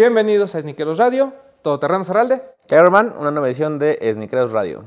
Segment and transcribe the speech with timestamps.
[0.00, 4.86] Bienvenidos a Sniqueros Radio, Todoterreno Zaralde, Herman, una nueva edición de Snickeros Radio.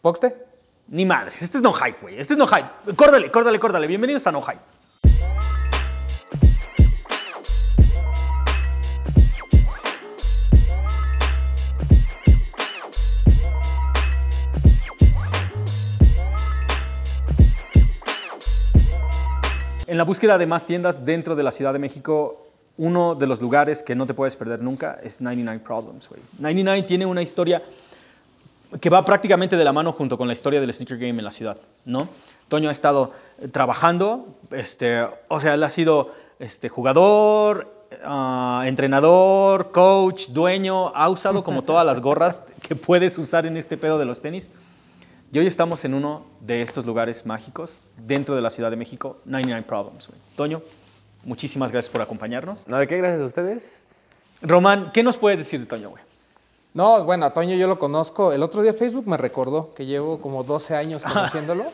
[0.00, 0.34] Poxte.
[0.88, 2.18] Ni madres, este es no hype, güey.
[2.18, 2.96] Este es no hype.
[2.96, 3.86] Córdale, córdale, córdale.
[3.86, 4.62] Bienvenidos a no hype.
[19.86, 22.44] En la búsqueda de más tiendas dentro de la Ciudad de México,
[22.76, 26.20] uno de los lugares que no te puedes perder nunca es 99 Problems, güey.
[26.38, 27.62] 99 tiene una historia
[28.80, 31.30] que va prácticamente de la mano junto con la historia del sneaker game en la
[31.30, 32.08] ciudad, ¿no?
[32.48, 39.70] Toño ha estado eh, trabajando, este, o sea, él ha sido este, jugador, ah, entrenador,
[39.70, 44.04] coach, dueño, ha usado como todas las gorras que puedes usar en este pedo de
[44.04, 44.50] los tenis.
[45.32, 49.18] Y hoy estamos en uno de estos lugares mágicos dentro de la Ciudad de México,
[49.24, 50.08] 99 Problems.
[50.36, 50.62] Toño,
[51.24, 52.66] muchísimas gracias por acompañarnos.
[52.66, 52.98] ¿No de qué?
[52.98, 53.84] Gracias a ustedes.
[54.42, 56.02] Román, ¿qué nos puedes decir de Toño, güey?
[56.74, 58.32] No, bueno, a Toño yo lo conozco.
[58.32, 61.64] El otro día Facebook me recordó que llevo como 12 años conociéndolo.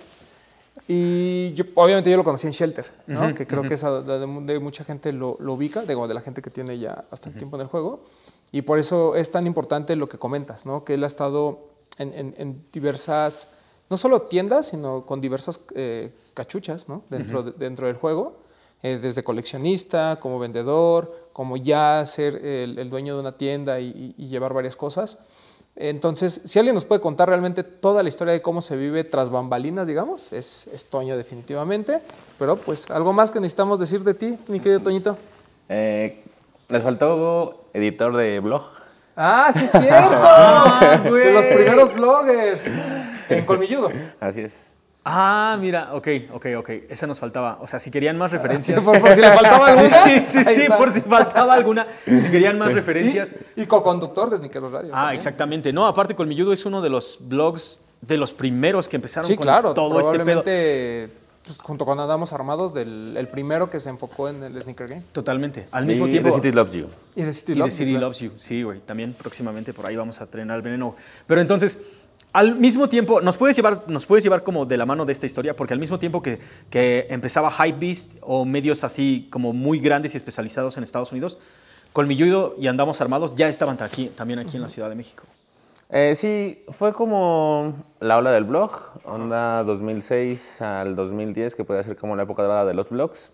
[0.89, 3.27] Y yo, obviamente yo lo conocí en Shelter, ¿no?
[3.27, 3.69] Ujú, que creo ujú.
[3.69, 6.51] que es a- de, de mucha gente lo, lo ubica, digo, de la gente que
[6.51, 8.01] tiene ya bastante tiempo en el juego.
[8.53, 10.85] Y por eso es tan importante lo que comentas, ¿no?
[10.85, 11.61] Que él ha estado
[11.99, 13.49] en, en- en diversas,
[13.89, 17.03] no solo tiendas, sino con diversas eh, cachuchas, ¿no?
[17.09, 18.40] Dentro, de- dentro del juego.
[18.83, 24.15] Eh, desde coleccionista, como vendedor, como ya ser el, el dueño de una tienda y,
[24.17, 25.19] y- llevar varias cosas.
[25.77, 29.31] Entonces, si alguien nos puede contar realmente toda la historia de cómo se vive tras
[29.31, 32.01] bambalinas, digamos, es, es Toño definitivamente.
[32.39, 35.17] Pero pues algo más que necesitamos decir de ti, mi querido Toñito.
[35.69, 36.23] Eh,
[36.69, 38.63] les faltó editor de blog.
[39.17, 41.11] Ah, sí es cierto.
[41.15, 42.67] de los primeros bloggers.
[43.29, 43.91] En Colmilludo.
[44.19, 44.53] Así es.
[45.05, 46.69] Ah, mira, ok, ok, ok.
[46.91, 47.59] Esa nos faltaba.
[47.63, 48.85] O sea, si querían más Sí, referencias.
[48.85, 50.27] por, por si le faltaba alguna.
[50.29, 51.87] Sí, sí, por si faltaba alguna.
[52.05, 53.35] Si querían más referencias.
[53.57, 54.91] Y, y co-conductor de Snickers Radio.
[54.93, 55.17] Ah, también.
[55.17, 55.73] exactamente.
[55.73, 59.43] No, aparte, Colmilludo es uno de los blogs de los primeros que empezaron Sí, con
[59.45, 59.73] claro.
[59.75, 60.43] todo este pedo.
[60.43, 65.03] pues, junto con Andamos Armados, del, el primero que se enfocó en el Sneaker Game.
[65.13, 65.67] Totalmente.
[65.71, 66.29] Al mismo y tiempo.
[66.29, 66.87] The City Loves You.
[67.17, 68.07] Y City The City claro.
[68.07, 68.33] Loves You.
[68.37, 68.81] Sí, güey.
[68.81, 70.95] También próximamente por ahí vamos a trenar el veneno.
[71.27, 71.79] Pero entonces,
[72.33, 75.27] al mismo tiempo, nos puedes llevar, nos puedes llevar como de la mano de esta
[75.27, 76.39] historia, porque al mismo tiempo que,
[76.71, 81.39] que empezaba Hypebeast o medios así como muy grandes y especializados en Estados Unidos,
[81.93, 85.25] Colmilludo y Andamos Armados ya estaban aquí, también aquí en la Ciudad de México.
[85.93, 88.71] Eh, sí, fue como la ola del blog,
[89.05, 93.33] onda 2006 al 2010, que puede ser como la época dorada de los blogs,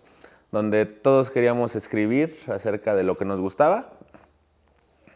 [0.51, 3.91] donde todos queríamos escribir acerca de lo que nos gustaba.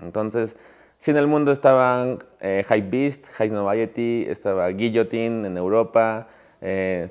[0.04, 0.56] Entonces,
[1.02, 6.28] sí en el mundo estaban eh, Hypebeast, High Noviety, estaba Guillotine en Europa,
[6.62, 7.10] eh,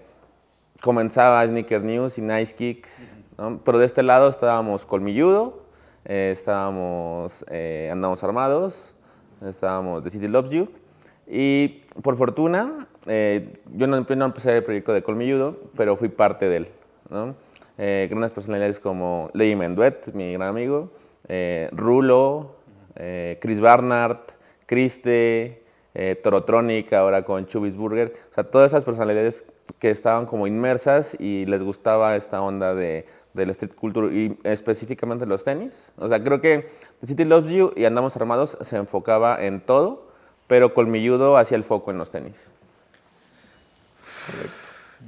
[0.81, 3.61] comenzaba Sneaker News y Nice Kicks, ¿no?
[3.65, 5.65] pero de este lado estábamos Colmilludo,
[6.05, 8.95] eh, estábamos eh, Andamos Armados,
[9.45, 10.69] estábamos The City Loves You,
[11.27, 16.49] y por fortuna, eh, yo no, no empecé el proyecto de Colmilludo, pero fui parte
[16.49, 16.69] de él.
[17.11, 17.35] ¿no?
[17.77, 20.93] Eh, grandes personalidades como Lady Menduet, mi gran amigo,
[21.73, 22.60] Rulo,
[22.97, 24.19] eh, Chris Barnard,
[24.67, 25.63] Criste,
[25.95, 28.15] eh, Torotronic, ahora con Chubis Burger.
[28.31, 29.45] O sea, todas esas personalidades
[29.79, 34.39] que estaban como inmersas y les gustaba esta onda de, de la street culture y
[34.45, 35.73] específicamente los tenis.
[35.97, 36.71] O sea, creo que
[37.01, 40.09] The City Loves You y Andamos Armados se enfocaba en todo,
[40.47, 42.37] pero Colmilludo hacía el foco en los tenis.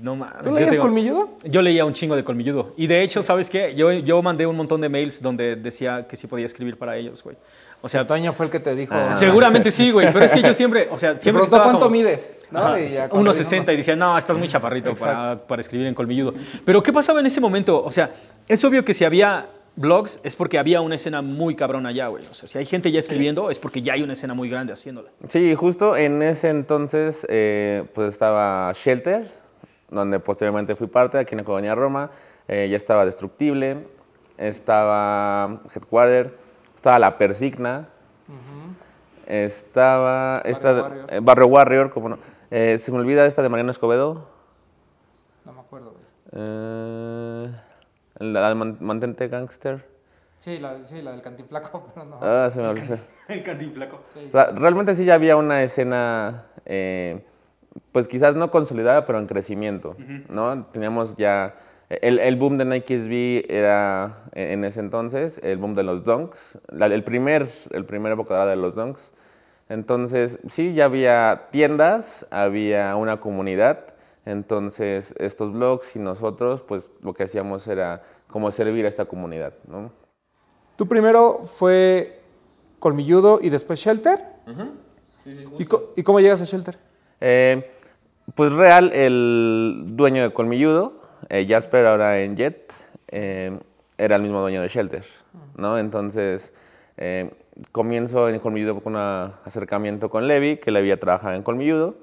[0.01, 0.39] No mames.
[0.43, 1.31] ¿Tú yo leías tengo- Colmilludo?
[1.45, 2.73] Yo leía un chingo de Colmilludo.
[2.77, 3.75] Y de hecho, ¿sabes qué?
[3.75, 7.23] Yo, yo mandé un montón de mails donde decía que sí podía escribir para ellos,
[7.23, 7.37] güey.
[7.85, 8.95] O sea, Toño fue el que te dijo.
[8.95, 9.13] Ah.
[9.15, 10.13] seguramente sí, güey.
[10.13, 11.45] Pero es que yo siempre, o sea, siempre...
[11.49, 12.79] cuánto como- mides, ¿no?
[12.79, 15.95] Y ya cuando 1.60 dijo, y decía, no, estás muy chaparrito para, para escribir en
[15.95, 16.33] colmilludo.
[16.65, 17.83] Pero ¿qué pasaba en ese momento?
[17.83, 18.11] O sea,
[18.47, 22.25] es obvio que si había blogs es porque había una escena muy cabrona allá, güey.
[22.31, 24.73] O sea, si hay gente ya escribiendo es porque ya hay una escena muy grande
[24.73, 25.11] haciéndola.
[25.29, 29.27] Sí, justo en ese entonces eh, pues estaba Shelter,
[29.91, 32.11] donde posteriormente fui parte, aquí en la colonia Roma.
[32.49, 33.79] Eh, ya estaba Destructible,
[34.37, 36.42] estaba Headquarter,
[36.83, 37.87] estaba La Persigna,
[39.29, 41.07] estaba esta, Warrior.
[41.13, 42.19] eh, Barrio Warrior, como no.
[42.51, 44.27] Eh, se me olvida esta de Mariano Escobedo.
[45.45, 46.03] No me acuerdo, güey.
[46.33, 47.51] Eh,
[48.19, 49.87] la de Man- Mantente Gangster.
[50.39, 52.19] Sí, la, sí, la del cantinflaco, pero no.
[52.21, 52.99] Ah, se me olvidó.
[53.29, 54.01] El cantinflaco.
[54.27, 57.25] O sea, realmente sí ya había una escena, eh,
[57.93, 59.95] pues quizás no consolidada, pero en crecimiento,
[60.29, 60.65] ¿no?
[60.73, 61.55] Teníamos ya,
[61.91, 66.05] el, el boom de Nike SB era en en ese entonces, el boom de los
[66.05, 69.13] Dunks, la- el primer, el primer época de los Dunks.
[69.69, 73.95] Entonces, sí, ya había tiendas, había una comunidad,
[74.27, 79.53] entonces estos blogs y nosotros, pues lo que hacíamos era como servir a esta comunidad,
[79.69, 79.91] ¿no?
[80.77, 82.21] Tú primero fue
[82.79, 84.21] Colmilludo y después Shelter.
[85.59, 86.79] ¿Y, co- y cómo llegas a Shelter?
[87.21, 87.71] Eh,
[88.35, 92.73] pues real, el dueño de Colmilludo, eh, Jasper ahora en Jet,
[93.09, 93.59] eh,
[93.99, 95.05] era el mismo dueño de Shelter,
[95.57, 95.79] ¿no?
[95.79, 96.53] Entonces,
[96.97, 97.31] eh,
[97.71, 101.97] comienzo en Colmilludo con un acercamiento con Levi, que Levi ya trabajaba en Colmilludo.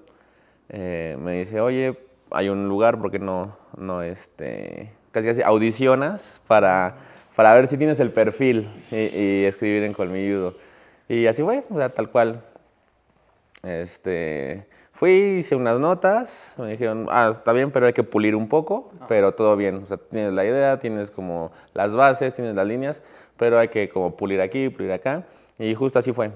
[0.70, 1.98] Eh, me dice, oye,
[2.32, 6.96] hay un lugar, ¿por qué no, no este, casi casi audicionas para,
[7.36, 10.56] para ver si tienes el perfil y, y escribir en Colmilludo?
[11.08, 12.44] Y así fue, o sea, tal cual.
[13.64, 14.68] Este,
[15.00, 18.92] fui, hice unas notas, me dijeron, ah, está bien, pero hay que pulir un poco,
[19.08, 19.82] pero todo bien.
[19.82, 23.02] O sea, tienes la idea, tienes como las bases, tienes las líneas,
[23.38, 25.24] pero hay que como pulir aquí, pulir acá.
[25.58, 26.32] Y justo así fue.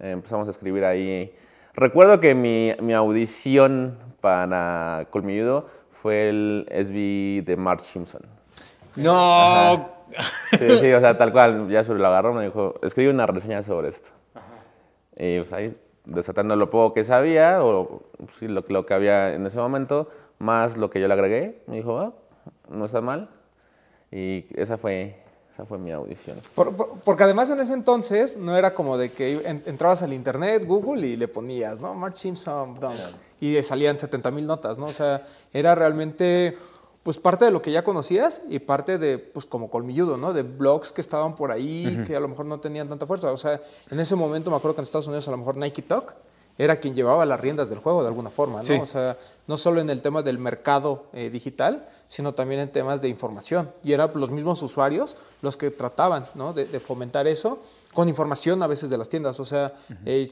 [0.00, 1.34] Eh, empezamos a escribir ahí.
[1.74, 8.22] Recuerdo que mi, mi audición para Colmilludo fue el SB de Mark Simpson.
[8.96, 9.90] No.
[10.52, 13.62] Sí, sí, o sea, tal cual, ya sobre lo agarró, me dijo, escribe una reseña
[13.62, 14.08] sobre esto.
[15.16, 18.02] Y pues ahí, desatando lo poco que sabía, o
[18.38, 20.08] sí, lo, lo que había en ese momento,
[20.38, 22.12] más lo que yo le agregué, me dijo, ah,
[22.68, 23.30] no está mal.
[24.10, 25.16] Y esa fue,
[25.54, 26.38] esa fue mi audición.
[26.54, 30.12] Por- por- porque además en ese entonces no era como de que en- entrabas al
[30.12, 31.94] internet, Google y le ponías, ¿no?
[31.94, 32.94] Mark Simpson, dunk,
[33.40, 34.86] y salían 70 mil notas, ¿no?
[34.86, 36.56] O sea, era realmente
[37.04, 40.32] pues parte de lo que ya conocías y parte de, pues como colmilludo, ¿no?
[40.32, 43.30] De blogs que estaban por ahí que a lo mejor no tenían tanta fuerza.
[43.30, 43.60] O sea,
[43.90, 46.16] en ese momento me acuerdo que en Estados Unidos a lo mejor Nike Talk
[46.56, 48.64] era quien llevaba las riendas del juego de alguna forma, ¿no?
[48.64, 48.74] Sí.
[48.74, 53.02] O sea, no solo en el tema del mercado eh, digital, sino también en temas
[53.02, 53.70] de información.
[53.82, 56.54] Y eran los mismos usuarios los que trataban ¿no?
[56.54, 57.58] de, de fomentar eso
[57.92, 59.38] con información a veces de las tiendas.
[59.40, 59.74] O sea,
[60.06, 60.30] eh,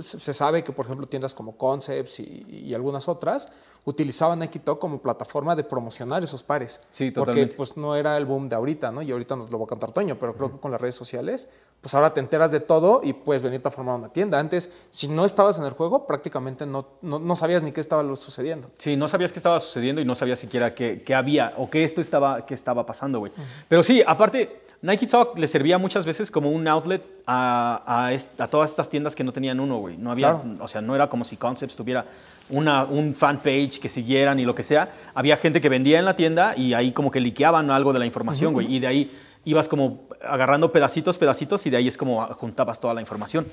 [0.00, 3.48] se se sabe que, por ejemplo, tiendas como Concepts y, y algunas otras
[3.84, 6.80] utilizaban Talk como plataforma de promocionar esos pares.
[6.92, 9.02] Sí, Porque pues no era el boom de ahorita, ¿no?
[9.02, 11.48] Y ahorita nos lo va a contar Toño, pero creo que con las redes sociales,
[11.80, 14.38] pues ahora te enteras de todo y puedes venirte a formar una tienda.
[14.38, 18.04] Antes, si no estabas en el juego, prácticamente no, no, no sabías ni qué estaba
[18.16, 18.70] sucediendo.
[18.78, 21.84] Sí, no sabías qué estaba sucediendo y no sabías siquiera qué, qué había o qué
[21.84, 23.32] esto estaba, qué estaba pasando, güey.
[23.68, 28.40] Pero sí, aparte, Nike Talk le servía muchas veces como un outlet a, a est-
[28.40, 29.96] a todas estas tiendas que no tenían uno, güey.
[29.96, 30.56] No había, Claro.
[30.60, 32.04] o sea, no era como si Concepts tuviera
[32.50, 34.90] una, un fanpage que siguieran y lo que sea.
[35.14, 38.06] Había gente que vendía en la tienda y ahí como que liqueaban algo de la
[38.06, 38.74] información, güey.
[38.74, 39.10] Y de ahí
[39.44, 43.46] ibas como agarrando pedacitos, pedacitos y de ahí es como juntabas toda la información.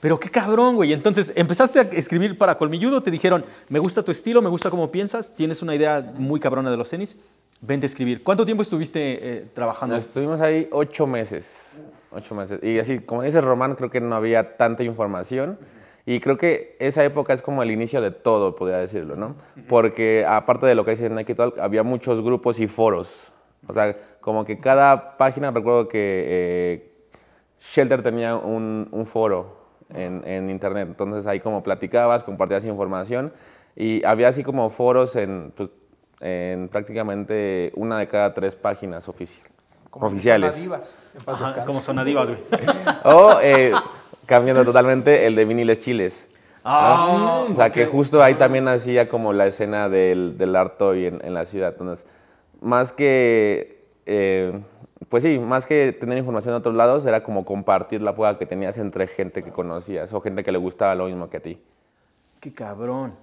[0.00, 0.94] Pero qué cabrón, güey.
[0.94, 4.90] Entonces, empezaste a escribir para Colmilludo, te dijeron, me gusta tu estilo, me gusta cómo
[4.90, 7.16] piensas, tienes una idea muy cabrona de los tenis,
[7.60, 8.22] vente a escribir.
[8.22, 9.96] ¿Cuánto tiempo estuviste eh, trabajando?
[9.96, 11.78] Estuvimos ahí ocho meses.
[12.10, 12.62] Ocho meses.
[12.62, 15.58] Y así, como dice Román, creo que no había tanta información.
[16.06, 19.36] Y creo que esa época es como el inicio de todo, podría decirlo, ¿no?
[19.68, 23.32] Porque aparte de lo que dice Nike Talk, había muchos grupos y foros.
[23.66, 26.92] O sea, como que cada página, recuerdo que eh,
[27.60, 29.58] Shelter tenía un, un foro
[29.94, 30.88] en, en internet.
[30.88, 33.32] Entonces ahí como platicabas, compartías información.
[33.76, 35.68] Y había así como foros en, pues,
[36.20, 39.40] en prácticamente una de cada tres páginas ofici-
[39.92, 40.50] oficiales.
[40.52, 42.40] Sonadivas, en paz Ajá, como sonadivas, güey.
[43.04, 43.72] O eh,
[44.26, 46.28] cambiando totalmente el de viniles chiles.
[46.62, 51.06] Ah, O sea, que justo ahí también hacía como la escena del, del art toy
[51.06, 51.72] en, en la ciudad.
[51.72, 52.04] Entonces,
[52.60, 54.60] más que, eh,
[55.08, 58.44] pues sí, más que tener información de otros lados, era como compartir la pueda que
[58.44, 61.58] tenías entre gente que conocías o gente que le gustaba lo mismo que a ti.
[62.40, 63.14] Qué cabrón.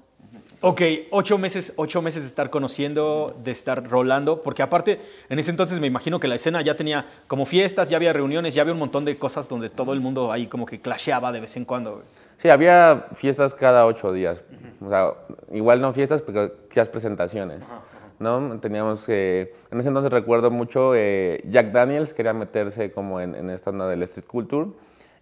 [0.61, 0.81] Ok,
[1.11, 5.79] ocho meses, ocho meses de estar conociendo, de estar rolando, porque aparte, en ese entonces
[5.79, 8.79] me imagino que la escena ya tenía como fiestas, ya había reuniones, ya había un
[8.79, 12.01] montón de cosas donde todo el mundo ahí como que clasheaba de vez en cuando.
[12.37, 14.41] Sí, había fiestas cada ocho días.
[14.83, 15.13] O sea,
[15.51, 17.63] igual no fiestas, pero quizás presentaciones.
[18.19, 18.59] ¿no?
[18.59, 23.51] Teníamos, eh, en ese entonces recuerdo mucho, eh, Jack Daniels quería meterse como en, en
[23.51, 24.71] esta onda del street culture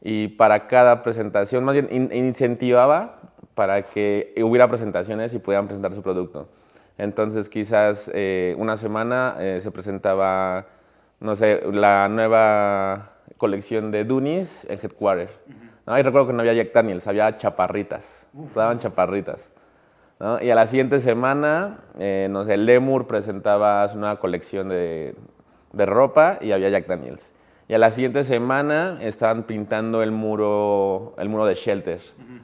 [0.01, 3.19] y para cada presentación, más bien in- incentivaba
[3.55, 6.47] para que hubiera presentaciones y pudieran presentar su producto.
[6.97, 10.67] Entonces quizás eh, una semana eh, se presentaba,
[11.19, 15.29] no sé, la nueva colección de Dunis en Headquarter.
[15.85, 15.97] ¿no?
[15.97, 18.27] Y recuerdo que no había Jack Daniels, había chaparritas.
[18.53, 19.50] Daban chaparritas.
[20.19, 20.41] ¿no?
[20.41, 25.15] Y a la siguiente semana, eh, no sé, Lemur presentaba su nueva colección de,
[25.74, 27.35] de ropa y había Jack Daniels.
[27.67, 32.00] Y a la siguiente semana estaban pintando el muro, el muro de Shelter,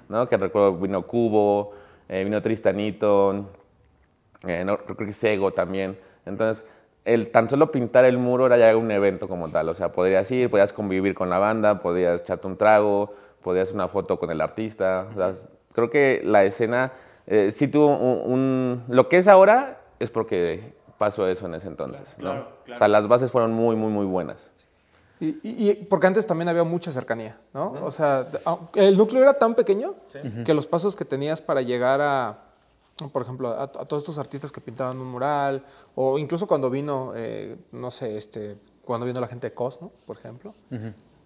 [0.10, 0.28] ¿no?
[0.28, 1.74] Que recuerdo vino Cubo,
[2.10, 3.46] eh, vino Tristanito,
[4.48, 5.98] eh, no, creo que Sego también.
[6.26, 6.66] Entonces,
[7.06, 9.70] el tan solo pintar el muro era ya un evento como tal.
[9.70, 13.14] O sea, podrías ir, podías convivir con la banda, podías echarte un trago,
[13.44, 15.08] podías hacer una foto con el artista.
[15.12, 15.36] O sea,
[15.74, 16.94] creo que la escena
[17.28, 21.68] eh, sí tuvo un, un- Lo que es ahora es porque pasó eso en ese
[21.68, 22.16] entonces.
[22.18, 22.24] ¿no?
[22.32, 22.76] Claro, claro.
[22.76, 24.51] O sea, las bases fueron muy, muy, muy buenas.
[25.22, 27.72] Y, y- y porque antes también había mucha cercanía, ¿no?
[27.86, 29.94] O sea, au- el núcleo era tan pequeño
[30.44, 32.40] que los pasos que tenías para llegar a,
[33.14, 35.64] por ejemplo, a, a todos estos artistas que pintaban un mural,
[35.96, 39.92] o incluso cuando vino, eh, no sé, este, cuando vino la gente de COS, ¿no?
[40.08, 40.54] Por ejemplo.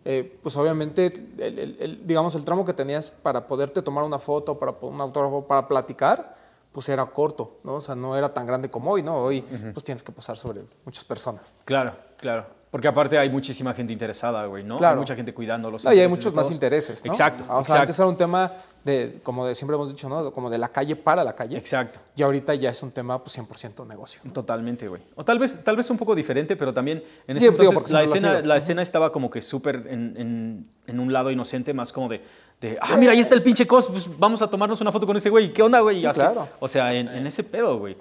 [0.04, 4.20] eh, pues obviamente, el, el- el- digamos, el tramo que tenías para poderte tomar una
[4.20, 6.36] foto, para un autógrafo, para platicar,
[6.72, 7.76] pues era corto, ¿no?
[7.76, 9.16] O sea, no era tan grande como hoy, ¿no?
[9.24, 9.42] Hoy,
[9.74, 11.56] pues tienes que pasar sobre muchas personas.
[11.64, 12.46] Claro, claro.
[12.76, 14.76] Porque aparte hay muchísima gente interesada, güey, ¿no?
[14.78, 14.96] Claro.
[14.96, 17.14] Hay mucha gente cuidando los No, y hay muchos más intereses, ¿no?
[17.14, 17.80] Exacto, O sea, exacto.
[17.84, 18.52] antes era un tema
[18.84, 20.30] de, como de, siempre hemos dicho, ¿no?
[20.34, 21.56] Como de la calle para la calle.
[21.58, 22.00] Exacto.
[22.18, 24.20] Y ahorita ya es un tema, pues, 100% negocio.
[24.34, 25.02] Totalmente, güey.
[25.16, 27.94] O tal vez, tal vez un poco diferente, pero también en Sí, ese digo, entonces
[27.94, 31.74] porque la, escena, la escena estaba como que súper en, en- en un lado inocente,
[31.74, 32.22] más como de,
[32.60, 35.16] de, ah, mira, ahí está el pinche cos, pues vamos a tomarnos una foto con
[35.16, 35.54] ese güey.
[35.54, 36.00] ¿Qué onda, güey?
[36.00, 36.50] Sí, claro.
[36.60, 37.96] O sea, en, en ese pedo, güey.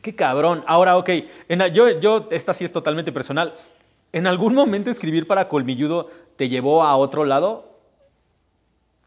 [0.00, 0.62] Qué cabrón.
[0.66, 1.10] Ahora, ok,
[1.50, 3.52] en la- yo, yo, esta sí es totalmente personal.
[4.12, 7.76] ¿En algún momento escribir para Colmilludo te llevó a otro lado?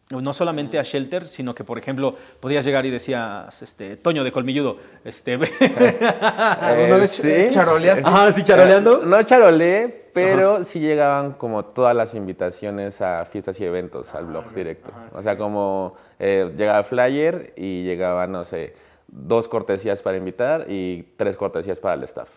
[0.10, 4.32] No solamente a Shelter, sino que, por ejemplo, podías llegar y decías, este, Toño de
[4.32, 5.34] Colmilludo, este,
[6.60, 7.48] ¿Alguna vez sí.
[7.52, 8.04] charoleaste?
[8.08, 9.04] Ajá, sí, charoleando.
[9.04, 14.26] Eh, No charolé, pero sí llegaban como todas las invitaciones a fiestas y eventos al
[14.26, 14.92] blog directo.
[15.14, 18.74] O sea, como eh, llegaba flyer y llegaba, no sé,
[19.08, 22.30] dos cortesías para invitar y tres cortesías para el staff.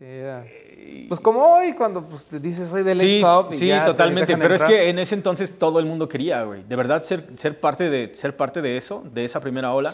[0.00, 0.46] Sí, era-
[1.08, 3.90] Pues como hoy, cuando pues, te dices soy del Sí, stop y sí, ya te
[3.90, 4.32] totalmente.
[4.34, 6.62] dejan Pero es que en ese entonces todo el mundo quería, güey.
[6.62, 9.92] De verdad, ser, ser, parte de, ser parte de eso, de esa primera ola,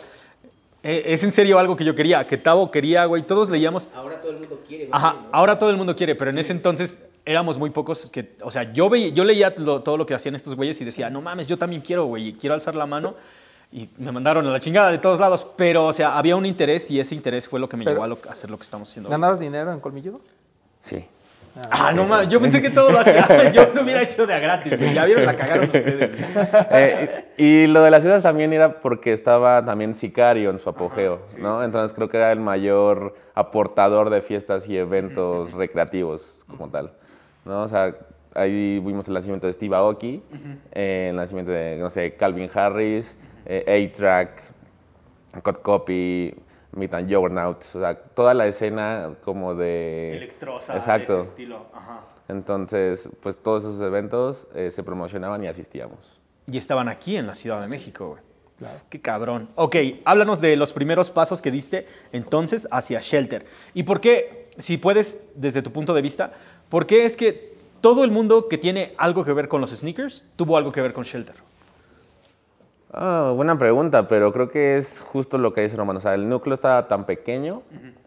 [0.85, 3.25] eh, es en serio algo que yo quería, que Tavo quería, güey.
[3.25, 3.89] Todos leíamos.
[3.97, 4.89] Ahora todo el mundo quiere.
[4.93, 5.29] Ajá, güey, ¿no?
[5.33, 8.73] ahora todo el mundo quiere, pero en ese entonces éramos muy pocos que, o sea,
[8.73, 11.49] yo, veía, yo leía lo- todo lo que hacían estos güeyes y decía, no mames,
[11.49, 13.17] yo también quiero, güey, y quiero alzar la mano.
[13.73, 16.91] Y me mandaron a la chingada de todos lados, pero, o sea, había un interés
[16.91, 18.63] y ese interés fue lo que me Pero- llevó a, lo- a hacer lo que
[18.63, 19.11] estamos haciendo.
[19.11, 20.21] ¿Ganabas dinero en Colmilludo?
[20.81, 21.05] Sí.
[21.71, 23.51] Ah, no mames, yo pensé que todo lo hacía.
[23.51, 24.93] Yo lo hubiera hecho de a gratis, güey.
[24.93, 26.11] Ya vieron, la cagaron ustedes.
[26.71, 31.23] Eh, y lo de las ciudades también era porque estaba también Sicario en su apogeo,
[31.39, 31.65] ¿no?
[31.65, 36.93] Entonces creo que era el mayor aportador de fiestas y eventos recreativos como tal,
[37.47, 37.63] ¿no?
[37.63, 37.95] O sea,
[38.37, 40.23] ahí vimos el nacimiento de Steve Aoki,
[40.73, 43.16] eh, el nacimiento de, no sé, Calvin Harris,
[43.47, 44.43] eh, A-Track,
[45.43, 46.35] Cut Copy,
[46.73, 50.16] Meet and Juggernauts, o sea, toda la escena como de...
[50.16, 51.14] Electrosa, Exacto.
[51.14, 51.66] de ese estilo.
[51.73, 52.00] Ajá.
[52.28, 56.21] Entonces, pues todos esos eventos eh, se promocionaban y asistíamos.
[56.47, 58.26] Y estaban aquí en la Ciudad de México, güey.
[58.88, 59.50] Qué cabrón.
[59.55, 63.45] Ok, háblanos de los primeros pasos que diste entonces hacia Shelter.
[63.75, 66.33] ¿Y por qué, si puedes, desde tu punto de vista,
[66.71, 70.25] por qué es que todo el mundo que tiene algo que ver con los sneakers
[70.37, 71.37] tuvo algo que ver con Shelter?
[72.92, 75.99] Ah, buena pregunta, pero creo que es justo lo que dice Romano.
[75.99, 77.62] O sea, el núcleo estaba tan pequeño,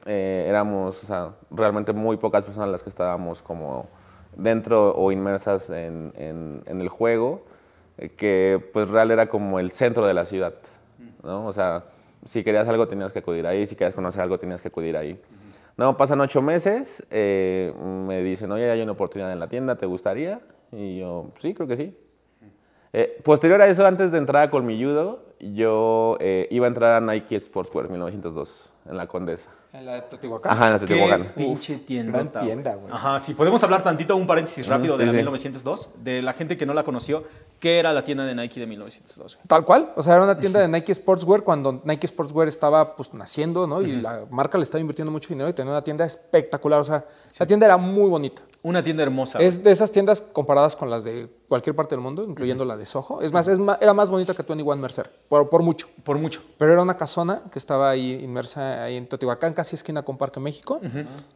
[0.06, 3.88] eh, éramos o sea, realmente muy pocas personas las que estábamos como
[4.36, 7.44] dentro o inmersas en, en- en el juego,
[7.98, 10.54] eh, que pues real era como el centro de la ciudad,
[11.24, 11.46] ¿no?
[11.46, 11.84] O sea,
[12.26, 15.20] si querías algo tenías que acudir ahí, si querías conocer algo tenías que acudir ahí.
[15.80, 19.86] No, pasan ocho meses, eh, me dicen, oye, hay una oportunidad en la tienda, ¿te
[19.86, 20.42] gustaría?
[20.74, 21.98] Y yo, sí, creo que sí.
[22.92, 27.14] Eh, posterior a eso, antes de entrar a Colmilludo, yo eh, iba a entrar a
[27.14, 29.50] Nike Sportswear 1902, en la Condesa.
[29.72, 30.52] En la de Teotihuacán.
[30.52, 31.24] Ajá, en la Teotihuacán.
[31.24, 32.94] Qué pinche gran tienda, güey.
[32.94, 35.18] Ajá, sí, podemos hablar tantito, un paréntesis rápido de sí, la sí.
[35.20, 37.24] 1902, de la gente que no la conoció,
[37.60, 39.36] ¿qué era la tienda de Nike de 1902?
[39.36, 39.48] güey?
[39.48, 43.14] Tal cual, o sea, era una tienda de Nike Sportswear cuando Nike Sportswear estaba pues
[43.14, 43.82] naciendo, ¿no?
[43.82, 47.06] Y la marca le estaba invirtiendo mucho dinero y tenía una tienda espectacular, o sea,
[47.38, 48.42] la tienda era muy bonita.
[48.62, 49.40] Una tienda hermosa.
[49.40, 52.86] Es de esas tiendas comparadas con las de cualquier parte del mundo, incluyendo la de
[52.86, 53.22] Soho.
[53.22, 55.88] Es más, es era más bonita que 21 Mercer, por, por mucho.
[56.04, 56.42] Por mucho.
[56.58, 60.42] Pero era una casona que estaba ahí inmersa ahí en Teotihuacán, casi esquina con Parque
[60.42, 60.82] México.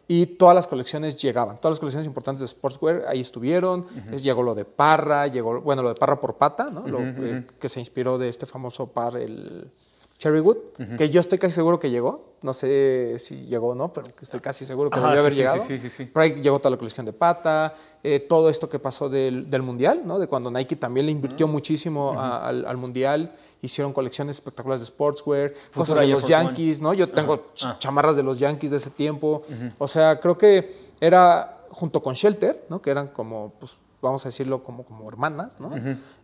[0.05, 1.55] Y todas las colecciones llegaban.
[1.61, 3.85] Todas las colecciones importantes de Sportswear ahí estuvieron.
[4.11, 6.87] Es- llegó lo de Parra, llegó, bueno, lo de Parra por pata, ¿no?
[6.87, 9.69] Lo, eh, que se inspiró de este famoso par, el
[10.17, 10.57] Cherrywood,
[10.97, 12.33] que yo estoy casi seguro que llegó.
[12.43, 15.31] No sé si llegó o no, pero que estoy casi seguro que debió sí, haber
[15.33, 15.63] sí, llegado.
[15.65, 16.05] sí, sí, sí.
[16.05, 19.61] Por ahí llegó toda la colección de pata, eh, todo esto que pasó del, del
[19.63, 20.19] Mundial, ¿no?
[20.19, 23.33] De cuando Nike también le invirtió muchísimo a- al, al Mundial.
[23.61, 26.25] Hicieron colecciones espectaculares de sportswear, cosas de los.
[26.27, 26.93] Yankees, ¿no?
[26.93, 27.77] Yo tengo Ah.
[27.79, 29.41] chamarras de los Yankees de ese tiempo.
[29.77, 32.81] O sea, creo que era junto con Shelter, ¿no?
[32.81, 35.71] Que eran como, pues, vamos a decirlo, como, como hermanas, ¿no?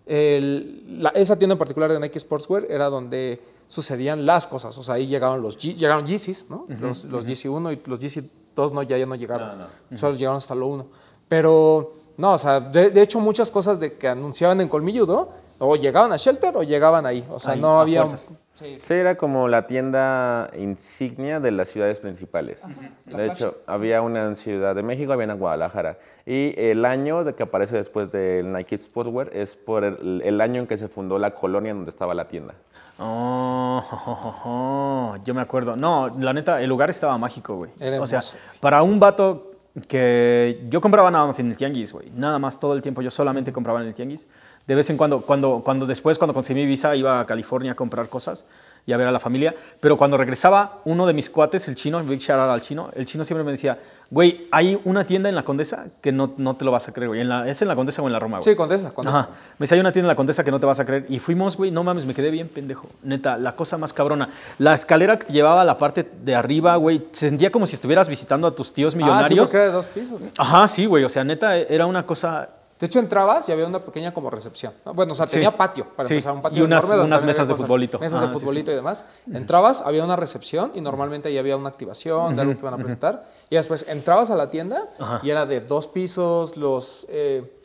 [0.06, 4.78] El- la- esa tienda en particular de Nike Sportswear era donde sucedían las cosas.
[4.78, 6.66] O sea, ahí llegaron los Ye- llegaron Yeezys, ¿no?
[6.80, 9.50] Los, los Yeezy 1 y los Yeezy 2 no, ya, ya no llegaron.
[9.98, 10.88] Solo llegaron hasta lo 1.
[11.28, 15.76] Pero, no, o sea, de, de hecho muchas cosas de que anunciaban en Colmilludo o
[15.76, 17.24] llegaban a Shelter o llegaban ahí.
[17.30, 18.06] O sea, Ahí, no había...
[18.06, 18.32] fuerzas.
[18.60, 22.62] Sí, era como la tienda insignia de las ciudades principales.
[23.06, 25.98] De hecho, había una en Ciudad de México, había una en Guadalajara.
[26.26, 30.62] Y el año de que aparece después del Nike Sportswear es por el, el año
[30.62, 32.54] en que se fundó la colonia donde estaba la tienda.
[33.00, 35.76] Oh, yo me acuerdo.
[35.76, 37.72] No, la neta, el lugar estaba mágico, güey.
[37.80, 38.20] Era O sea,
[38.60, 39.46] para un vato
[39.88, 42.10] que yo compraba nada más en el tianguis, güey.
[42.12, 44.28] Nada más todo el tiempo yo solamente compraba en el tianguis.
[44.70, 47.76] De vez en cuando, cuando, cuando después, cuando conseguí mi visa, iba a California a
[47.76, 48.46] comprar cosas
[48.86, 49.56] y a ver a la familia.
[49.80, 53.06] Pero cuando regresaba, uno de mis cuates, el chino, big shout out al chino, el
[53.08, 53.80] chino siempre me decía,
[54.12, 57.08] güey, hay una tienda en la Condesa que no, no te lo vas a creer,
[57.10, 57.22] güey.
[57.22, 58.46] En la- ¿Es en la Condesa o en la Roma, güey?
[58.46, 59.20] Sí, Condesa, Condesa.
[59.20, 59.30] Ajá.
[59.58, 61.06] Me decía, hay una tienda en la Condesa que no te vas a creer.
[61.10, 62.90] Y fuimos, güey, no mames, me quedé bien pendejo.
[63.04, 64.30] Neta, la cosa más cabrona.
[64.60, 68.08] La escalera que llevaba a la parte de arriba, güey, se sentía como si estuvieras
[68.08, 69.40] visitando a tus tíos Ah, sí, millonarios.
[69.48, 70.24] porque era de dos pisos.
[70.38, 71.04] Ajá, sí, güey.
[71.06, 72.50] O sea, neta, era una cosa.
[72.80, 74.74] De hecho, entrabas y había una pequeña como recepción.
[74.86, 74.94] ¿no?
[74.94, 75.34] Bueno, o sea, Sí.
[75.34, 76.14] tenía patio, para Sí.
[76.16, 78.00] empezar, un patio Y unas- enorme unas mesas de futbolito.
[78.00, 79.04] Mesas Ah, de sí, futbolito y demás.
[79.34, 82.78] Entrabas, había una recepción y normalmente ahí había una activación de algo que iban a
[82.78, 83.28] presentar.
[83.50, 84.88] Y después entrabas a la tienda
[85.24, 87.06] y era de dos pisos, los...
[87.10, 87.56] eh,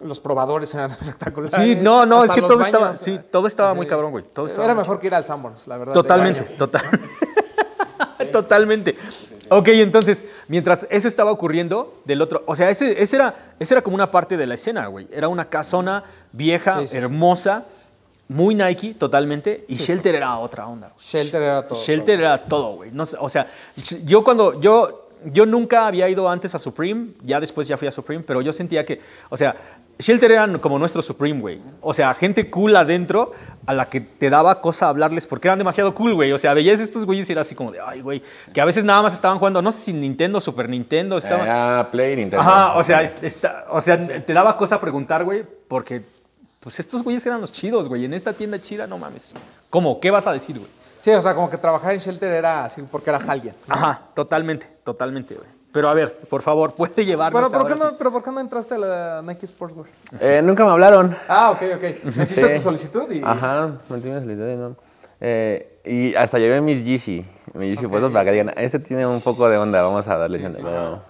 [0.00, 0.90] los probadores eran
[1.30, 1.54] espectaculares.
[1.58, 4.44] Sí, no, no, hasta es que todo estaba- sí, todo estaba muy cabrón, güey, todo
[4.46, 5.94] estaba Era mejor que ir al Sanborns, la verdad.
[5.94, 6.82] Totalmente, total.
[8.32, 8.96] Totalmente.
[9.48, 13.82] Ok, entonces, mientras eso estaba ocurriendo, del otro, o sea, ese, ese era, ese era
[13.82, 15.06] como una parte de la escena, güey.
[15.12, 16.96] Era una casona vieja, Sí, sí, sí.
[16.96, 17.64] hermosa,
[18.28, 20.88] muy Nike, totalmente, y Shelter era otra onda.
[20.88, 20.98] güey.
[20.98, 21.78] Shelter era todo.
[21.82, 22.90] Shelter era todo, güey.
[22.92, 23.46] No o sea,
[24.04, 27.92] yo cuando, yo, yo nunca había ido antes a Supreme, ya después ya fui a
[27.92, 29.00] Supreme, pero yo sentía que,
[29.30, 29.54] o sea,
[29.98, 31.60] Shelter eran como nuestro Supreme, güey.
[31.80, 33.32] O sea, gente cool adentro
[33.64, 36.32] a la que te daba cosa hablarles porque eran demasiado cool, güey.
[36.32, 38.22] O sea, veías estos güeyes y era así como de, ay, güey,
[38.52, 41.46] que a veces nada más estaban jugando, no sé si Nintendo, Super Nintendo, estaban...
[41.46, 42.40] Era Play Nintendo.
[42.42, 46.02] Ajá, o sea, es- está- o sea, te daba cosa preguntar, güey, porque
[46.60, 48.04] pues estos güeyes eran los chidos, güey.
[48.04, 49.34] En esta tienda chida, no mames.
[49.70, 49.98] ¿Cómo?
[50.00, 50.70] ¿Qué vas a decir, güey?
[50.98, 53.54] Sí, o sea, como que trabajar en Shelter era así porque eras alguien.
[53.68, 55.48] Ajá, totalmente, totalmente, güey.
[55.76, 57.94] Pero a ver, por favor, puede llevarnos Pero ¿por, qué no, sí.
[57.98, 59.86] pero ¿por qué no entraste a la Nike Sportswear?
[60.20, 61.14] Eh, nunca me hablaron.
[61.28, 61.82] Ah, ok, ok.
[62.16, 62.54] Metiste Sí.
[62.54, 63.20] tu solicitud y...
[63.22, 64.74] Ajá, metí mi solicitud y no.
[65.20, 69.20] Eh, y hasta llevé mis Yeezy, mis Yeezy puestos para que digan, ese tiene un
[69.20, 71.02] poco de onda, vamos a darle chance", pero-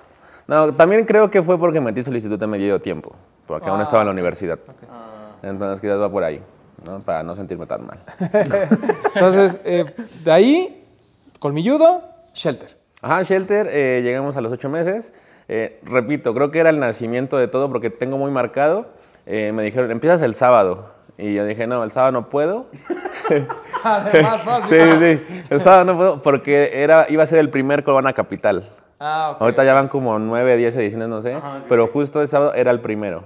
[0.49, 3.15] No, también creo que fue porque metí solicitud de medio tiempo,
[3.47, 4.59] porque aún Ah, estaba en la universidad.
[5.45, 6.43] Entonces quizás va por ahí,
[6.85, 6.99] ¿no?
[6.99, 8.01] Para no sentirme tan mal.
[9.15, 9.85] Entonces, eh,
[10.25, 10.85] de ahí,
[11.39, 12.03] colmilludo,
[12.35, 12.77] Shelter.
[13.07, 15.15] Ajá, Shelter, eh, llegamos a los ocho meses.
[15.47, 18.89] Eh, repito, creo que era el nacimiento de todo porque tengo muy marcado.
[19.27, 20.91] Eh, me dijeron, empiezas el sábado.
[21.17, 22.67] Y yo dije, no, el sábado no puedo.
[23.85, 28.13] Además, Sí, sí, el sábado no puedo porque era, iba a ser el primer Corona
[28.13, 28.71] Capital.
[28.99, 29.37] Ah.
[29.39, 31.37] Ahorita ya van como nueve, diez ediciones, no sé.
[31.69, 33.23] pero justo el sábado era el primero.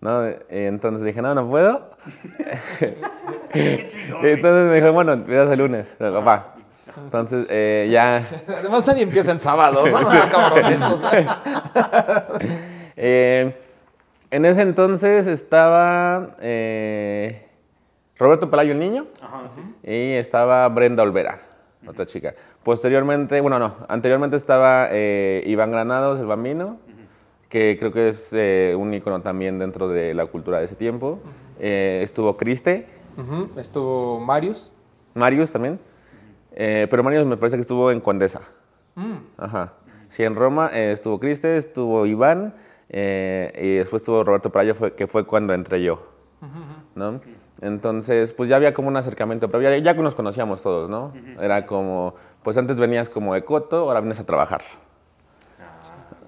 [0.00, 0.24] ¿no?
[0.24, 1.90] Eh, Entonces dije, no, no puedo.
[3.52, 5.94] Entonces me dijo, bueno, empiezas el lunes.
[5.98, 6.53] Pero, va.
[6.96, 8.24] Entonces eh, ya...
[8.48, 9.98] Además, nadie empieza en sábado, ¿no?
[10.10, 11.42] Ah, cabrones, o sea.
[12.96, 13.56] Eh,
[14.30, 17.46] en ese entonces estaba eh,
[18.18, 19.06] Roberto Pelayo el niño
[19.82, 21.40] y estaba Brenda Olvera,
[21.86, 22.34] otra chica.
[22.62, 26.78] Posteriormente, bueno, no, anteriormente estaba eh, Iván Granados, el bambino,
[27.48, 31.20] que creo que es eh, un icono también dentro de la cultura de ese tiempo.
[31.60, 32.86] Eh, estuvo Criste,
[33.56, 34.72] Estuvo Marius.
[35.14, 35.78] Marius también,
[36.54, 38.40] eh, pero Marius me parece que estuvo en Condesa.
[39.36, 39.72] Ajá.
[40.08, 42.54] Sí, en Roma eh, estuvo Criste, estuvo Iván
[42.88, 46.06] eh, y después estuvo Roberto Prayo, fue, que fue cuando entré yo.
[46.94, 47.20] ¿no?
[47.60, 51.12] Entonces, pues ya había como un acercamiento, pero ya, ya nos conocíamos todos, ¿no?
[51.40, 54.62] Era como, pues antes venías como de coto, ahora vienes a trabajar.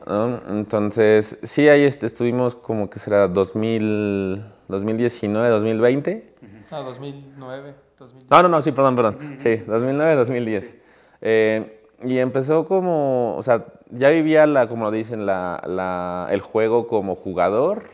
[0.06, 0.40] ¿no?
[0.48, 6.34] Entonces, sí, ahí est- estuvimos como que será 2000, 2019, 2020.
[6.70, 8.30] Ah, 2009, 2010.
[8.30, 9.18] No, no, no, sí, perdón, perdón.
[9.38, 10.74] Sí, 2009, 2010.
[11.22, 16.40] Eh, y empezó como, o sea, ya vivía, la, como lo dicen, la, la- el
[16.40, 17.84] juego como jugador.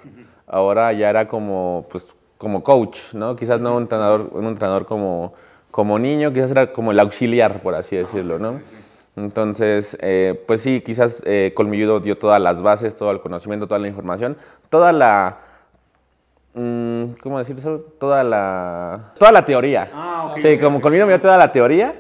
[0.47, 3.37] Ahora ya era como, pues, como coach, ¿no?
[3.37, 5.33] Quizás no un entrenador, un entrenador como,
[5.71, 8.61] como niño, quizás era como el auxiliar, por así decirlo, ¿no?
[9.15, 13.79] Entonces, eh, pues sí, quizás eh, Colmilludo dio todas las bases, todo el conocimiento, toda
[13.79, 14.37] la información,
[14.71, 15.39] toda la,
[16.55, 17.81] ¿cómo decir eso?
[17.99, 19.91] Toda la, toda la teoría.
[19.95, 20.83] Ah, ok, Sí, ok, como ok.
[20.83, 21.95] Colmilludo me dio toda la teoría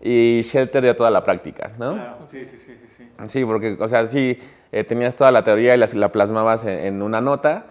[0.00, 1.98] y Shelter dio toda la práctica, ¿no?
[2.26, 3.08] Sí, sí, sí, sí, sí.
[3.28, 4.40] Sí, porque, o sea, sí,
[4.72, 7.64] eh, tenías toda la teoría y la, la plasmabas en, en una nota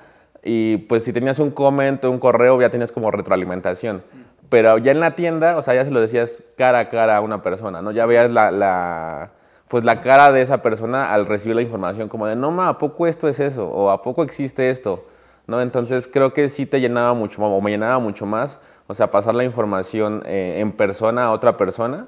[0.43, 4.04] y pues si tenías un comentario, un correo, ya tenías como retroalimentación.
[4.50, 7.21] Pero ya en la tienda, o sea, ya se lo decías cara a cara a
[7.21, 7.91] una persona, ¿no?
[7.91, 9.32] Ya veías la, la-
[9.67, 12.78] pues la cara de esa persona al recibir la información como de, no, ma, ¿a
[12.78, 13.67] poco esto es eso?
[13.67, 15.06] ¿O a poco existe esto?
[15.47, 15.62] ¿No?
[15.62, 19.34] Entonces creo que sí te llenaba mucho o me llenaba mucho más, O sea, pasar
[19.36, 22.08] la información eh, en persona a otra persona.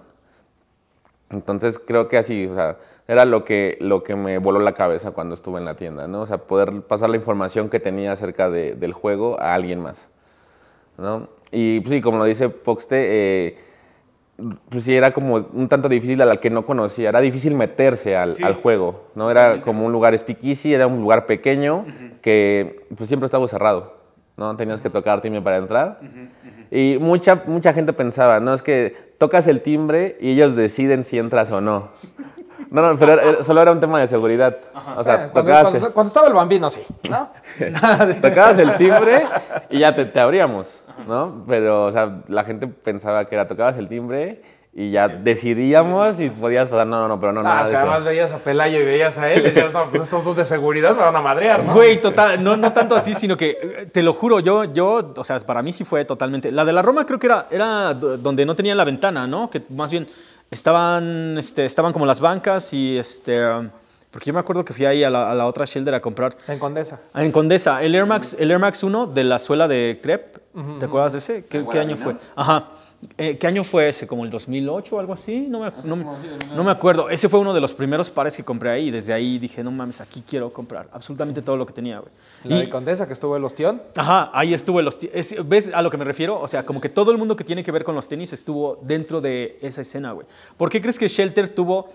[1.30, 5.12] Entonces creo que así, o sea, era lo que, lo que me voló la cabeza
[5.12, 6.22] cuando estuve en la tienda, ¿no?
[6.22, 9.98] O sea, poder pasar la información que tenía acerca de- del juego a alguien más,
[10.98, 11.30] ¿no?
[11.52, 13.60] Y pues, sí, como lo dice Poxte, eh,
[14.70, 18.16] pues sí, era como un tanto difícil a la que no conocía, era difícil meterse
[18.16, 19.32] al, al juego, ¿no?
[19.32, 21.86] Era como un lugar speakeasy, era un lugar pequeño
[22.22, 23.96] que pues siempre estaba cerrado,
[24.38, 24.56] ¿no?
[24.56, 26.00] Tenías que tocar timbre para entrar.
[26.70, 31.18] Y mucha, mucha gente pensaba, no, es que tocas el timbre y ellos deciden si
[31.18, 31.90] entras o no.
[32.70, 34.58] No, no, pero era- solo era un tema de seguridad.
[34.98, 36.82] O sea, Eh, cuando, tocabas, cuando- cuando estaba el bambino, sí.
[37.10, 37.30] ¿no?
[38.22, 39.24] tocabas el timbre
[39.70, 40.68] y ya te, te abríamos,
[41.08, 41.44] ¿no?
[41.48, 44.42] Pero, o sea, la gente pensaba que era tocabas el timbre
[44.74, 47.72] y ya decidíamos y podías pasar, no, no, no, pero no, Ah, nada es de
[47.74, 47.88] que eso.
[47.90, 50.46] además veías a Pelayo y veías a él y decías, no, pues estos dos de
[50.46, 51.74] seguridad me van a madrear, ¿no?
[51.74, 55.24] Güey, total, no, no tanto así, sino que, eh, te lo juro, yo, yo, o
[55.24, 56.52] sea, para mí sí fue totalmente.
[56.52, 59.50] La de la Roma creo que era, era do- donde no tenían la ventana, ¿no?
[59.50, 60.08] Que más bien
[60.52, 63.40] estaban, este, estaban como las bancas y, este,
[64.12, 66.36] porque yo me acuerdo que fui ahí a la, a la otra Shelter a comprar.
[66.48, 67.02] En Condesa.
[67.14, 70.40] Ah, En Condesa, el Air Max, el Air Max 1 de la suela de crepe,
[70.80, 71.46] ¿te acuerdas de ese?
[71.46, 72.16] ¿Qué, qué año fue?
[72.36, 72.70] Ajá.
[73.16, 74.08] Eh, ¿Qué año fue ese?
[74.08, 75.42] ¿Como el 2008 o algo así?
[75.48, 76.06] No me, no, me-
[76.56, 77.12] no me acuerdo.
[77.12, 79.70] Ese fue uno de los primeros pares que compré ahí y desde ahí dije, no
[79.70, 82.12] mames, aquí quiero comprar absolutamente todo lo que tenía, güey.
[82.46, 83.84] La Y- de Condesa, que estuvo el ostión.
[83.96, 86.40] Ajá, ahí estuvo los ti- es- ¿Ves a lo que me refiero?
[86.42, 88.80] O sea, como que todo el mundo que tiene que ver con los tenis estuvo
[88.82, 90.26] dentro de esa escena, güey.
[90.58, 91.90] ¿Por qué crees que Shelter tuvo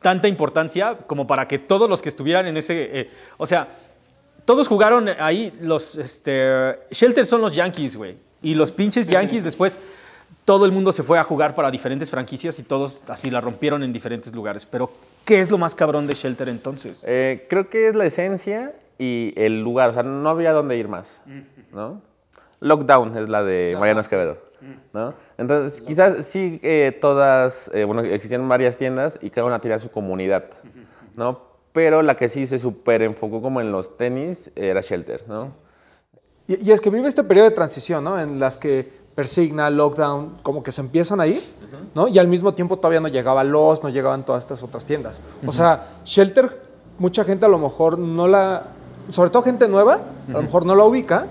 [0.00, 3.00] tanta importancia como para que todos los que estuvieran en ese...
[3.00, 3.68] eh, o sea,
[4.44, 5.96] todos jugaron ahí los...
[5.96, 8.16] Este, Shelter son los Yankees, güey.
[8.42, 9.78] Y los pinches Yankees después...
[10.44, 13.82] Todo el mundo se fue a jugar para diferentes franquicias y todos así la rompieron
[13.84, 14.66] en diferentes lugares.
[14.66, 14.90] Pero,
[15.24, 17.02] ¿qué es lo más cabrón de Shelter entonces?
[17.06, 20.88] Eh, creo que es la esencia y el lugar, o sea, no había dónde ir
[20.88, 21.22] más,
[21.72, 22.02] ¿no?
[22.60, 24.38] Lockdown es la de Mariano Esquevedo,
[24.92, 25.14] ¿no?
[25.38, 29.90] Entonces, quizás sí eh, todas, eh, bueno, existían varias tiendas y cada una tenía su
[29.90, 30.44] comunidad,
[31.16, 31.49] ¿no?
[31.72, 35.52] Pero la que sí se super enfocó como en los tenis era Shelter, ¿no?
[36.48, 38.18] Y, y es que vive este periodo de transición, ¿no?
[38.18, 41.52] En las que Persigna, Lockdown, como que se empiezan ahí,
[41.94, 42.08] ¿no?
[42.08, 45.20] Y al mismo tiempo todavía no llegaba Lost, no llegaban todas estas otras tiendas.
[45.46, 46.60] O sea, Shelter,
[46.98, 48.64] mucha gente a lo mejor no la...
[49.08, 51.26] Sobre todo gente nueva, a lo mejor no la ubica,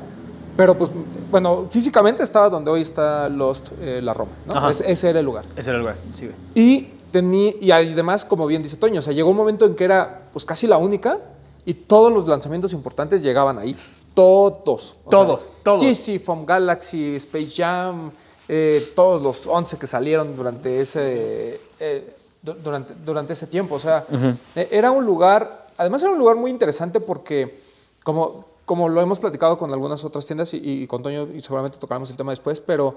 [0.57, 0.91] pero pues,
[1.31, 4.53] bueno, físicamente estaba donde hoy está Lost, eh, la Roma, ¿no?
[4.55, 4.71] Ajá.
[4.71, 5.45] Es- ese era el lugar.
[5.55, 6.29] Ese era el lugar, sí.
[6.55, 9.83] Y, tení, y además, como bien dice Toño, o sea, llegó un momento en que
[9.83, 11.17] era pues casi la única
[11.65, 13.75] y todos los lanzamientos importantes llegaban ahí.
[14.13, 14.97] Todos.
[15.09, 15.81] Todos, sea, todos.
[15.83, 18.11] GC, Foam Galaxy, Space Jam,
[18.47, 23.75] eh, todos los 11 que salieron durante ese, eh, du- durante, durante ese tiempo.
[23.75, 24.05] O sea,
[24.55, 27.61] eh, era un lugar, además era un lugar muy interesante porque,
[28.03, 31.77] como, como lo hemos platicado con algunas otras tiendas y, y con Toño, y seguramente
[31.77, 32.95] tocaremos el tema después, pero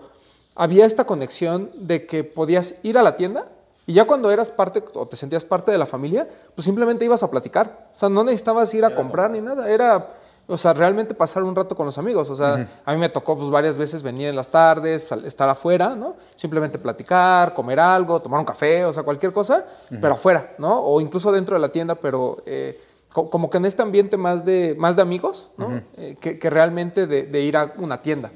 [0.55, 3.47] había esta conexión de que podías ir a la tienda
[3.87, 7.23] y ya cuando eras parte o te sentías parte de la familia, pues simplemente ibas
[7.23, 7.89] a platicar.
[7.93, 9.69] O sea, no necesitabas ir a comprar ni nada.
[9.71, 10.09] Era,
[10.47, 12.31] o sea, realmente pasar un rato con los amigos.
[12.31, 15.97] O sea, a mí me tocó pues varias veces venir en las tardes, estar afuera,
[15.97, 16.15] ¿no?
[16.37, 19.65] Simplemente platicar, comer algo, tomar un café, o sea, cualquier cosa,
[20.01, 20.81] pero afuera, ¿no?
[20.81, 22.81] O incluso dentro de la tienda, pero eh,
[23.13, 25.81] co- como que en este ambiente más de, más de amigos, ¿no?
[25.97, 28.31] Eh, que, que realmente de, de ir a una tienda.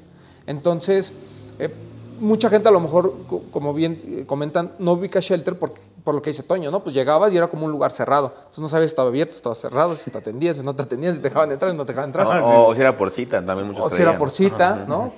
[0.45, 1.13] Entonces,
[1.59, 1.73] eh,
[2.19, 6.15] mucha gente a lo mejor, co- como bien eh, comentan, no ubica Shelter por, por
[6.15, 6.81] lo que dice Toño, ¿no?
[6.83, 8.33] Pues llegabas y era como un lugar cerrado.
[8.37, 10.83] Entonces no sabías si estaba abierto, si estaba cerrado, si te atendían, si no te
[10.83, 12.25] atendían, si te dejaban entrar, si no te dejaban entrar.
[12.27, 15.13] O, o si era por cita, también muchos O si era por cita, ¿no?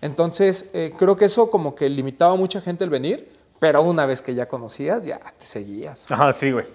[0.00, 4.04] Entonces, eh, creo que eso como que limitaba a mucha gente el venir, pero una
[4.06, 6.10] vez que ya conocías, ya te seguías.
[6.10, 6.66] Ajá, sí, güey.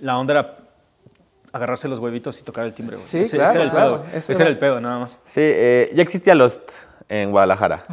[0.00, 0.56] La onda era
[1.52, 3.06] agarrarse los huevitos y tocar el timbre, güey.
[3.08, 3.92] Sí, ese, claro, ese era el claro.
[3.96, 4.04] pedo.
[4.08, 5.18] Ese Ese, era- era el pedo, nada más.
[5.24, 6.62] Sí, eh, ya existía Lost
[7.10, 7.84] en Guadalajara.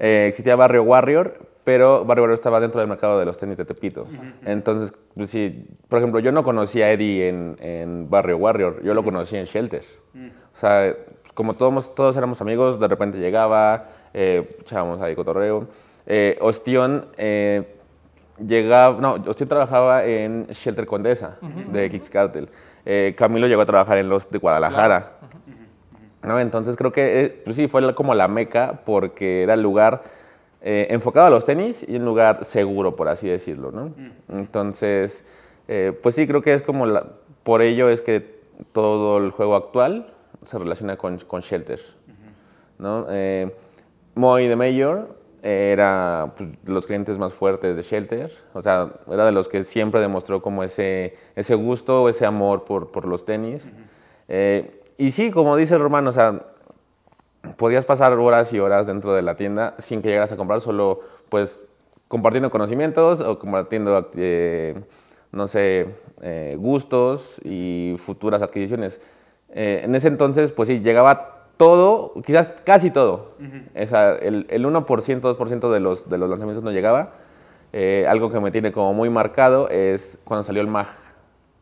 [0.00, 3.64] Eh, existía Barrio Warrior, pero Barrio Warrior estaba dentro del mercado de los tenis de
[3.64, 4.06] Tepito.
[4.44, 8.92] Entonces, pues, sí, por ejemplo, yo no conocí a Eddie en, en Barrio Warrior, yo
[8.92, 9.84] lo conocí en Shelter.
[10.14, 15.68] O sea, pues, como todos, todos éramos amigos, de repente llegaba, eh, echábamos ahí cotorreo.
[16.06, 17.76] Eh, Ostión eh,
[18.44, 21.36] llegaba, no, Ostión trabajaba en Shelter Condesa
[21.70, 22.48] de Kicks Cartel.
[22.84, 25.15] Eh, Camilo llegó a trabajar en Lost de Guadalajara.
[26.22, 26.40] ¿No?
[26.40, 30.02] Entonces creo que eh, pues sí, fue como la meca porque era el lugar
[30.68, 33.70] eh, enfocado a los tenis y un lugar seguro, por así decirlo.
[33.70, 33.92] ¿no?
[34.28, 35.24] Entonces,
[35.68, 37.06] eh, pues sí, creo que es como, la,
[37.44, 38.40] por ello es que
[38.72, 40.12] todo el juego actual
[40.44, 41.80] se relaciona con, con Shelter.
[42.78, 43.06] ¿no?
[43.10, 43.54] Eh,
[44.16, 49.24] Moy de Mayor era pues, de los clientes más fuertes de Shelter, o sea, era
[49.26, 53.70] de los que siempre demostró como ese, ese gusto, ese amor por, por los tenis.
[54.26, 56.42] Eh, y sí, como dice Román, o sea,
[57.56, 61.00] podías pasar horas y horas dentro de la tienda sin que llegaras a comprar, solo
[61.28, 61.62] pues
[62.08, 64.74] compartiendo conocimientos o compartiendo, eh,
[65.32, 65.86] no sé,
[66.22, 69.00] eh, gustos y futuras adquisiciones.
[69.50, 73.32] Eh, en ese entonces, pues sí, llegaba todo, quizás casi todo.
[73.74, 77.12] Esa, el, el 1%, 2% de los, de los lanzamientos no llegaba.
[77.72, 80.88] Eh, algo que me tiene como muy marcado es cuando salió el MAG.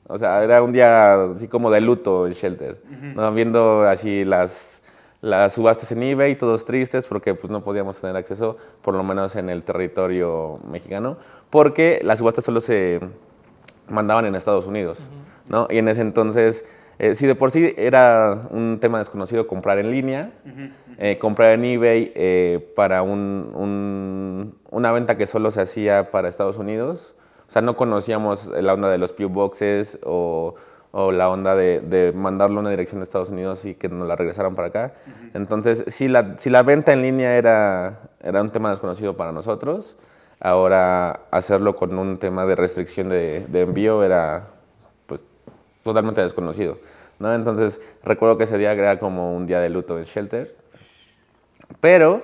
[0.06, 2.80] O sea, era un día así como de luto en Shelter.
[3.14, 3.32] ¿no?
[3.32, 4.82] Viendo así las,
[5.20, 9.36] las subastas en eBay, todos tristes porque pues, no podíamos tener acceso, por lo menos
[9.36, 11.16] en el territorio mexicano,
[11.50, 13.00] porque las subastas solo se
[13.88, 15.02] mandaban en Estados Unidos.
[15.48, 15.66] ¿no?
[15.70, 16.64] Y en ese entonces
[16.98, 20.30] eh, si de por sí era un tema desconocido comprar en línea,
[20.98, 26.28] eh, comprar en eBay eh, para un, un, una venta que solo se hacía para
[26.28, 27.14] Estados Unidos,
[27.54, 30.56] sea, no conocíamos la onda de los Pew Boxes o,
[30.90, 34.06] o la onda de, de, mandarlo a una dirección de Estados Unidos y que nos
[34.06, 34.94] la regresaran para acá.
[35.34, 39.96] Entonces, si la, si la venta en línea era, era un tema desconocido para nosotros,
[40.40, 44.48] ahora hacerlo con un tema de restricción de, de envío era
[45.84, 46.78] totalmente desconocido.
[47.20, 47.32] ¿no?
[47.32, 50.56] Entonces, recuerdo que ese día era como un día de luto en Shelter.
[51.80, 52.22] Pero,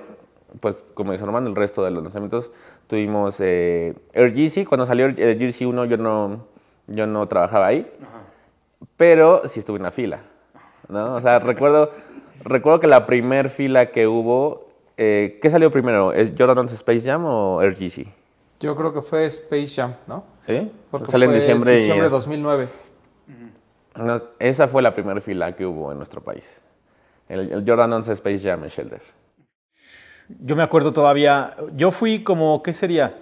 [0.59, 2.51] pues, como dice Norman, el resto de los lanzamientos
[2.91, 4.67] tuvimos eh, AirGC.
[4.67, 6.45] Cuando salió AirGC 1 yo no,
[6.87, 7.89] yo no trabajaba ahí,
[8.97, 10.19] pero sí estuve en la fila.
[10.89, 11.15] ¿no?
[11.15, 11.91] O sea, recuerdo,
[12.43, 16.11] recuerdo que la primer fila que hubo, eh, ¿qué salió primero?
[16.11, 18.07] ¿Es Jordan's Space Jam o AirGC?
[18.59, 20.25] Yo creo que fue Space Jam, ¿no?
[20.45, 20.69] ¿Sí?
[20.91, 21.71] Porque Sale fue en diciembre.
[21.77, 22.67] diciembre de y, 2009.
[23.95, 26.43] no, esa fue la primera fila que hubo en nuestro país.
[27.29, 29.01] El, el Jordan 11 Space Jam en Shelter.
[30.39, 33.15] Yo me acuerdo todavía, yo fui como, ¿qué sería?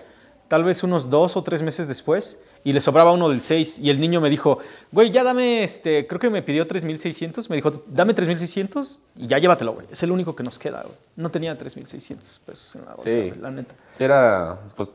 [0.48, 3.90] Tal vez unos dos o tres meses después y le sobraba uno del 6 y
[3.90, 4.60] el niño me dijo,
[4.92, 9.38] güey, ya dame, este, creo que me pidió 3.600, me dijo, dame 3.600 y ya
[9.38, 10.96] llévatelo, güey, es el único que nos queda, güey.
[11.16, 13.18] No tenía 3.600 pesos en la bolsa, Sí.
[13.30, 13.76] güey, la neta.
[13.96, 14.92] Sí, era, pues,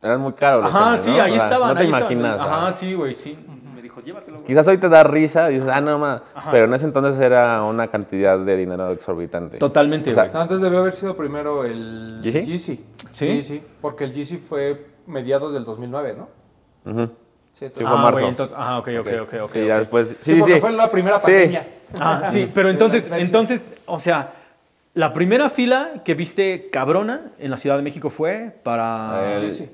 [0.00, 1.22] eran muy caros los Ajá, sí, ¿no?
[1.22, 1.68] ahí estaban.
[1.68, 2.12] No te ahí estaban.
[2.12, 2.40] imaginas.
[2.40, 3.38] Ajá, sí, güey, sí.
[4.04, 4.46] Llévatelo, güey.
[4.48, 6.22] Quizás hoy te da risa y dices, ah, no, ma.
[6.50, 9.58] Pero en ese entonces era una cantidad de dinero exorbitante.
[9.58, 10.34] Totalmente, O sea, güey.
[10.34, 12.44] No, entonces debió haber sido primero el ¿GC?
[12.44, 12.56] GC.
[12.56, 12.80] ¿Sí?
[13.10, 16.28] Sí, sí, porque el GC fue mediados del 2009, ¿no?
[16.84, 18.12] Sí, entonces- Sí, fue ah, marzo.
[18.18, 19.52] güey, entonces, ajá, ok, ok, ok, ok.
[19.52, 20.08] Sí, ya después.
[20.08, 21.26] Sí, Sí, sí, porque fue la primera Sí.
[21.26, 21.68] pandemia.
[22.00, 24.32] Ah, sí, pero entonces, entonces, o sea,
[24.94, 29.36] la primera fila que viste cabrona en la Ciudad de México fue para...
[29.36, 29.72] El-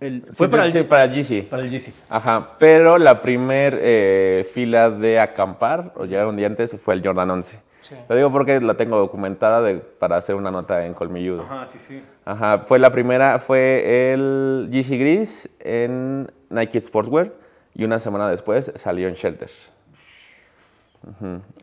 [0.00, 1.42] Sí, fue para el, sí, para el GC.
[1.50, 1.92] para el GC.
[2.08, 7.02] Ajá, pero la primer eh, fila de acampar, o llegar un día antes, fue el
[7.06, 7.60] Jordan 11.
[7.82, 7.94] Sí.
[8.08, 11.42] Lo digo porque la tengo documentada de- para hacer una nota en Colmilludo.
[11.42, 12.02] Ajá, sí, sí.
[12.24, 17.32] Ajá, fue la primera, fue el GC Gris en Nike Sportswear
[17.74, 19.50] y una semana después salió en Shelter.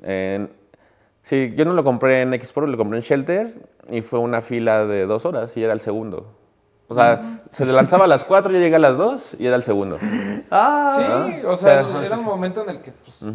[0.04, 0.50] En-
[1.23, 3.54] sí, yo no lo compré en Nike Sport, lo compré en Shelter
[3.89, 6.37] y fue una fila de dos horas y era el segundo.
[6.89, 9.56] O sea, se le lanzaba a las cuatro, yo llegué a las dos y era
[9.56, 9.97] el segundo.
[10.52, 13.26] Ah, Sí, o sea, era sí, un momento en el que, pues,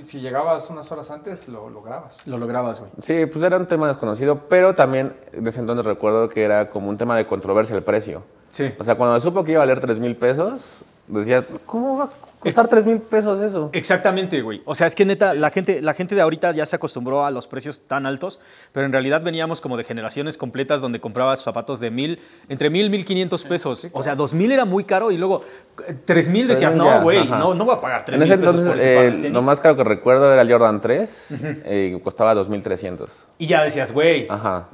[0.00, 2.26] si llegabas unas horas antes, lo lograbas.
[2.26, 2.90] lo lograbas, güey.
[3.02, 6.96] Sí, pues era un tema desconocido, pero también desde entonces recuerdo que era como un
[6.98, 8.22] tema de controversia el precio.
[8.50, 8.72] Sí.
[8.78, 10.62] O sea, cuando supo que iba a valer 3 mil pesos,
[11.06, 13.70] decías, ¿cómo va a costar 3 mil pesos eso?
[13.72, 14.62] Exactamente, güey.
[14.64, 17.30] O sea, es que neta, la gente, la gente de ahorita ya se acostumbró a
[17.30, 18.40] los precios tan altos,
[18.72, 22.90] pero en realidad veníamos como de generaciones completas donde comprabas zapatos de mil, entre mil,
[22.90, 23.88] mil quinientos pesos.
[23.92, 25.42] O sea, dos mil era muy caro y luego
[25.86, 28.28] eh, tres mil decías, Tres no, mil güey, no, no voy a pagar tres mil
[28.28, 29.30] pesos entonces, por eh, tenis.
[29.32, 31.26] lo más caro que recuerdo era el Jordan 3,
[31.64, 33.08] eh, costaba 2.300.
[33.38, 34.28] Y ya decías, güey,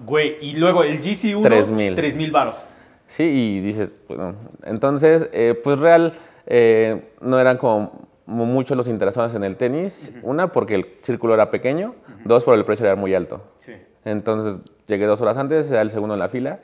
[0.04, 0.36] güey.
[0.40, 1.94] Y luego el GC1, Tres mil.
[1.94, 2.64] tres mil varos.
[3.06, 6.14] Sí, y dices, bueno, entonces, eh, pues real,
[6.46, 10.14] eh, no eran como mu- muchos los interesados en el tenis.
[10.22, 11.94] Una, porque el círculo era pequeño.
[12.24, 13.42] Dos, por el precio era muy alto.
[13.58, 13.72] Sí.
[14.04, 16.60] Entonces llegué dos horas antes, era el segundo en la fila.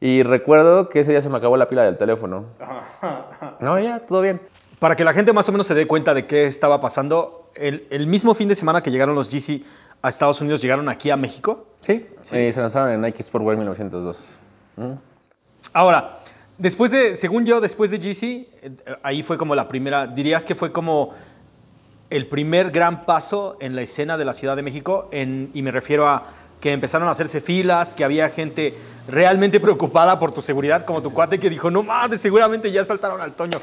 [0.00, 2.46] Y recuerdo que ese día se me acabó la pila del teléfono.
[3.60, 4.40] No, ya, todo bien.
[4.78, 7.86] Para que la gente más o menos se dé cuenta de qué estaba pasando, el,
[7.90, 9.64] el mismo fin de semana que llegaron los GC
[10.02, 11.66] a Estados Unidos, llegaron aquí a México.
[11.76, 14.36] Sí, eh, se lanzaron en Nike Sportwear 1902.
[15.72, 16.17] Ahora,
[16.58, 18.70] después de, según yo, después de GC, eh,
[19.02, 21.14] ahí fue como la primera, dirías que fue como
[22.10, 26.08] el primer gran paso en la escena de la Ciudad de México, y me refiero
[26.08, 26.26] a
[26.60, 28.74] que empezaron a hacerse filas, que había gente
[29.06, 33.20] realmente preocupada por tu seguridad, como tu cuate que dijo, no mames, seguramente ya saltaron
[33.20, 33.58] al Toño.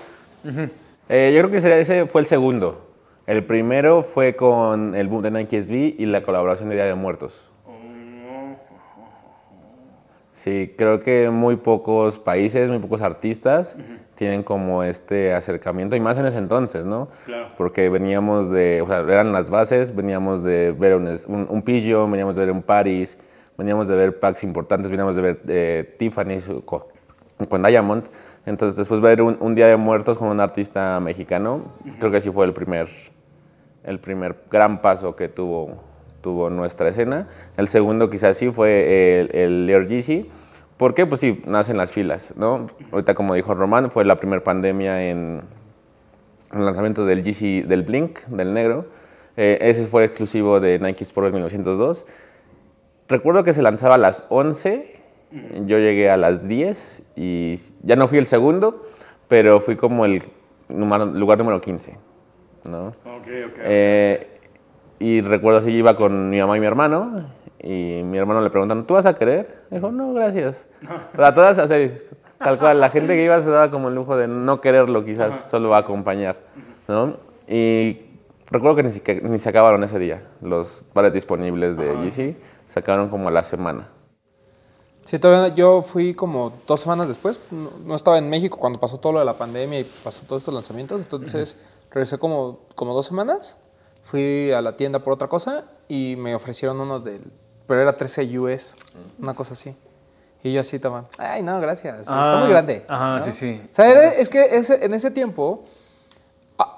[1.10, 2.88] Eh, yo creo que ese fue el segundo.
[3.28, 6.96] El primero fue con el boom de Nike SB y la colaboración de Día de
[6.96, 7.48] Muertos.
[10.46, 13.76] Sí, creo que muy pocos países, muy pocos artistas
[14.14, 17.08] tienen como este acercamiento, y más en ese entonces, ¿no?
[17.26, 17.48] Claro.
[17.58, 22.12] Porque veníamos de, o sea, eran las bases, veníamos de ver un, un, un Pigeon,
[22.12, 23.18] veníamos de ver un Paris,
[23.58, 26.84] veníamos de ver packs importantes, veníamos de ver eh, Tiffany's con,
[27.50, 28.04] con Diamond.
[28.46, 31.64] Entonces, después ver un, un Día de Muertos con un artista mexicano,
[31.98, 32.88] creo que sí fue el primer,
[33.84, 35.82] el primer gran paso que tuvo,
[36.26, 37.28] tuvo nuestra escena.
[37.56, 40.28] El segundo quizás sí fue el, el Leo Yeezy.
[40.76, 41.06] ¿Por qué?
[41.06, 42.72] Pues sí, nacen las filas, ¿no?
[42.92, 45.44] Ahorita, como dijo Román, fue la primera pandemia en
[46.52, 48.88] el lanzamiento del Yeezy, del Blink, del negro.
[49.38, 52.08] Eh, ese fue exclusivo de Nike Sport 1902.
[53.08, 54.96] Recuerdo que se lanzaba a las 11,
[55.68, 58.88] yo llegué a las 10 y ya no fui el segundo,
[59.28, 60.24] pero fui como el
[60.70, 61.94] lugar número 15,
[62.64, 62.94] ¿no?
[63.60, 64.35] Eh,
[65.00, 67.26] y recuerdo así, iba con mi mamá y mi hermano,
[67.60, 69.64] y mi hermano le preguntan, ¿tú vas a querer?
[69.72, 70.66] Dijo, no, gracias.
[71.12, 71.92] Pero a todas, así,
[72.38, 75.50] tal cual, la gente que iba se daba como el lujo de no quererlo, quizás
[75.50, 76.38] solo va a acompañar,
[76.88, 77.18] ¿no?
[77.48, 78.02] Y
[78.50, 80.24] recuerdo que ni, ni se acabaron ese día.
[80.42, 83.90] Los bares disponibles de Yeezy se acabaron como a la semana.
[85.02, 87.40] Sí, todavía yo fui como dos semanas después.
[87.52, 90.42] No, no estaba en México cuando pasó todo lo de la pandemia y pasó todos
[90.42, 91.00] estos lanzamientos.
[91.00, 91.56] Entonces
[91.92, 93.56] regresé como, como dos semanas.
[94.06, 97.22] Fui a la tienda por otra cosa y me ofrecieron uno del.
[97.68, 98.76] Pero era 13 US,
[99.20, 99.76] una cosa así.
[100.44, 102.02] Y yo así estaba, ay, no, gracias.
[102.02, 102.86] está Ah, muy grande.
[102.88, 103.26] ajá, ¿no?
[103.26, 103.62] sí, sí.
[103.64, 105.64] O sea, era- es que ese- en ese tiempo,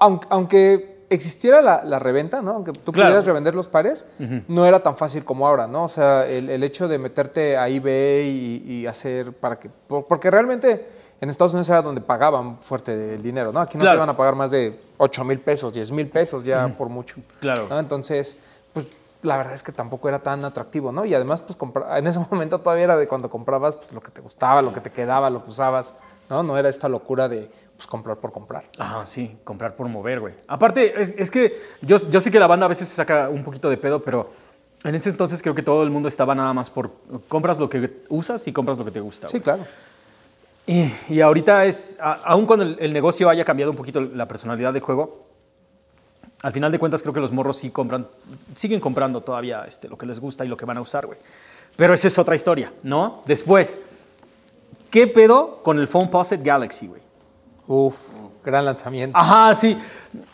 [0.00, 2.52] aunque, aunque existiera la, la reventa, ¿no?
[2.52, 3.08] Aunque tú Claro.
[3.08, 4.06] pudieras revender los pares,
[4.48, 5.84] no era tan fácil como ahora, ¿no?
[5.84, 8.26] O sea, el, el hecho de meterte a eBay
[8.66, 9.68] y, y hacer para que...
[9.68, 10.86] por- Porque realmente
[11.20, 13.60] en Estados Unidos era donde pagaban fuerte el dinero, ¿no?
[13.60, 13.96] Aquí no Claro.
[13.96, 17.16] te iban a pagar más de 8 mil pesos, 10 mil pesos ya por mucho.
[17.40, 17.66] Claro.
[17.70, 17.78] ¿no?
[17.78, 18.38] Entonces,
[18.72, 18.86] pues
[19.22, 21.04] la verdad es que tampoco era tan atractivo, ¿no?
[21.04, 21.58] Y además, pues
[21.96, 24.80] en ese momento todavía era de cuando comprabas pues, lo que te gustaba, lo que
[24.80, 25.94] te quedaba, lo que usabas,
[26.28, 26.42] ¿no?
[26.42, 28.64] No era esta locura de pues, comprar por comprar.
[28.78, 30.34] Ajá, sí, comprar por mover, güey.
[30.46, 33.44] Aparte, es, es que yo, yo sé que la banda a veces se saca un
[33.44, 34.30] poquito de pedo, pero
[34.84, 36.92] en ese entonces creo que todo el mundo estaba nada más por
[37.28, 39.28] compras lo que usas y compras lo que te gusta.
[39.28, 39.42] Sí, güey.
[39.42, 39.64] claro.
[40.68, 44.28] Y, y ahorita es, a- aun cuando el, el negocio haya cambiado un poquito la
[44.28, 45.26] personalidad del juego,
[46.42, 48.06] al final de cuentas creo que los morros sí compran,
[48.54, 51.18] siguen comprando todavía este, lo que les gusta y lo que van a usar, güey.
[51.76, 53.22] Pero esa es otra historia, ¿no?
[53.26, 53.80] Después,
[54.90, 57.00] ¿qué pedo con el Phone Pocket Galaxy, güey?
[57.66, 57.96] Uf,
[58.44, 59.18] gran lanzamiento.
[59.18, 59.76] Ajá, sí.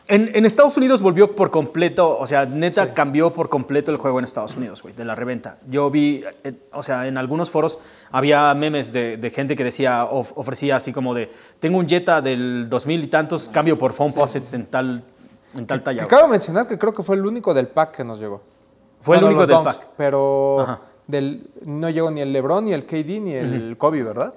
[0.07, 4.19] En, en Estados Unidos volvió por completo, o sea, neta cambió por completo el juego
[4.19, 5.59] en Estados Unidos, güey, de la reventa.
[5.69, 7.81] Yo vi, eh, o sea, en algunos foros
[8.13, 12.21] había memes de, de gente que decía, of- ofrecía así como de, tengo un Jetta
[12.21, 15.03] del 2000 y tantos, cambio por Phone Posets en tal,
[15.57, 16.01] en tal talla.
[16.03, 16.21] Que güey.
[16.21, 18.43] cabe mencionar que creo que fue el único del pack que nos llegó.
[19.01, 19.89] Fue el único del Dunks, pack.
[19.97, 20.81] Pero Ajá.
[21.07, 24.35] del, no llegó ni el LeBron, ni el KD, ni el Kobe, ¿verdad?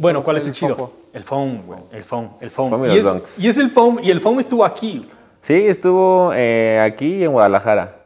[0.00, 0.92] Bueno, ¿cuál es el el chido?
[1.12, 2.70] El Phone, güey, el Phone, el Phone.
[2.70, 3.38] Phone y y, los es, Dunks.
[3.38, 5.06] y es el Phone, y el Phone estuvo aquí.
[5.42, 7.96] Sí, estuvo eh, aquí en Guadalajara.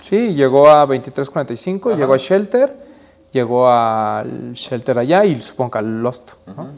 [0.00, 2.74] Sí, llegó a 23.45, llegó a Shelter,
[3.30, 6.32] llegó al Shelter allá y supongo que al Lost.
[6.48, 6.72] ¿no?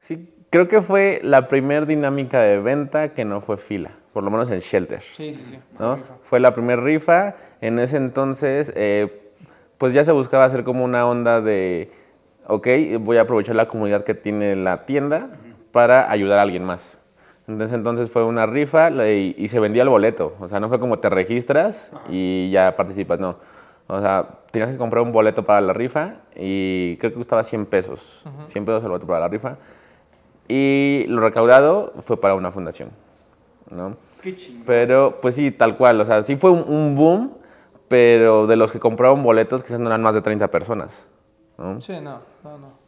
[0.00, 4.32] Sí, creo que fue la primer dinámica de venta que no fue fila, por lo
[4.32, 5.02] menos en Shelter.
[5.02, 5.58] Sí, sí, sí.
[5.78, 6.00] ¿no?
[6.24, 7.36] Fue la primera rifa.
[7.60, 9.32] En ese entonces, eh,
[9.78, 11.92] pues ya se buscaba hacer como una onda de,
[12.46, 12.68] ok,
[13.00, 15.30] voy a aprovechar la comunidad que tiene la tienda
[15.72, 16.98] para ayudar a alguien más.
[17.48, 20.34] Entonces, entonces fue una rifa y, y se vendía el boleto.
[20.40, 23.36] O sea, no fue como te registras y ya participas, no.
[23.88, 27.66] O sea, tenías que comprar un boleto para la rifa y creo que costaba 100
[27.66, 28.24] pesos.
[28.46, 29.58] 100 pesos el boleto para la rifa.
[30.48, 32.90] Y lo recaudado fue para una fundación,
[33.70, 33.96] ¿no?
[34.64, 36.00] Pero, pues sí, tal cual.
[36.00, 37.34] O sea, sí fue un, un boom,
[37.86, 41.08] pero de los que compraron boletos quizás no eran más de 30 personas.
[41.58, 41.80] ¿No?
[41.80, 42.86] Sí, no, no, no.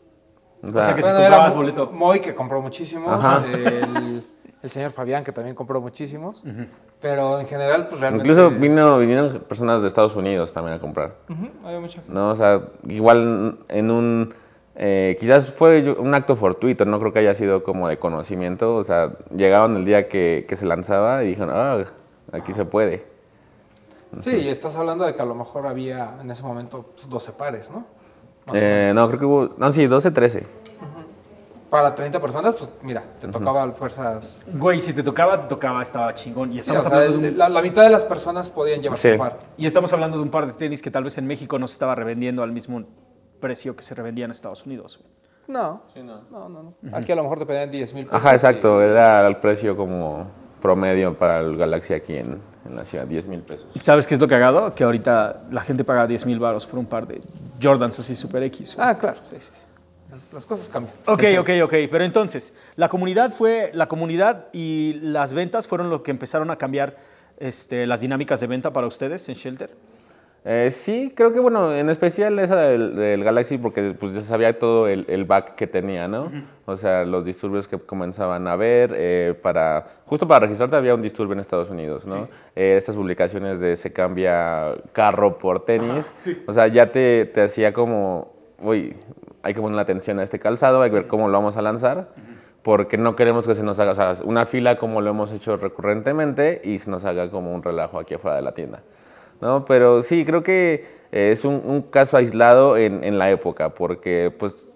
[0.63, 1.87] O sea sea, que si Bueno, comprabas era Mo- boleto.
[1.93, 4.27] Moy que compró muchísimos, el,
[4.63, 6.43] el señor Fabián que también compró muchísimos,
[7.01, 8.29] pero en general pues realmente...
[8.29, 11.15] incluso vino, vinieron personas de Estados Unidos también a comprar.
[11.65, 12.13] Había mucha gente.
[12.13, 12.31] ¿no?
[12.31, 14.35] O sea, igual en un...
[14.75, 18.75] eh, quizás fue un acto fortuito, no creo que haya sido como de conocimiento.
[18.75, 21.85] O sea, llegaron el día que, que se lanzaba y dijeron, ah,
[22.33, 23.07] aquí se puede.
[24.21, 27.33] Sí, y estás hablando de que a lo mejor había en ese momento pues, 12
[27.33, 27.87] pares, ¿no?
[28.55, 29.51] Eh, no, creo que hubo...
[29.57, 30.47] No, sí, 12, 13.
[31.71, 34.43] Para 30 personas, pues mira, te tocaba fuerzas...
[34.55, 36.51] Güey, si te tocaba, te tocaba, estaba chingón.
[36.51, 38.81] Y Sí, estamos o sea, hablando de un- la, la mitad de las personas podían
[38.81, 39.13] llevarse Sí.
[39.13, 39.39] un par.
[39.59, 41.75] Y estamos hablando de un par de tenis que tal vez en México no se
[41.75, 42.85] estaba revendiendo al mismo
[43.39, 44.99] precio que se revendía en Estados Unidos.
[44.99, 45.13] güey.
[45.49, 46.75] No, no, no, no.
[46.97, 48.19] Aquí a lo mejor te pedían 10 mil pesos.
[48.19, 48.81] Ajá, y- exacto.
[48.83, 50.27] Era el precio como
[50.63, 53.67] promedio para el Galaxy aquí en, en la ciudad, 10 mil pesos.
[53.75, 54.75] ¿Y sabes qué es lo cagado?
[54.75, 57.21] Que ahorita la gente paga 10 mil baros por un par de
[57.61, 58.77] Jordans así Super X.
[58.79, 59.51] Ah, claro, sí, sí.
[59.53, 59.63] sí.
[60.11, 60.95] Las, las cosas cambian.
[61.07, 61.75] Ok, ok, ok.
[61.91, 66.57] Pero entonces, la comunidad fue, la comunidad y las ventas fueron lo que empezaron a
[66.57, 66.97] cambiar
[67.39, 69.71] este, las dinámicas de venta para ustedes en Shelter.
[70.51, 74.59] Eh, sí, creo que bueno, en especial esa del, del Galaxy porque pues ya sabía
[74.59, 76.33] todo el, el back que tenía, ¿no?
[76.65, 81.03] O sea, los disturbios que comenzaban a ver, eh, para, justo para registrarte había un
[81.03, 82.29] disturbio en Estados Unidos, ¿no?
[82.57, 86.11] Eh, estas publicaciones de se cambia carro por tenis,
[86.47, 88.97] o sea, ya te, te hacía como, uy,
[89.43, 92.09] hay que poner atención a este calzado, hay que ver cómo lo vamos a lanzar.
[92.63, 95.59] Porque no queremos que se nos haga o sea, una fila como lo hemos hecho
[95.59, 98.83] recurrentemente y se nos haga como un relajo aquí afuera de la tienda.
[99.41, 99.65] ¿No?
[99.65, 104.33] Pero sí, creo que eh, es un, un caso aislado en, en, la época, porque
[104.37, 104.73] pues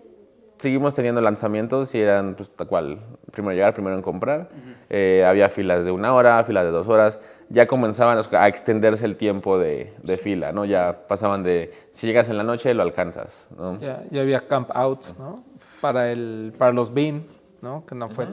[0.59, 2.99] seguimos teniendo lanzamientos y eran pues tal cual,
[3.31, 4.49] primero llegar, primero en comprar.
[4.91, 7.21] eh, había filas de una hora, filas de dos horas.
[7.49, 10.65] Ya comenzaban a extenderse el tiempo de, de, fila, ¿no?
[10.65, 13.79] Ya pasaban de, si llegas en la noche, lo alcanzas, ¿no?
[13.79, 15.35] Ya, ya había camp outs, ¿no?
[15.83, 17.27] Para, el, para los BIN,
[17.61, 17.85] ¿no?
[17.85, 18.27] Que no fue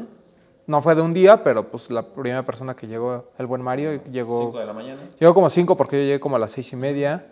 [0.70, 4.03] no fue de un día, pero pues la primera persona que llegó, el buen Mario,
[4.03, 4.41] llegó...
[4.51, 5.01] 5 de la mañana.
[5.20, 7.26] Llegó como 5 porque yo llegué como a las seis y media.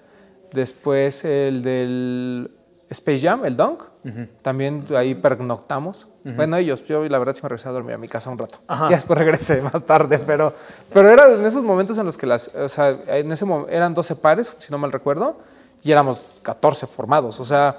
[0.51, 2.49] Después el del
[2.89, 4.27] Space Jam, el Dunk, uh -huh.
[4.41, 6.07] también ahí pernoctamos.
[6.25, 6.35] Uh -huh.
[6.35, 8.57] Bueno, ellos, yo la verdad sí me regresé a dormir a mi casa un rato.
[8.65, 8.88] Ajá.
[8.88, 10.51] Y después regresé más tarde, pero,
[10.91, 13.93] pero era en esos momentos en los que las, o sea, en ese momento eran
[13.93, 15.38] 12 pares, si no mal recuerdo,
[15.83, 17.39] y éramos 14 formados.
[17.39, 17.77] O sea,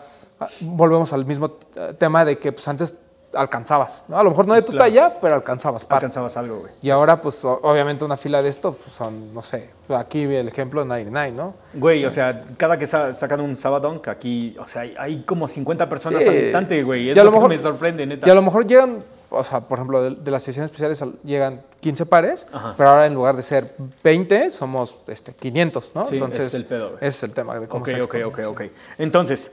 [0.60, 1.50] volvemos al mismo
[1.98, 2.94] tema de que pues antes
[3.38, 4.04] alcanzabas.
[4.08, 4.18] ¿no?
[4.18, 4.84] A lo mejor no de tu claro.
[4.84, 5.84] talla, pero alcanzabas.
[5.84, 5.96] Par.
[5.96, 6.72] Alcanzabas algo, güey.
[6.80, 10.80] Y ahora, pues, obviamente una fila de esto pues, son, no sé, aquí el ejemplo
[10.80, 11.54] de 99, ¿no?
[11.74, 15.48] Güey, o sea, cada que sa sacan un Sabadón, aquí, o sea, hay, hay como
[15.48, 16.28] 50 personas sí.
[16.28, 17.10] al instante, güey.
[17.10, 18.26] Es y a lo, mejor, me sorprende, neta.
[18.26, 21.62] Y a lo mejor llegan, o sea, por ejemplo, de, de las sesiones especiales llegan
[21.80, 22.74] 15 pares, Ajá.
[22.76, 26.06] pero ahora en lugar de ser 20, somos este, 500, ¿no?
[26.06, 26.98] Sí, Entonces, es el pedo, güey.
[26.98, 28.62] Ese es el tema de cómo okay, se Ok, ok, ok.
[28.98, 29.52] Entonces,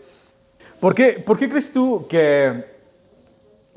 [0.80, 2.75] ¿por qué, ¿por qué crees tú que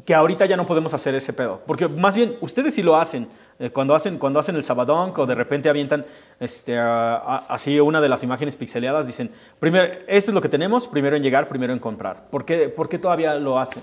[0.08, 1.60] que ahorita ya no podemos hacer ese pedo.
[1.66, 3.28] Porque más bien, ustedes sí lo hacen.
[3.58, 6.06] Eh, cuando, hacen cuando hacen el sabadón o de repente avientan
[6.40, 9.30] este, uh, así una de las imágenes pixeleadas, dicen,
[9.60, 12.30] primero, esto es lo que tenemos, primero en llegar, primero en comprar.
[12.30, 13.82] ¿Por qué, por qué todavía lo hacen?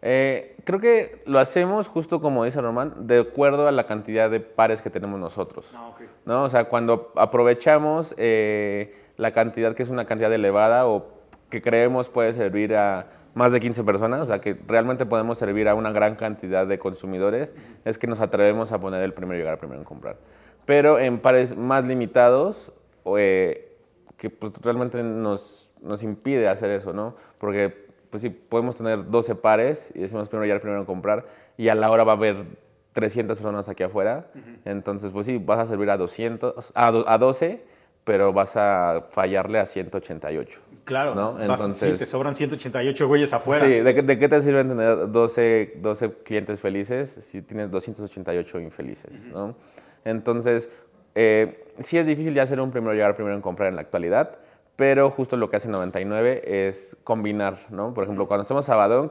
[0.00, 4.40] Eh, creo que lo hacemos justo como dice Román, de acuerdo a la cantidad de
[4.40, 5.70] pares que tenemos nosotros.
[5.74, 6.06] Ah, okay.
[6.24, 6.44] ¿no?
[6.44, 11.08] O sea, cuando aprovechamos eh, la cantidad que es una cantidad elevada o
[11.50, 15.68] que creemos puede servir a más de 15 personas, o sea que realmente podemos servir
[15.68, 19.58] a una gran cantidad de consumidores, es que nos atrevemos a poner el primero llegar,
[19.58, 20.16] primero en comprar.
[20.64, 22.72] Pero en pares más limitados,
[23.18, 23.76] eh,
[24.16, 27.14] que pues, realmente nos, nos impide hacer eso, ¿no?
[27.36, 31.26] Porque pues sí, podemos tener 12 pares y decimos primero llegar, primero en comprar,
[31.58, 32.42] y a la hora va a haber
[32.94, 34.58] 300 personas aquí afuera, uh -huh.
[34.64, 37.62] entonces pues sí, vas a servir a, 200, a, a 12,
[38.02, 40.58] pero vas a fallarle a 188.
[40.86, 41.40] Claro, ¿no?
[41.40, 43.66] Entonces, sí, te sobran 188 güeyes afuera.
[43.66, 49.10] Sí, ¿de, ¿de, qué te sirve tener 12, 12 clientes felices si tienes 288 infelices?
[49.10, 49.32] Uh -huh.
[49.32, 49.56] ¿no?
[50.04, 50.70] Entonces,
[51.16, 54.38] eh, sí es difícil ya hacer un primero llegar, primero en comprar en la actualidad,
[54.76, 57.92] pero justo lo que hace 99 es combinar, ¿no?
[57.92, 59.10] Por ejemplo, cuando hacemos Sabadón,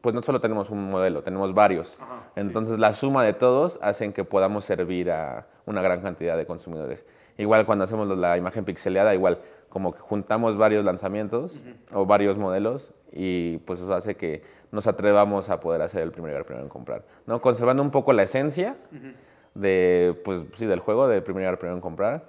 [0.00, 1.98] pues no solo tenemos un modelo, tenemos varios.
[2.00, 2.80] Ajá, Entonces, sí.
[2.80, 7.04] la suma de todos hacen que podamos servir a una gran cantidad de consumidores.
[7.36, 9.40] Igual cuando hacemos la imagen pixeleada, igual
[9.70, 12.02] como que juntamos varios lanzamientos uh -huh.
[12.02, 16.32] o varios modelos y pues eso hace que nos atrevamos a poder hacer el primer
[16.32, 17.40] llegar primero en comprar, ¿no?
[17.40, 19.14] Conservando un poco la esencia uh -huh.
[19.54, 22.24] de, pues sí, del juego, de primer llegar primero en comprar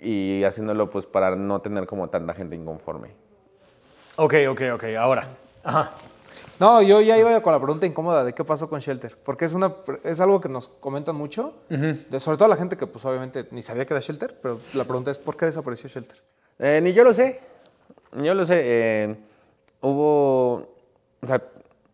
[0.00, 3.08] y haciéndolo pues para no tener como tanta gente inconforme.
[4.16, 5.28] Ok, ok, ok, ahora.
[5.64, 5.92] Ajá.
[6.60, 9.54] No, yo ya iba con la pregunta incómoda de qué pasó con Shelter, porque es,
[9.54, 9.74] una,
[10.04, 12.06] es algo que nos comentan mucho, uh -huh.
[12.08, 14.84] de, sobre todo la gente que pues obviamente ni sabía que era Shelter, pero la
[14.84, 16.18] pregunta es ¿por qué desapareció Shelter?
[16.62, 17.40] Eh, ni yo lo sé,
[18.12, 18.60] yo lo sé.
[18.62, 19.16] Eh,
[19.80, 20.68] hubo,
[21.22, 21.42] o sea,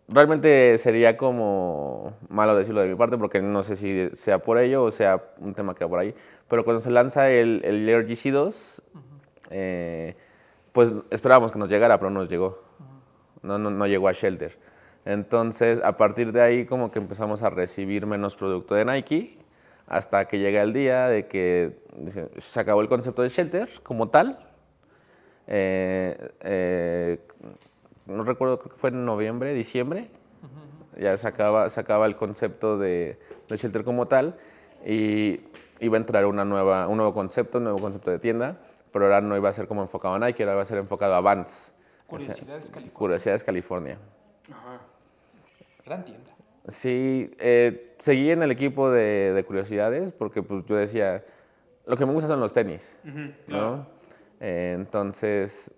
[0.09, 4.85] realmente sería como malo decirlo de mi parte porque no sé si sea por ello
[4.85, 6.15] o sea un tema que va por ahí,
[6.49, 9.03] pero cuando se lanza el, el Lair GC2, uh -huh.
[9.51, 10.17] eh,
[10.73, 12.61] pues esperábamos que nos llegara, pero no nos llegó.
[13.43, 14.59] No, no, no llegó a Shelter.
[15.05, 19.39] Entonces, a partir de ahí, como que empezamos a recibir menos producto de Nike,
[19.87, 21.79] hasta que llega el día de que
[22.39, 24.46] se acabó el concepto de Shelter como tal.
[25.47, 27.19] Eh, eh,
[28.07, 30.09] no recuerdo, creo que fue en noviembre, diciembre.
[30.43, 31.03] Uh -huh.
[31.03, 33.19] Ya se acaba, se acaba el concepto de,
[33.49, 34.37] de, Shelter como tal
[34.85, 35.41] y
[35.81, 38.57] iba a entrar una nueva, un nuevo concepto, un nuevo concepto de tienda,
[38.93, 41.15] pero ahora no iba a ser como enfocado a Nike, ahora iba a ser enfocado
[41.15, 41.73] a Vans.
[42.07, 42.95] Curiosidades California.
[42.95, 43.99] Curiosidades California.
[44.51, 44.81] Ajá.
[45.85, 46.31] Gran tienda.
[46.69, 51.25] Sí, eh, seguí en el equipo de, de, Curiosidades porque pues, yo decía,
[51.87, 53.87] lo que me gusta son los tenis, uh -huh, claro.
[54.41, 55.71] Eh, entonces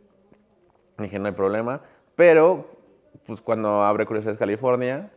[0.99, 1.81] dije, no hay problema,
[2.17, 2.67] pero
[3.27, 5.11] pues cuando abre Curiosidades California,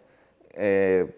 [0.54, 1.18] eh,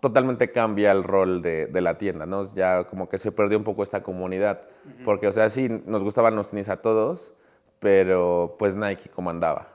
[0.00, 2.52] totalmente cambia el rol de, de la tienda, ¿no?
[2.54, 4.62] Ya como que se perdió un poco esta comunidad,
[5.04, 7.34] porque, o sea, sí, nos gustaban los tenis a todos,
[7.80, 9.68] pero pues Nike comandaba,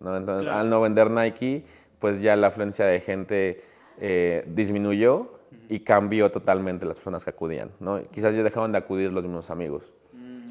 [0.00, 0.16] ¿no?
[0.16, 0.60] Entonces, Claro.
[0.60, 1.64] al no vender Nike,
[1.98, 3.64] pues ya la afluencia de gente
[3.98, 5.32] eh, disminuyó
[5.68, 8.00] y cambió totalmente las personas que acudían, ¿no?
[8.12, 9.92] Quizás ya dejaban de acudir los mismos amigos,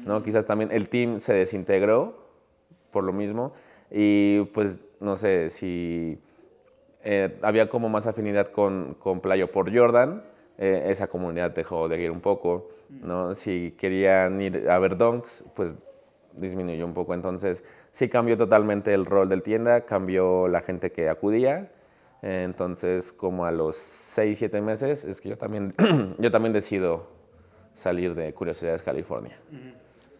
[0.06, 0.22] ¿no?
[0.22, 2.16] Quizás también el team se desintegró
[2.90, 3.52] por lo mismo
[3.90, 6.18] y pues no sé si
[7.04, 10.22] eh, había como más afinidad con, con Playo por Jordan,
[10.58, 13.34] eh, esa comunidad dejó de ir un poco, ¿no?
[13.34, 15.74] Si querían ir a ver donks, pues
[16.32, 17.14] disminuyó un poco.
[17.14, 21.70] Entonces, sí cambió totalmente el rol del tienda, cambió la gente que acudía.
[22.22, 25.74] Entonces, como a los 6, 7 meses, es que yo también,
[26.18, 27.06] yo también decido
[27.74, 29.38] salir de Curiosidades California.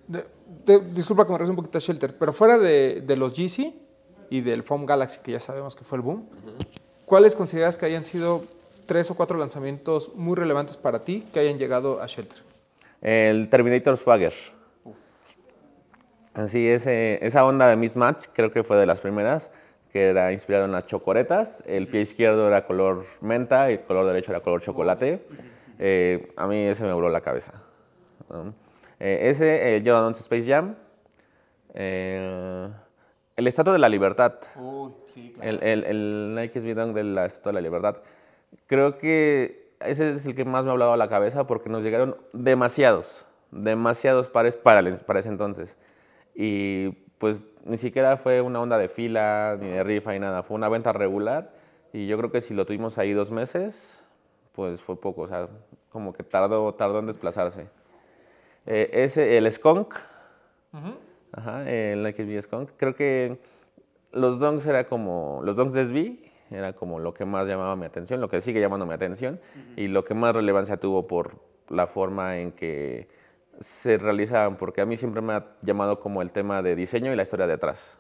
[0.09, 0.25] De-
[0.65, 3.75] de- disculpa que me regrese un poquito a Shelter, pero fuera de, de los GC
[4.31, 6.29] y del Foam Galaxy, que ya sabemos que fue el boom,
[7.05, 8.45] ¿cuáles consideras que hayan sido
[8.87, 12.39] tres o cuatro lanzamientos muy relevantes para ti que hayan llegado a Shelter?
[13.03, 14.33] El Terminator Swagger.
[16.35, 19.51] Así, ese, esa onda de mismatch creo que fue de las primeras,
[19.93, 21.63] que era inspirado en las chocoretas.
[21.67, 25.27] El pie izquierdo era color menta y el color derecho era color chocolate.
[25.79, 27.53] Eh, a mí ese me voló la cabeza.
[28.29, 28.53] ¿no?
[29.01, 30.75] Eh, ese, el Jordan 11 Space Jam.
[31.75, 32.69] Eh,
[33.37, 34.35] el Estatua de la Libertad.
[34.57, 37.97] Uy, sí, El, el, el Nike Dunk de la Estatua de la Libertad.
[38.67, 41.83] Creo que ese es el que más me ha hablado a la cabeza porque nos
[41.83, 45.77] llegaron demasiados, demasiados pares para, el- para ese entonces.
[46.35, 50.43] Y pues ni siquiera fue una onda de fila, ni de rifa, ni nada.
[50.43, 51.53] Fue una venta regular.
[51.93, 54.07] Y yo creo que si lo tuvimos ahí dos meses,
[54.53, 55.23] pues fue poco.
[55.23, 55.49] O sea,
[55.91, 57.67] como que tardó, tardó en desplazarse.
[58.67, 59.95] Eh, ese, el Skunk,
[61.33, 62.71] Ajá, el Nike SB Skunk.
[62.77, 63.39] Creo que
[64.13, 67.85] los donks era como, los donks de SB era como lo que más llamaba mi
[67.85, 69.41] atención, lo que sigue llamando mi atención
[69.77, 71.39] y lo que más relevancia tuvo por
[71.69, 73.09] la forma en que
[73.61, 77.17] se realizaban, porque a mí siempre me ha llamado como el tema de diseño y
[77.17, 77.97] la historia detrás.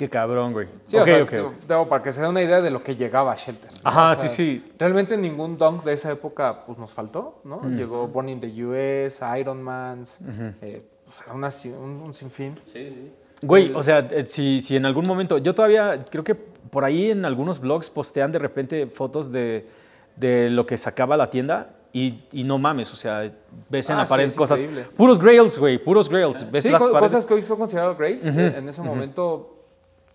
[0.00, 0.66] Qué cabrón, güey.
[0.86, 1.52] Sí, Ok, o sea, ok, te- ok.
[1.66, 3.70] te- para que se dé una idea de lo que llegaba a Shelter.
[3.70, 3.80] ¿no?
[3.84, 4.72] Ajá, O sea, sí, sí.
[4.78, 7.60] Realmente ningún dunk de esa época pues, nos faltó, ¿no?
[7.68, 10.18] Llegó Born in the US, Iron Mans,
[10.62, 12.58] eh, o sea, una un, un sinfín.
[13.42, 17.10] Güey, o sea, eh, si, si en algún momento, yo todavía creo que por ahí
[17.10, 19.66] en algunos blogs postean de repente fotos de,
[20.16, 23.30] de lo que sacaba la tienda y, y no mames, o sea,
[23.68, 24.86] ves en Ah, la pared sí, es cosas, increíble.
[24.96, 26.50] puros grails, güey, puros grails.
[26.50, 28.26] Ves Sí, las co- paredes- cosas que hoy son considerados grades.
[28.26, 29.59] eh, En ese momento,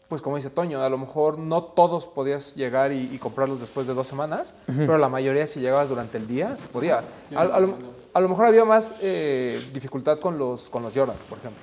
[0.08, 3.88] pues como dice Toño, a lo mejor no todos podías llegar y, y comprarlos después
[3.88, 7.04] de dos semanas, pero la mayoría si llegabas durante el día, se podía.
[7.36, 7.76] A, a lo,
[8.14, 11.62] a lo mejor había más eh, dificultad con los, con los Jordans, por ejemplo.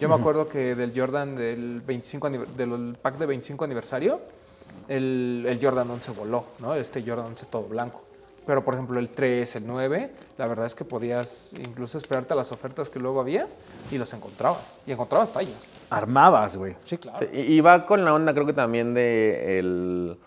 [0.00, 4.20] Yo me acuerdo que del Jordan del 25 aniver- del pack de 25 aniversario,
[4.88, 6.74] el, el Jordan 11 voló, ¿no?
[6.74, 8.02] Este Jordan 11 todo blanco.
[8.46, 12.36] Pero, por ejemplo, el 3, el 9, la verdad es que podías incluso esperarte a
[12.36, 13.46] las ofertas que luego había
[13.90, 14.74] y los encontrabas.
[14.86, 15.70] Y encontrabas tallas.
[15.90, 16.74] Armabas, güey.
[16.82, 17.18] Sí, claro.
[17.20, 20.18] Sí, y, va con la onda creo que también de el,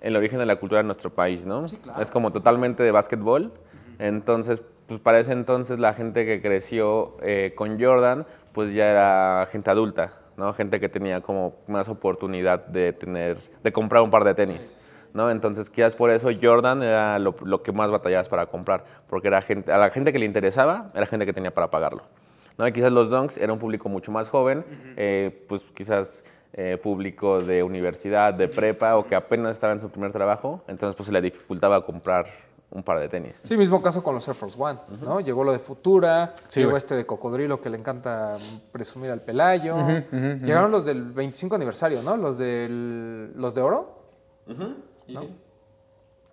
[0.00, 1.66] el origen de la cultura de nuestro país, ¿no?
[2.00, 3.52] Es como totalmente de básquetbol.
[3.98, 9.46] Entonces, pues para ese entonces la gente que creció eh, con Jordan, pues ya era
[9.52, 10.54] gente adulta, ¿no?
[10.54, 14.74] Gente que tenía como más oportunidad de tener, de comprar un par de tenis.
[15.18, 15.30] ¿No?
[15.32, 19.42] Entonces, quizás por eso Jordan era lo, lo que más batallabas para comprar, porque era
[19.42, 22.02] gente, a la gente que le interesaba, era gente que tenía para pagarlo.
[22.56, 22.66] ¿no?
[22.66, 24.64] Y quizás los Dunks era un público mucho más joven,
[24.96, 29.90] eh, pues quizás eh, público de universidad, de prepa o que apenas estaba en su
[29.90, 32.26] primer trabajo, entonces pues se le dificultaba comprar
[32.70, 33.40] un par de tenis.
[33.44, 35.20] Sí, mismo caso con los Air Force One, ¿no?
[35.20, 36.78] Llegó lo de Futura, Sí, llegó güey.
[36.78, 38.36] este de Cocodrilo que le encanta
[38.72, 39.74] presumir al Pelayo.
[40.12, 42.16] Llegaron los del 25 aniversario, ¿no?
[42.16, 43.98] Los, del, los de oro.
[45.08, 45.22] ¿No?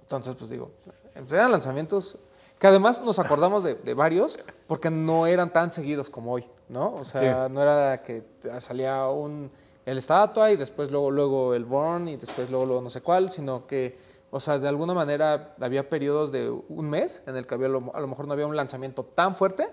[0.01, 0.71] Entonces, pues digo,
[1.13, 2.17] pues, eran lanzamientos
[2.59, 6.93] que además nos acordamos de, de varios porque no eran tan seguidos como hoy, ¿no?
[6.93, 8.23] O sea, no era que
[8.59, 9.51] salía un,
[9.85, 13.29] el estatua y después luego, luego el Born y después luego, luego no sé cuál,
[13.29, 13.97] sino que,
[14.35, 17.99] o sea, de alguna manera había periodos de un mes en el que había, a
[18.01, 19.69] lo mejor no había un lanzamiento tan fuerte,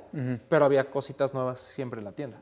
[0.48, 2.38] pero había cositas nuevas siempre en la tienda.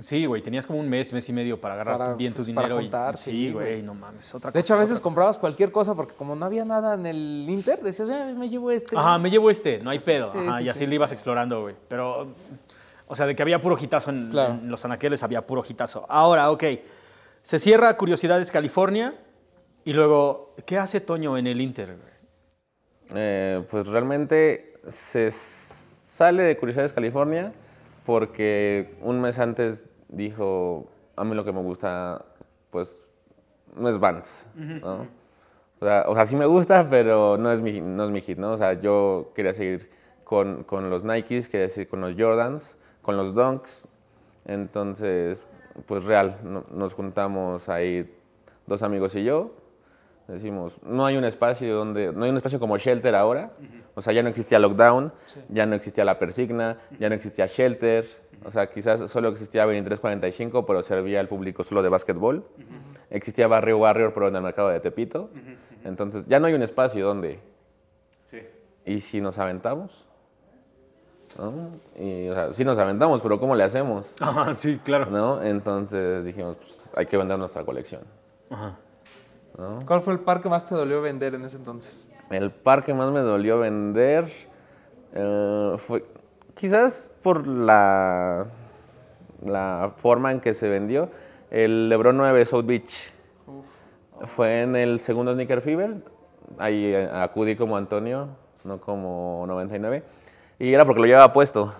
[0.00, 2.50] Sí, güey, tenías como un mes, mes y medio para agarrar Para, bien tu pues,
[2.52, 2.80] para dinero.
[2.80, 4.34] y- juntar, sí, sí, güey, no mames.
[4.34, 6.94] Otra De hecho, a cosa, veces otra comprabas cualquier cosa porque como no había nada
[6.94, 8.94] en el Inter, decías, "Ah, me llevo este.
[8.96, 9.06] cosa.
[9.06, 10.28] Ajá, me llevo este, no hay pedo.
[10.28, 10.86] Sí, Ajá, sí, y así sí.
[10.86, 11.74] le ibas explorando, güey.
[11.88, 12.28] Pero,
[13.06, 14.54] o sea, de que había puro hitazo en, Claro.
[14.54, 16.06] en los anaqueles, había puro hitazo.
[16.08, 16.64] Ahora, ok,
[17.42, 19.14] se cierra Curiosidades California
[19.88, 21.96] y luego, ¿qué hace Toño en el Inter?
[23.14, 27.54] Eh, pues realmente se sale de Curiosidades California
[28.04, 32.22] porque un mes antes dijo, a mí lo que me gusta,
[32.68, 33.02] pues,
[33.76, 35.06] no es Vans, ¿no?
[35.80, 38.36] O sea, o sea, sí me gusta, pero no es mi, no es mi hit,
[38.36, 38.52] ¿no?
[38.52, 39.90] O sea, yo quería seguir
[40.22, 43.88] con, con los Nikes, quería seguir con los Jordans, con los Dunks.
[44.44, 45.42] Entonces,
[45.86, 48.14] pues real, no- nos juntamos ahí
[48.66, 49.52] dos amigos y yo.
[50.28, 53.52] Decimos, no hay un espacio donde, no hay un espacio como Shelter ahora.
[53.94, 55.10] O sea, ya no existía Lockdown,
[55.48, 58.06] ya no existía La Persigna, ya no existía Shelter.
[58.44, 62.44] O sea, quizás solo existía 2345, pero servía al público solo de básquetbol.
[63.08, 65.30] Existía Barrio Warrior, pero en el mercado de Tepito.
[65.82, 67.40] Entonces, ya no hay un espacio donde.
[68.26, 68.42] Sí.
[68.84, 70.04] ¿Y si nos aventamos?
[71.38, 71.70] ¿No?
[71.98, 74.04] Y, o sea, sí nos aventamos, pero ¿cómo le hacemos?
[74.20, 75.06] Ajá, sí, claro.
[75.10, 75.42] ¿No?
[75.42, 78.02] Entonces dijimos, pues, hay que vender nuestra colección.
[78.50, 78.76] Ajá.
[79.56, 79.86] ¿No?
[79.86, 82.06] ¿Cuál fue el par que más te dolió vender en ese entonces?
[82.30, 84.30] El par que más me dolió vender
[85.14, 86.04] eh, fue
[86.54, 88.46] quizás por la,
[89.44, 91.08] la forma en que se vendió.
[91.50, 93.12] El LeBron 9 South Beach.
[94.22, 96.02] Fue en el segundo Sneaker Fever.
[96.58, 98.28] Ahí eh, acudí como Antonio,
[98.64, 100.02] no como 99.
[100.58, 101.72] Y era porque lo llevaba puesto.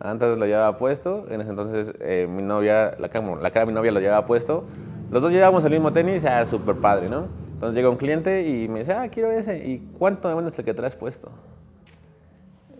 [0.00, 1.26] Antes lo llevaba puesto.
[1.28, 4.64] En ese entonces eh, mi novia, la la cara de mi novia lo llevaba puesto.
[5.12, 7.28] Los dos llevábamos el mismo tenis, ah, súper padre, ¿no?
[7.52, 9.58] Entonces llega un cliente y me dice, ah, quiero ese.
[9.58, 11.30] ¿Y cuánto me vendes el que traes puesto?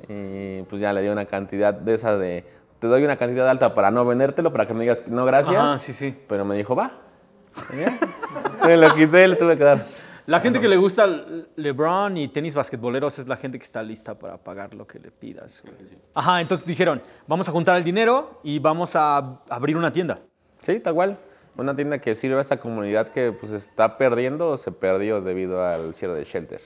[0.09, 2.47] Y pues ya le di una cantidad de esa de,
[2.78, 5.55] te doy una cantidad alta para no vendértelo, para que me digas, no, gracias.
[5.55, 6.16] Ajá, sí, sí.
[6.26, 6.93] Pero me dijo, va.
[8.66, 9.85] Me lo quité y le tuve que dar.
[10.24, 11.07] La gente que le gusta
[11.57, 15.11] LeBron y tenis basquetboleros es la gente que está lista para pagar lo que le
[15.11, 15.61] pidas.
[15.62, 15.74] güey.
[16.14, 20.20] Ajá, entonces dijeron, vamos a juntar el dinero y vamos a abrir una tienda.
[20.62, 21.18] Sí, tal cual.
[21.57, 25.64] Una tienda que sirve a esta comunidad que pues está perdiendo o se perdió debido
[25.64, 26.61] al cierre de Shelter.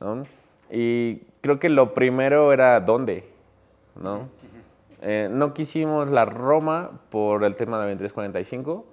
[0.00, 0.22] ¿no?
[0.70, 3.24] Y creo que lo primero era dónde,
[4.00, 4.28] ¿no?
[5.00, 8.86] Eh, no quisimos la Roma por el tema de 2345,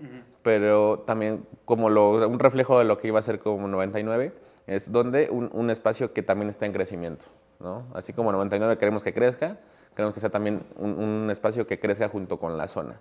[0.43, 4.31] pero también como lo- un reflejo de lo que iba a ser como 99,
[4.67, 7.25] es donde un, un espacio que también está en crecimiento,
[7.59, 7.83] ¿no?
[7.95, 9.57] Así como 99 queremos que crezca,
[9.95, 12.99] queremos que sea también un, un espacio que crezca junto con la zona.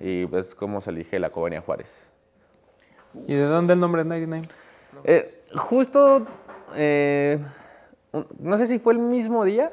[0.00, 2.06] Y es como se elige la Colonia Juárez.
[3.26, 4.46] ¿Y de dónde el nombre 99?
[5.04, 6.26] Eh, justo,
[6.74, 7.38] eh,
[8.40, 9.70] no sé si fue el mismo día,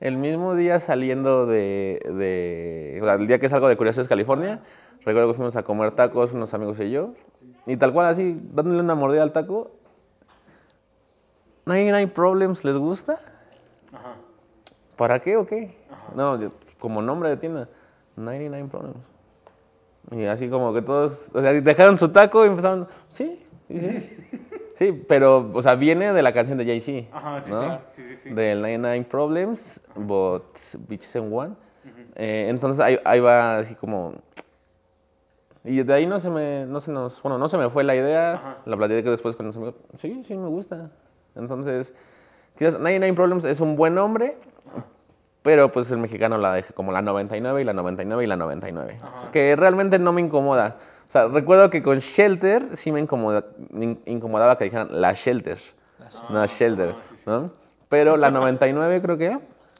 [0.00, 4.60] el mismo día saliendo de, de- o sea, el día que salgo de Curiosidades, California,
[5.04, 7.14] recuerdo que fuimos a comer tacos unos amigos y yo,
[7.66, 9.70] y tal cual así, dándole una mordida al taco,
[11.64, 13.18] 99 Problems, ¿les gusta?
[14.96, 15.76] ¿Para qué o qué?
[16.14, 17.68] No, yo, como nombre de tienda,
[18.16, 18.96] 99 Problems.
[20.12, 24.38] Y así como que todos, o sea, dejaron su taco y empezaron, sí, sí, sí.
[24.76, 27.08] Sí, pero, o sea, viene de la canción de Jay-Z.
[27.16, 27.80] Ajá, sí, ¿no?
[27.88, 28.30] sí, sí, sí.
[28.34, 30.44] Del 99 Problems, but
[30.86, 31.54] Bitches in One.
[32.14, 34.12] Eh, entonces ahí, ahí va así como...
[35.64, 37.96] Y de ahí no se me, no se nos, bueno, no se me fue la
[37.96, 40.90] idea, la platiqué después con los amigos, sí, sí me gusta.
[41.34, 41.92] Entonces,
[42.56, 44.36] quizás 99 Problems es un buen nombre,
[45.46, 48.98] pero pues el mexicano la deja como la 99 y la 99 y la 99.
[49.32, 50.76] Que realmente no me incomoda.
[51.08, 55.58] O sea, recuerdo que con Shelter sí me incomoda- in- incomodaba que dijeran la Shelter,
[56.30, 57.52] no Shelter, ¿no?
[57.88, 59.38] Pero la 99 creo que...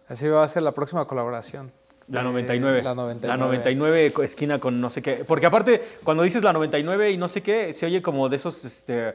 [0.08, 1.72] Así va a ser la próxima colaboración.
[2.06, 2.84] La 99.
[2.84, 3.26] La 99.
[3.26, 5.24] La 99 co- esquina con no sé qué.
[5.26, 8.64] Porque aparte, cuando dices la 99 y no sé qué, se oye como de esos,
[8.64, 9.14] este,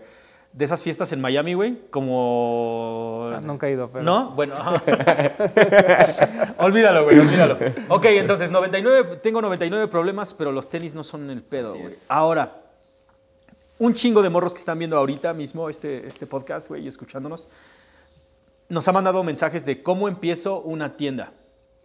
[0.54, 1.78] de esas fiestas en Miami, güey.
[1.90, 3.32] Como...
[3.34, 4.04] Ah, nunca he ido, pero.
[4.04, 4.32] ¿No?
[4.32, 4.84] Bueno, ajá.
[6.58, 7.58] olvídalo, güey, olvídalo.
[7.90, 11.96] Ok, entonces, 99, tengo 99 problemas, pero los tenis no son el pedo, güey.
[12.10, 12.62] Ahora,
[13.80, 17.48] un chingo de morros que están viendo ahorita mismo este, este podcast, güey, y escuchándonos,
[18.70, 21.32] nos ha mandado mensajes de cómo empiezo una tienda.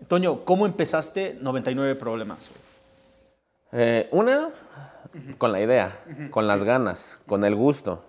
[0.09, 2.51] Toño, ¿cómo empezaste 99 problemas?
[2.51, 2.67] güey?
[3.73, 4.51] Eh, una,
[5.39, 5.99] con la idea,
[6.31, 8.05] con las ganas, con el gusto.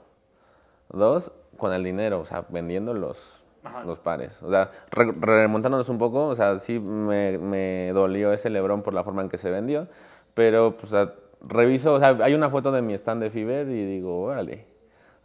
[0.89, 3.41] Dos, con el dinero, o sea, vendiendo los,
[3.85, 4.41] los pares.
[4.41, 8.93] O sea, re- remontándonos un poco, o sea, sí me, me dolió ese Lebrón por
[8.93, 9.87] la forma en que se vendió,
[10.33, 13.67] pero, pues, o sea, reviso, o sea, hay una foto de mi stand de Fiverr
[13.69, 14.65] y digo, órale.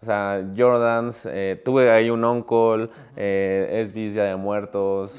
[0.01, 5.13] O sea, Jordans, eh, tuve ahí un Uncle, eh, SBs Día de Muertos.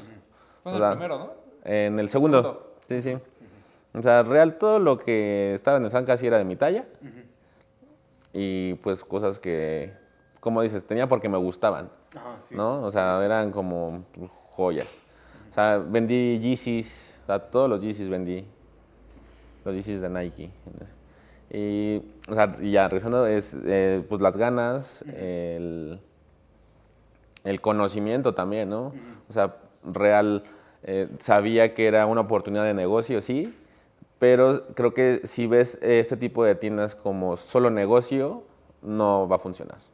[0.62, 1.30] Fue o en el primero, ¿no?
[1.64, 2.42] En el segundo.
[2.42, 2.74] segundo.
[2.88, 3.16] Sí, sí.
[3.94, 6.84] O sea, real todo lo que estaba en el San casi era de mi talla.
[8.32, 9.92] Y pues cosas que,
[10.44, 11.88] como dices, tenía porque me gustaban.
[12.50, 12.82] ¿No?
[12.82, 14.04] O sea, eran como
[14.50, 14.86] joyas.
[15.50, 18.44] O sea, vendí Yeezys, o sea, todos los Yeezys vendí.
[19.64, 20.50] Los Yeezys de Nike.
[21.50, 25.98] Y, o sea, y ya, regresando, es eh, pues las ganas, el,
[27.44, 28.92] el conocimiento también, ¿no?
[29.30, 30.44] O sea, real,
[30.82, 33.56] eh, sabía que era una oportunidad de negocio, sí,
[34.18, 38.42] pero creo que si ves este tipo de tiendas como solo negocio,
[38.82, 39.93] no va a funcionar.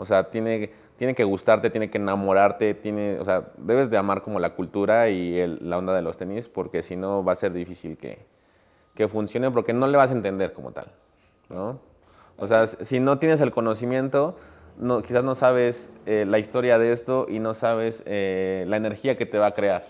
[0.00, 4.22] O sea, tiene, tiene que gustarte, tiene que enamorarte, tiene, o sea, debes de amar
[4.22, 7.36] como la cultura y el- la onda de los tenis, porque si no va a
[7.36, 8.18] ser difícil que,
[8.94, 10.86] que funcione, porque no le vas a entender como tal,
[11.48, 11.78] ¿no?
[12.38, 14.36] O sea, si no tienes el conocimiento,
[14.78, 19.18] no, quizás no sabes eh, la historia de esto y no sabes eh, la energía
[19.18, 19.84] que te va a crear,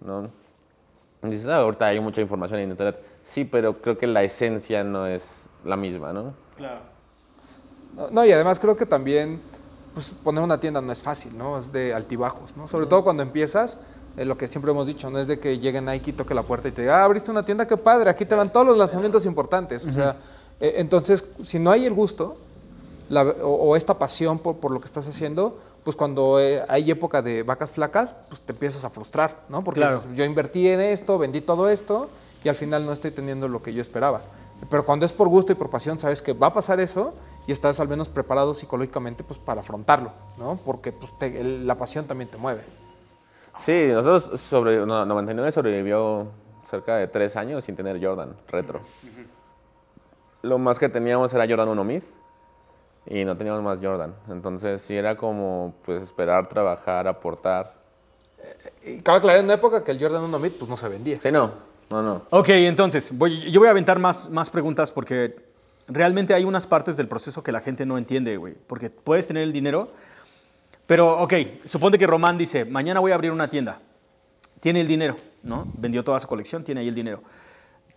[0.00, 0.30] ¿no?
[1.22, 2.98] Y Dices, ah, ahorita hay mucha información en internet.
[3.24, 6.32] Sí, pero creo que la esencia no es la misma, ¿no?
[7.98, 9.40] No, no, y además creo que también
[9.94, 11.58] pues, poner una tienda no es fácil, ¿no?
[11.58, 12.68] Es de altibajos, ¿no?
[12.68, 13.76] Sobre todo cuando empiezas,
[14.16, 16.42] eh, lo que siempre hemos dicho, no es de que llegue Nike y toque la
[16.44, 18.76] puerta y te diga, ah, abriste una tienda, qué padre, aquí te van todos los
[18.76, 19.84] lanzamientos importantes.
[19.84, 20.16] O sea,
[20.60, 22.36] eh, entonces, si no hay el gusto
[23.08, 26.90] la- o, o esta pasión por, por lo que estás haciendo, pues cuando eh, hay
[26.90, 29.62] época de vacas flacas, pues te empiezas a frustrar, ¿no?
[29.62, 30.02] Porque Claro.
[30.14, 32.10] yo invertí en esto, vendí todo esto
[32.44, 34.20] y al final no estoy teniendo lo que yo esperaba.
[34.68, 37.14] Pero cuando es por gusto y por pasión, sabes que va a pasar eso
[37.48, 40.56] y estás al menos preparado psicológicamente pues, para afrontarlo, ¿no?
[40.64, 42.62] Porque pues, te- el- la pasión también te mueve.
[43.64, 46.28] Sí, nosotros sobre, no, 99 sobrevivió
[46.68, 48.80] cerca de tres años sin tener Jordan retro.
[50.42, 52.02] Lo más que teníamos era Jordan 1 Mid
[53.06, 54.14] y no teníamos más Jordan.
[54.28, 57.74] Entonces sí era como pues esperar, trabajar, aportar.
[58.84, 61.18] Y cabe aclarar en una época que el Jordan 1 Mid pues, no se vendía.
[61.20, 61.50] Sí, no,
[61.90, 62.22] no, no.
[62.30, 65.47] Ok, entonces, voy, yo voy a aventar más, más preguntas porque
[65.88, 68.54] realmente hay unas partes del proceso que la gente no entiende, güey.
[68.66, 69.92] Porque puedes tener el dinero,
[70.88, 71.34] pero, ok,
[71.64, 73.78] suponte que Román dice, mañana voy a abrir una tienda.
[74.60, 75.70] Tiene el dinero, ¿no?
[75.76, 77.22] Vendió toda su colección, tiene ahí el dinero.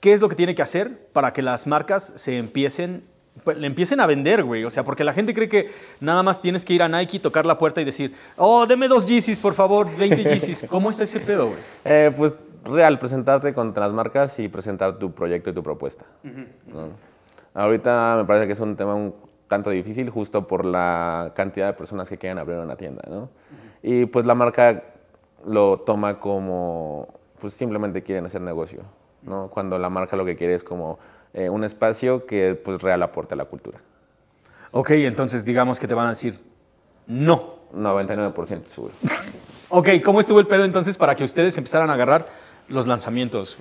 [0.01, 3.05] ¿Qué es lo que tiene que hacer para que las marcas se empiecen,
[3.45, 4.65] pues, le empiecen a vender, güey?
[4.65, 5.71] O sea, porque la gente cree que
[6.01, 9.05] nada más tienes que ir a Nike, tocar la puerta y decir, oh, deme dos
[9.05, 10.65] Yeezys, por favor, 20 Yeezys.
[10.69, 11.59] ¿Cómo está ese pedo, güey?
[11.85, 12.33] Eh, pues
[12.65, 16.03] real, presentarte contra las marcas y presentar tu proyecto y tu propuesta.
[16.23, 17.11] ¿no?
[17.54, 19.14] Ahorita me parece que es un tema un
[19.47, 23.04] tanto difícil justo por la cantidad de personas que quieren abrir una tienda.
[23.10, 23.30] ¿no?
[23.84, 24.84] Y pues la marca
[25.45, 27.08] lo toma como,
[27.39, 28.84] pues simplemente quieren hacer negocio.
[29.24, 29.49] ¿no?
[29.49, 30.99] Cuando la marca lo que quiere es como
[31.34, 33.80] eh, un espacio que pues real aporte a la cultura.
[34.72, 36.39] Ok, entonces digamos que te van a decir,
[37.08, 37.60] no.
[37.74, 38.93] 99% seguro.
[39.74, 42.28] Ok, ¿cómo estuvo el pedo entonces para que ustedes empezaran a agarrar
[42.68, 43.58] los lanzamientos?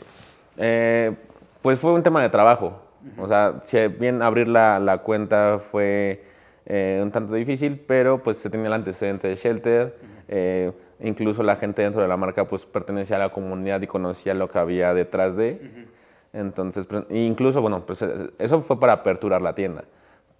[0.56, 1.14] Eh,
[1.62, 2.82] pues fue un tema de trabajo.
[3.18, 6.22] O sea, si bien abrir la, la cuenta fue
[6.66, 9.98] eh, un tanto difícil, pero pues se tenía el antecedente de Shelter.
[10.28, 14.34] eh, incluso la gente dentro de la marca pues pertenecía a la comunidad y conocía
[14.34, 15.88] lo que había detrás de.
[16.32, 18.04] Entonces, pues, incluso, bueno, pues
[18.38, 19.84] eso fue para aperturar la tienda.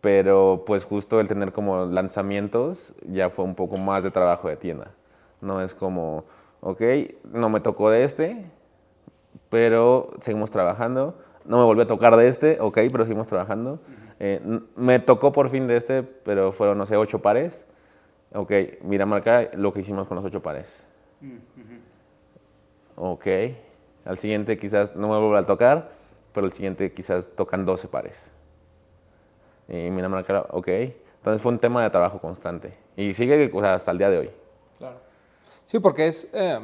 [0.00, 4.56] Pero pues justo el tener como lanzamientos ya fue un poco más de trabajo de
[4.56, 4.92] tienda.
[5.40, 6.24] No es como,
[6.60, 6.82] ok,
[7.32, 8.44] no me tocó de este,
[9.48, 11.18] pero seguimos trabajando.
[11.44, 13.80] No me volvió a tocar de este, ok, pero seguimos trabajando.
[14.18, 14.40] Eh,
[14.76, 17.64] me tocó por fin de este, pero fueron, no sé, ocho pares.
[18.32, 20.84] Ok, mira, marca lo que hicimos con los ocho pares.
[22.96, 23.26] Ok,
[24.04, 25.90] al siguiente quizás no me vuelva a tocar,
[26.32, 28.30] pero el siguiente quizás tocan 12 pares.
[29.68, 30.68] Y mira, marca, ok.
[30.68, 32.74] Entonces fue un tema de trabajo constante.
[32.96, 34.30] Y sigue o sea, hasta el día de hoy.
[35.66, 36.58] Sí, porque es, eh,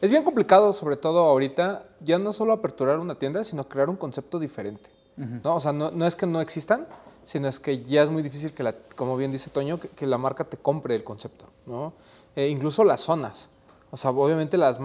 [0.00, 3.96] es bien complicado, sobre todo ahorita, ya no solo aperturar una tienda, sino crear un
[3.96, 4.90] concepto diferente.
[5.16, 5.56] ¿no?
[5.56, 6.86] O sea, no, no es que no existan,
[7.24, 10.06] sino es que ya es muy difícil que, la, como bien dice Toño, que, que
[10.06, 11.46] la marca te compre el concepto.
[11.64, 11.94] ¿no?
[12.34, 13.48] Eh, incluso las zonas.
[13.90, 14.78] O sea, obviamente las...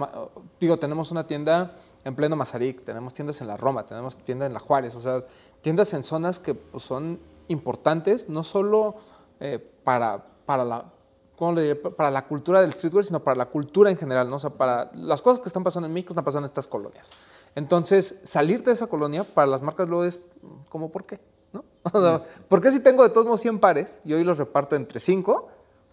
[0.58, 4.54] Digo, tenemos una tienda en pleno Mazarik, tenemos tiendas en la Roma, tenemos tienda en
[4.54, 5.24] la Juárez, o sea,
[5.60, 8.96] tiendas en zonas que pues, son importantes, no solo
[9.38, 10.84] eh, para, para la,
[11.42, 11.74] ¿cómo le diré?
[11.74, 14.36] Para la cultura del streetwear, sino para la cultura en general, ¿no?
[14.36, 17.10] O sea, para las cosas que están pasando en México están pasando en estas colonias.
[17.56, 20.20] Entonces, salirte de esa colonia para las marcas luego es
[20.68, 21.18] como, ¿por qué?
[21.52, 21.64] ¿No?
[21.92, 24.76] O sea, ¿Por qué si tengo de todos modos 100 pares y hoy los reparto
[24.76, 25.48] entre 5?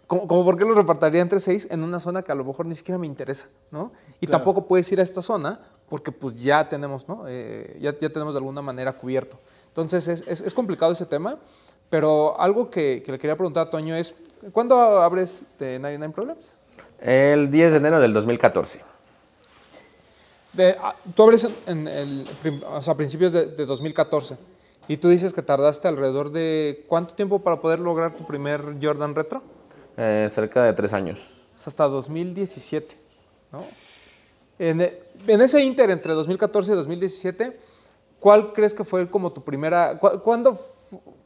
[0.05, 2.67] Como, como por qué los repartiría entre 6 en una zona que a lo mejor
[2.67, 3.91] ni siquiera me interesa, ¿no?
[4.21, 4.43] Y Claro.
[4.43, 7.25] tampoco puedes ir a esta zona porque pues ya tenemos, ¿no?
[7.27, 9.37] Eh, ya, ya tenemos de alguna manera cubierto.
[9.67, 11.37] Entonces es, es- es complicado ese tema,
[11.89, 14.13] pero algo que, que le quería preguntar a Toño es,
[14.51, 16.47] ¿cuándo abres de 99 Problems?
[16.99, 18.81] El 10 de enero del 2014.
[20.53, 24.35] De, ah, tú abres en, en el, prim- o sea, a principios de, de 2014
[24.87, 29.13] y tú dices que tardaste alrededor de cuánto tiempo para poder lograr tu primer Jordan
[29.13, 29.43] Retro?
[29.95, 31.41] Eh, cerca de tres años.
[31.55, 32.97] Es hasta 2017,
[33.51, 33.63] ¿no?
[34.57, 37.59] En, en ese inter entre 2014 y 2017,
[38.19, 40.59] ¿cuál crees que fue como tu primera, cu- cuándo,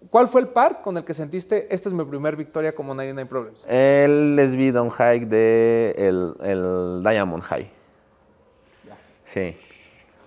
[0.10, 3.30] cuál fue el par con el que sentiste, esta es mi primer victoria como 99
[3.30, 3.66] Problems?
[3.68, 7.72] El Lesbi Down Hike de el, el Diamond High.
[9.24, 9.56] Sí.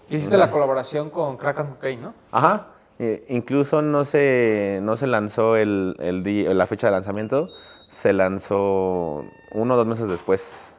[0.08, 2.14] Hiciste la colaboración con Crack and Cocaine, ¿no?
[2.30, 2.68] Ajá.
[2.98, 7.48] Eh, incluso no se, no se lanzó el, el la fecha de lanzamiento,
[7.88, 10.74] se lanzó uno o dos meses después.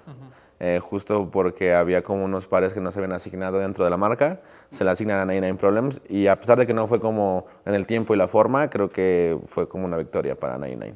[0.60, 3.98] Eh, justo porque había como unos pares que no se habían asignado dentro de la
[3.98, 4.40] marca,
[4.72, 7.76] se le asignan a 99 Problems y a pesar de que no fue como en
[7.76, 10.96] el tiempo y la forma, creo que fue como una victoria para 99.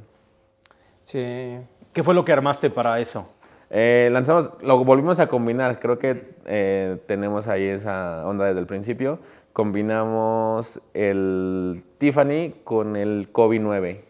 [1.03, 1.59] Sí.
[1.93, 3.27] ¿Qué fue lo que armaste para eso?
[3.69, 8.65] Eh, lanzamos, lo volvimos a combinar, creo que eh, tenemos ahí esa onda desde el
[8.65, 9.19] principio.
[9.53, 14.05] Combinamos el Tiffany con el Kobe 9,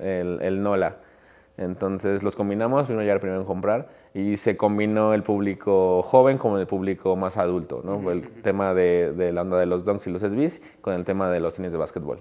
[0.00, 0.96] el, el Nola.
[1.60, 6.38] Entonces los combinamos, primero ya el primero en comprar, y se combinó el público joven
[6.38, 8.10] con el público más adulto, ¿no?
[8.10, 11.30] El tema de, de la onda de los dunks y los SBs con el tema
[11.30, 12.18] de los tenis de básquetbol.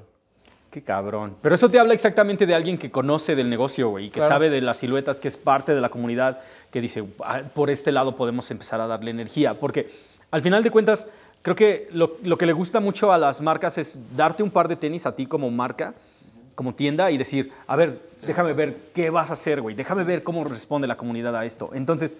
[0.69, 1.37] Qué cabrón.
[1.41, 4.35] Pero eso te habla exactamente de alguien que conoce del negocio, güey, y que Claro.
[4.35, 7.93] sabe de las siluetas, que es parte de la comunidad, que dice, "Ah, por este
[7.93, 9.57] lado podemos empezar a darle energía.
[9.57, 9.89] Porque
[10.31, 11.09] al final de cuentas,
[11.41, 14.67] creo que lo, lo que le gusta mucho a las marcas es darte un par
[14.67, 15.95] de tenis a ti como marca,
[16.59, 20.23] como tienda, y decir, a ver, déjame ver qué vas a hacer, güey, déjame ver
[20.23, 21.69] cómo responde la comunidad a esto.
[21.73, 22.17] Entonces,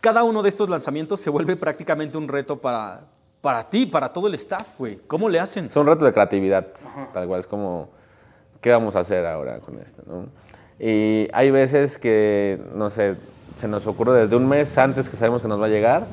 [0.00, 3.02] cada uno de estos lanzamientos se vuelve prácticamente un reto para,
[3.42, 5.00] para ti, para todo el staff, güey.
[5.06, 5.66] ¿Cómo le hacen?
[5.66, 6.66] Es un reto de creatividad,
[7.12, 7.90] tal cual, es como,
[8.62, 10.02] ¿qué vamos a hacer ahora con esto?
[10.06, 10.28] no?
[10.80, 13.16] Y hay veces que, no sé,
[13.58, 16.06] se nos ocurre desde un mes antes que sabemos que nos va a llegar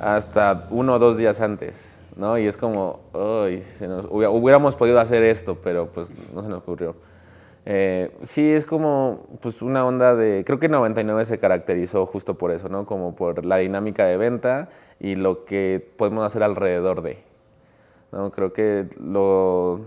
[0.00, 2.36] hasta uno o dos días antes, ¿no?
[2.36, 6.58] Y es como, uy, se nos- hubiéramos podido hacer esto, pero pues no se nos
[6.58, 6.96] ocurrió.
[7.64, 10.42] Eh, sí, es como pues una onda de...
[10.44, 12.86] Creo que 99 se caracterizó justo por eso, ¿no?
[12.86, 17.18] Como por la dinámica de venta y lo que podemos hacer alrededor de.
[18.10, 18.30] ¿no?
[18.30, 19.80] Creo que lo,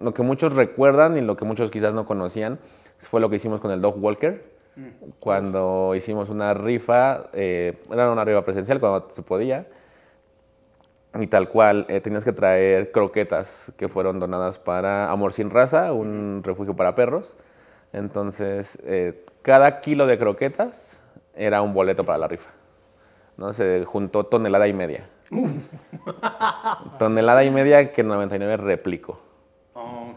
[0.00, 2.58] lo que muchos recuerdan y lo que muchos quizás no conocían
[2.98, 4.50] fue lo que hicimos con el Dog Walker.
[5.18, 9.66] Cuando hicimos una rifa, eh, era una rifa presencial cuando se podía,
[11.14, 15.92] y tal cual, eh, tenías que traer croquetas que fueron donadas para Amor Sin Raza,
[15.92, 17.36] un refugio para perros.
[17.92, 21.00] Entonces, eh, cada kilo de croquetas
[21.34, 22.50] era un boleto para la rifa.
[23.36, 23.52] ¿no?
[23.52, 25.08] Se juntó tonelada y media.
[26.98, 29.20] tonelada y media que 99 replicó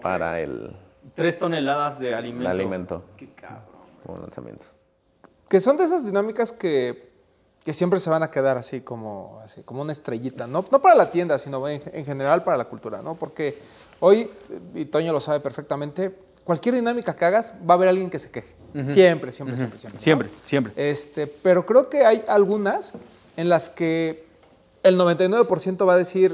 [0.02, 0.76] para el,
[1.16, 2.50] Tres toneladas de alimento.
[2.50, 3.64] el alimento Qué cabrón.
[4.06, 4.66] como lanzamiento.
[5.48, 7.13] Que son de esas dinámicas que,
[7.64, 10.66] que siempre se van a quedar así como, así como una estrellita, ¿no?
[10.72, 13.16] No para la tienda, sino en, en general para la cultura, ¿no?
[13.16, 13.58] Porque
[14.00, 14.30] hoy,
[14.76, 18.32] y Toño lo sabe perfectamente, cualquier dinámica que hagas va a haber alguien que se
[18.32, 18.54] queje.
[18.84, 19.94] Siempre, siempre, siempre, siempre.
[19.94, 20.02] ¿no?
[20.02, 20.74] Siempre, siempre.
[20.76, 22.94] Este, pero creo que hay algunas
[23.38, 24.26] en las que
[24.82, 26.34] el 99% va a decir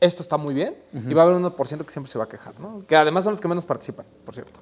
[0.00, 2.28] esto está muy bien y va a haber un 1% que siempre se va a
[2.28, 2.84] quejar, ¿no?
[2.86, 4.60] Que además son los que menos participan, por cierto.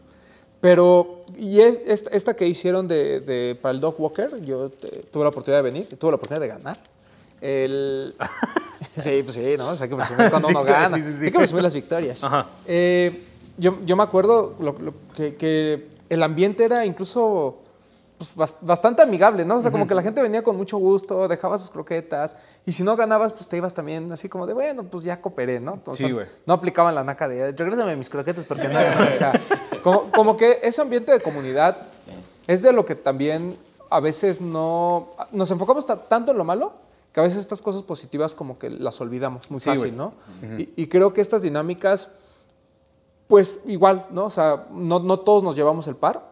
[0.62, 5.02] Pero, y es- esta, esta que hicieron de, de- para el Dog Walker, yo te-
[5.10, 6.78] tuve la oportunidad de venir tuve la oportunidad de ganar.
[7.40, 8.14] El...
[8.96, 9.70] sí, pues sí, ¿no?
[9.70, 10.96] O sea, hay que presumir cuando Sí, uno gana.
[10.96, 11.24] sí, sí, sí.
[11.26, 12.22] Hay que presumir las victorias.
[12.24, 12.46] Ajá.
[12.66, 13.24] Eh,
[13.58, 17.58] yo, yo me acuerdo lo- lo que, que el ambiente era incluso
[18.34, 19.56] pues, bas- bastante amigable, ¿no?
[19.56, 22.82] O sea, como que la gente venía con mucho gusto, dejaba sus croquetas, y si
[22.82, 25.80] no ganabas, pues te ibas también así como de, bueno, pues ya cooperé, ¿no?
[25.84, 26.26] Sea, Sí, güey.
[26.46, 29.08] no aplicaban la naca de, regrésame mis croquetas porque no gané".
[29.08, 29.32] O sea,
[29.82, 31.76] como, como que ese ambiente de comunidad
[32.46, 33.56] es de lo que también
[33.90, 35.10] a veces no...
[35.32, 36.72] Nos enfocamos ta- tanto en lo malo
[37.12, 39.96] que a veces estas cosas positivas como que las olvidamos muy Sí, fácil.
[39.96, 40.14] ¿no?
[40.58, 42.08] y, y creo que estas dinámicas
[43.28, 44.24] pues igual, ¿no?
[44.26, 46.31] O sea, no, no todos nos llevamos el par,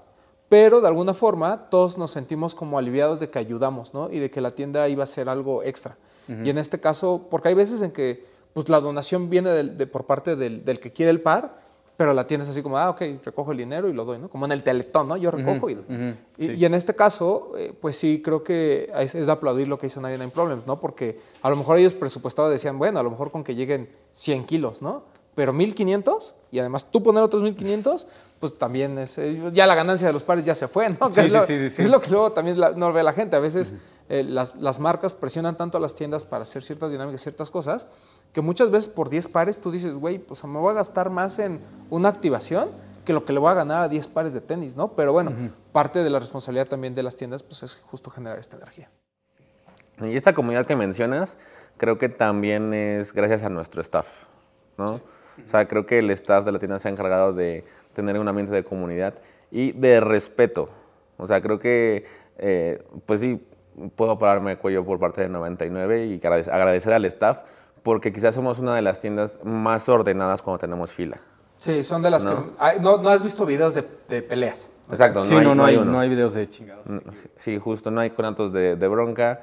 [0.51, 4.11] pero de alguna forma todos nos sentimos como aliviados de que ayudamos, ¿no?
[4.11, 5.97] Y de que la tienda iba a ser algo extra.
[6.45, 10.05] Y en este caso, porque hay veces en que pues la donación viene de, por
[10.05, 11.59] parte del, del que quiere el par,
[11.97, 14.29] pero la tienda es así como, ah, ok, recojo el dinero y lo doy, ¿no?
[14.29, 15.17] Como en el teletón, ¿no?
[15.17, 15.85] Yo recojo y doy.
[15.85, 16.55] ujú, Y, sí.
[16.57, 19.87] y en este caso, eh, pues sí, creo que es, es de aplaudir lo que
[19.89, 20.79] hizo 99 Problems, ¿no?
[20.81, 24.45] Porque a lo mejor ellos presupuestados decían, bueno, a lo mejor con que lleguen 100
[24.47, 25.03] kilos, ¿no?
[25.35, 28.07] Pero 1500 y además tú poner otros 1500,
[28.41, 31.09] pues también es, eh, ya la ganancia de los pares ya se fue, ¿no?
[31.09, 31.83] Que Sí, es, sí, lo, sí, sí, sí.
[31.83, 33.37] es lo que luego también la- no ve la gente.
[33.37, 33.75] A veces
[34.09, 37.87] eh, las, las marcas presionan tanto a las tiendas para hacer ciertas dinámicas, ciertas cosas,
[38.33, 41.39] que muchas veces por 10 pares tú dices, güey, pues me voy a gastar más
[41.39, 41.61] en
[41.91, 42.71] una activación
[43.05, 44.93] que lo que le voy a ganar a 10 pares de tenis, ¿no?
[44.95, 45.33] Pero bueno,
[45.73, 48.91] parte de la responsabilidad también de las tiendas, pues es justo generar esta energía.
[50.01, 51.37] Y esta comunidad que mencionas,
[51.77, 54.25] creo que también es gracias a nuestro staff,
[54.79, 55.01] ¿no?
[55.45, 57.65] O sea, creo que el staff de la tienda se ha encargado de
[57.95, 59.15] tener un ambiente de comunidad
[59.51, 60.71] y de respeto.
[61.17, 62.05] O sea, creo que,
[62.39, 63.41] eh, pues sí,
[63.97, 67.41] puedo pararme de cuello por parte de 99 y agradec- agradecer al staff
[67.83, 71.19] porque quizás somos una de las tiendas más ordenadas cuando tenemos fila.
[71.59, 72.55] Sí, son de las No.
[72.57, 72.81] que...
[72.81, 74.71] No, no has visto videos de, de peleas.
[74.91, 75.93] Exacto, Sí, no, no, hay, uno.
[75.93, 76.85] no hay videos de chingados.
[77.13, 79.43] Sí, sí, justo, no hay conatos de, de bronca.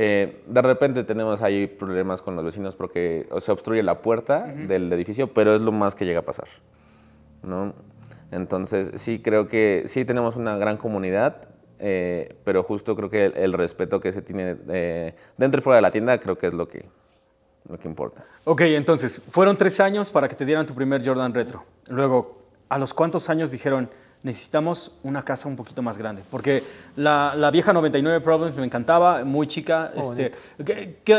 [0.00, 4.92] Eh, de repente tenemos ahí problemas con los vecinos porque se obstruye la puerta del
[4.92, 6.46] edificio, pero es lo más que llega a pasar.
[7.42, 7.74] ¿no?
[8.30, 11.48] Entonces, sí, creo que sí tenemos una gran comunidad,
[11.80, 15.82] eh, pero justo creo que el, respeto que se tiene eh, dentro y fuera de
[15.82, 16.84] la tienda creo que es lo que,
[17.68, 18.24] lo que importa.
[18.44, 21.64] Ok, entonces, fueron tres años para que te dieran tu primer Jordan Retro.
[21.88, 22.38] Luego,
[22.68, 23.90] ¿a los cuántos años dijeron,
[24.22, 26.22] necesitamos una casa un poquito más grande?
[26.30, 26.62] Porque
[26.98, 29.92] la, la vieja 99 Problems me encantaba, muy chica.
[29.94, 30.32] este,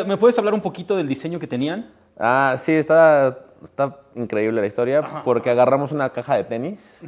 [0.06, 1.90] me puedes hablar un poquito del diseño que tenían?
[2.18, 7.08] Ah, sí, está, está increíble la historia porque agarramos una caja de tenis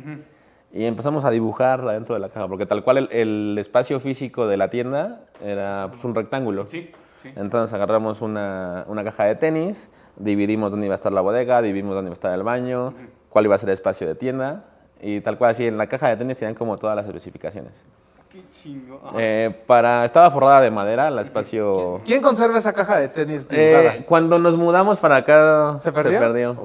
[0.72, 4.56] y empezamos a dibujar dentro de la caja, porque tal cual el, espacio físico de
[4.56, 6.66] la tienda era pues, un rectángulo.
[6.68, 7.30] Sí, sí.
[7.36, 11.94] Entonces agarramos una, una, caja de tenis, dividimos dónde iba a estar la bodega, dividimos
[11.94, 12.94] dónde iba a estar el baño,
[13.28, 14.64] cuál iba a ser el espacio de tienda
[15.02, 17.84] y tal cual así en la caja de tenis tenían como todas las especificaciones.
[18.32, 19.02] Qué chingo.
[19.18, 22.00] Eh, para, estaba forrada de madera, el espacio...
[22.06, 26.56] ¿Quién conserva esa caja de tenis eh, cuando nos mudamos para acá, ¿se perdió?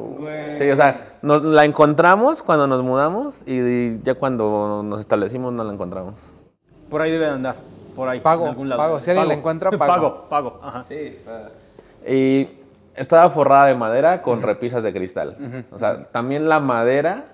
[0.56, 5.64] Sí, o sea, nos, la encontramos cuando nos mudamos y, ya cuando nos establecimos no
[5.64, 6.32] la encontramos.
[6.88, 7.56] Por ahí debe andar,
[7.96, 8.20] por ahí.
[8.20, 9.00] Pago, pago.
[9.00, 10.22] Si alguien la encuentra, pago.
[10.22, 10.60] Pago, pago.
[10.62, 10.84] Ajá.
[10.88, 11.18] Sí,
[12.08, 12.48] Y
[12.94, 15.64] estaba forrada de madera con repisas de cristal.
[15.72, 17.24] O sea, también la madera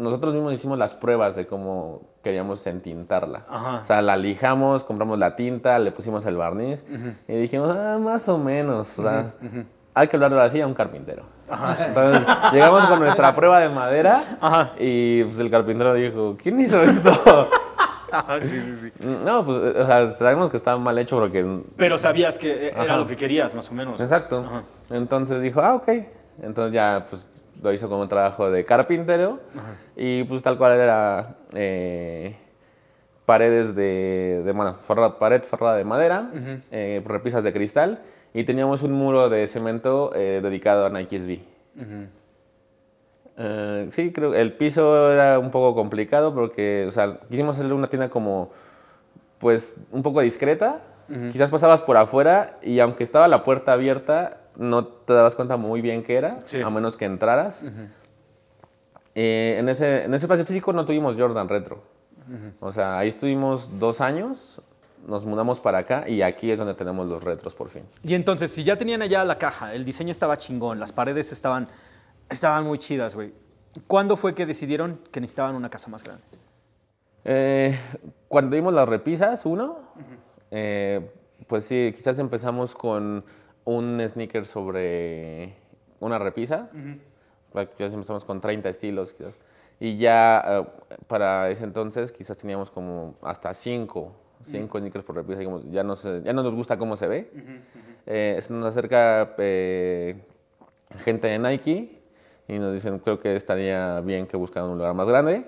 [0.00, 3.44] nosotros mismos hicimos las pruebas de cómo queríamos entintarla.
[3.82, 6.82] O sea, la lijamos, compramos la tinta, le pusimos el barniz
[7.28, 8.98] y dijimos, ah, más o menos.
[8.98, 9.32] O sea,
[9.94, 11.24] hay que hablarlo así a un carpintero.
[11.48, 17.48] Entonces, llegamos con nuestra prueba de madera y pues, el carpintero dijo, ¿quién hizo esto?
[18.40, 18.92] sí, sí, sí.
[19.00, 21.62] No, pues, o sea, sabemos que estaba mal hecho porque...
[21.76, 24.00] Pero sabías que era lo que querías, más o menos.
[24.00, 24.44] Exacto.
[24.90, 25.88] Entonces dijo, ah, ok.
[26.42, 27.28] Entonces ya, pues,
[27.62, 29.40] lo hizo como un trabajo de carpintero
[29.96, 32.36] y pues tal cual era eh,
[33.26, 34.76] paredes de, de bueno,
[35.18, 36.30] pared forrada de madera,
[36.70, 38.00] eh, repisas de cristal
[38.32, 41.38] y teníamos un muro de cemento eh, dedicado a Nike SB.
[43.90, 47.88] sí, creo que el piso era un poco complicado porque, o sea, quisimos hacerle una
[47.88, 48.50] tienda como,
[49.38, 50.82] pues, un poco discreta.
[51.32, 55.80] Quizás pasabas por afuera y aunque estaba la puerta abierta, no te dabas cuenta muy
[55.80, 57.62] bien qué era, a menos que entraras.
[59.14, 61.82] Eh, en, ese, en ese espacio físico no tuvimos Jordan Retro.
[62.60, 64.62] O sea, ahí estuvimos dos años,
[65.06, 67.82] nos mudamos para acá y aquí es donde tenemos los retros por fin.
[68.04, 71.68] Y entonces, si ya tenían allá la caja, el diseño estaba chingón, las paredes estaban,
[72.28, 73.32] estaban muy chidas, güey.
[73.86, 76.22] ¿Cuándo fue que decidieron que necesitaban una casa más grande?
[77.24, 77.78] Eh,
[78.28, 79.78] cuando dimos las repisas, uno,
[80.50, 81.10] eh,
[81.46, 83.24] pues sí, quizás empezamos con
[83.64, 85.54] un sneaker sobre
[86.00, 86.70] una repisa.
[87.54, 89.14] Ya empezamos con 30 estilos.
[89.78, 90.64] Y ya eh,
[91.06, 94.12] para ese entonces quizás teníamos como hasta 5
[94.44, 95.42] cinco sneakers por repisa.
[95.70, 97.30] ya, no ya no nos gusta cómo se ve.
[98.06, 100.16] Eh, se nos acerca eh,
[100.98, 102.00] gente de Nike
[102.48, 105.44] y nos dicen, creo que estaría bien que buscaran un lugar más grande.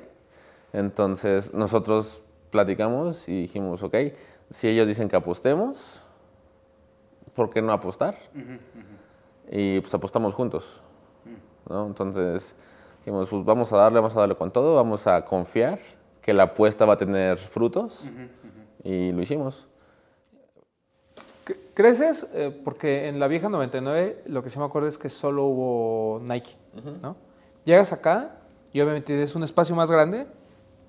[0.73, 3.97] Entonces nosotros platicamos y dijimos, ok,
[4.51, 6.02] si ellos dicen que apostemos,
[7.35, 8.17] ¿por qué no apostar?
[9.51, 10.81] Y pues apostamos juntos.
[11.69, 11.87] ¿no?
[11.87, 12.55] Entonces
[12.99, 15.81] dijimos, pues vamos a darle, vamos a darle con todo, vamos a confiar
[16.21, 18.05] que la apuesta va a tener frutos
[18.85, 19.67] y lo hicimos.
[21.75, 22.31] ¿Creces?
[22.35, 26.21] Eh, porque en la vieja 99 lo que sí me acuerdo es que solo hubo
[26.21, 26.53] Nike.
[27.03, 27.17] ¿no?
[27.65, 28.37] Llegas acá
[28.73, 30.27] y obviamente tienes un espacio más grande,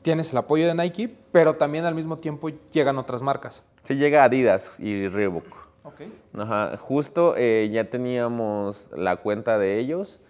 [0.03, 3.63] tienes el apoyo de Nike, pero también al mismo tiempo llegan otras marcas.
[3.83, 5.72] Sí, llega Adidas y Reebok.
[5.83, 6.17] Okay.
[6.37, 10.21] Ajá, justo eh, ya teníamos la cuenta de ellos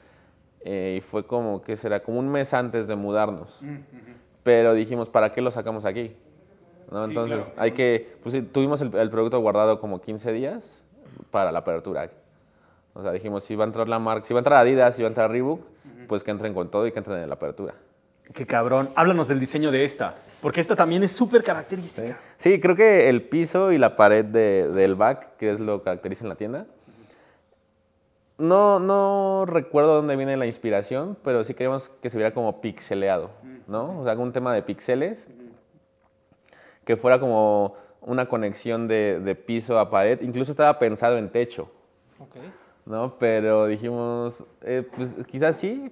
[0.62, 3.60] eh, y fue como que será como un mes antes de mudarnos.
[3.62, 3.78] Mm,
[4.42, 6.16] Pero dijimos, ¿para qué lo sacamos aquí?
[6.92, 7.06] ¿No?
[7.06, 10.84] Entonces, hay que, pues tuvimos el, producto guardado como 15 días
[11.32, 12.10] para la apertura.
[12.94, 15.02] O sea, dijimos, si va a entrar la marca, si va a entrar Adidas, si
[15.02, 15.62] va a entrar Reebok,
[16.08, 17.76] pues que entren con todo y que entren en la apertura.
[18.34, 18.90] Qué cabrón.
[18.96, 20.16] Háblanos del diseño de esta.
[20.42, 22.20] Porque esta también es súper característica.
[22.38, 22.60] Sí.
[22.60, 26.30] creo que el piso y la pared del back, que es lo que caracteriza en
[26.30, 26.66] la tienda,
[28.38, 33.30] no, no recuerdo dónde viene la inspiración, pero sí queríamos que se viera como pixeleado,
[33.68, 34.00] ¿no?
[34.00, 35.30] O sea, algún tema de píxeles,
[36.84, 40.22] que fuera como una conexión de, piso a pared.
[40.22, 41.72] Incluso estaba pensado en techo,
[42.86, 43.18] ¿no?
[43.18, 45.90] Pero dijimos, eh, pues quizás sí,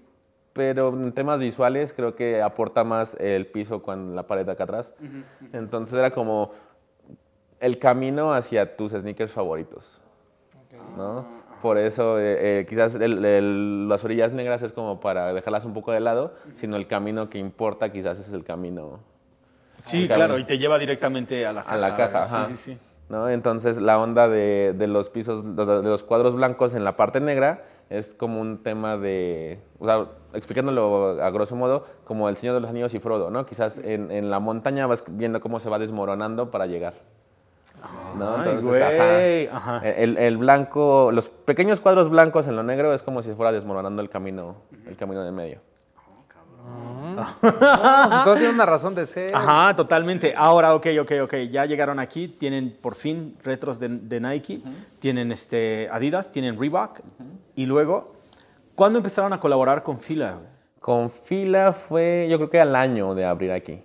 [0.54, 4.66] pero en temas visuales creo que aporta más el piso con la pared de acá
[4.66, 4.94] atrás.
[5.54, 6.52] Entonces era como
[7.60, 10.02] el camino hacia tus sneakers favoritos.
[10.98, 11.26] ¿no?
[11.62, 16.00] Por eso eh, eh, quizás las orillas negras es como para dejarlas un poco de
[16.00, 19.00] lado, sino el camino que importa quizás es el camino.
[19.86, 21.74] Sí, claro, y te lleva directamente a la caja.
[21.74, 22.80] A la caja, Sí, sí, sí.
[23.10, 23.30] ¿no?
[23.30, 27.20] Entonces la onda de, de los pisos, de de los cuadros blancos en la parte
[27.20, 32.56] negra es como un tema de, o sea, explicándolo a grosso modo, como el Señor
[32.56, 33.46] de los Anillos y Frodo, ¿no?
[33.46, 36.94] Quizás en, en la montaña vas viendo cómo se va desmoronando para llegar.
[38.18, 38.46] ¿no?
[38.46, 39.82] Entonces, ajá.
[39.84, 44.02] El, el blanco, los pequeños cuadros blancos en lo negro es como si fuera desmoronando
[44.02, 44.56] el camino,
[44.88, 45.60] el camino de medio.
[47.42, 49.36] Pues todo tiene una razón de ser.
[49.36, 50.34] Ajá, totalmente.
[50.36, 51.36] Ahora, ok, ok, ok.
[51.52, 54.62] Ya llegaron aquí, tienen por fin retros de, de Nike,
[55.00, 57.00] tienen este, Adidas, tienen Reebok.
[57.56, 58.16] Y luego,
[58.76, 60.40] ¿cuándo empezaron a colaborar con Fila?
[60.80, 63.80] Con fila fue, yo creo que al año de abrir aquí.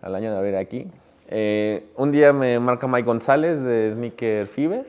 [0.00, 0.90] Al año de abrir aquí.
[1.28, 4.86] Eh, un día me marca Mike González de Sneaker Fever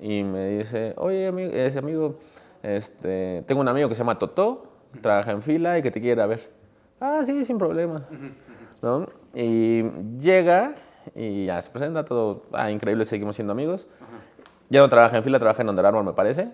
[0.00, 2.20] y me dice, oye, amigo, ese amigo,
[2.62, 6.26] este, tengo un amigo que se llama Totó, trabaja en fila y que te quiere
[6.26, 6.50] ver.
[7.00, 8.04] Ah, sí, sin problema.
[8.80, 9.06] ¿No?
[9.34, 9.82] Y
[10.20, 10.74] llega
[11.14, 13.86] y ya se presenta todo, ah, increíble, seguimos siendo amigos.
[14.68, 16.48] Ya no trabaja en fila, trabaja en Under Armour, me parece.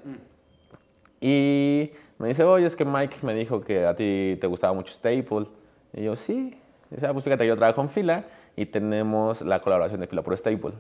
[1.20, 4.92] Y me dice, oye, es que Mike me dijo que a ti te gustaba mucho
[4.92, 5.46] Staple.
[5.92, 6.58] Y yo, sí.
[6.90, 8.24] Dice, ah, pues fíjate, yo trabajo en fila
[8.56, 10.72] y tenemos la colaboración de fila por Staple.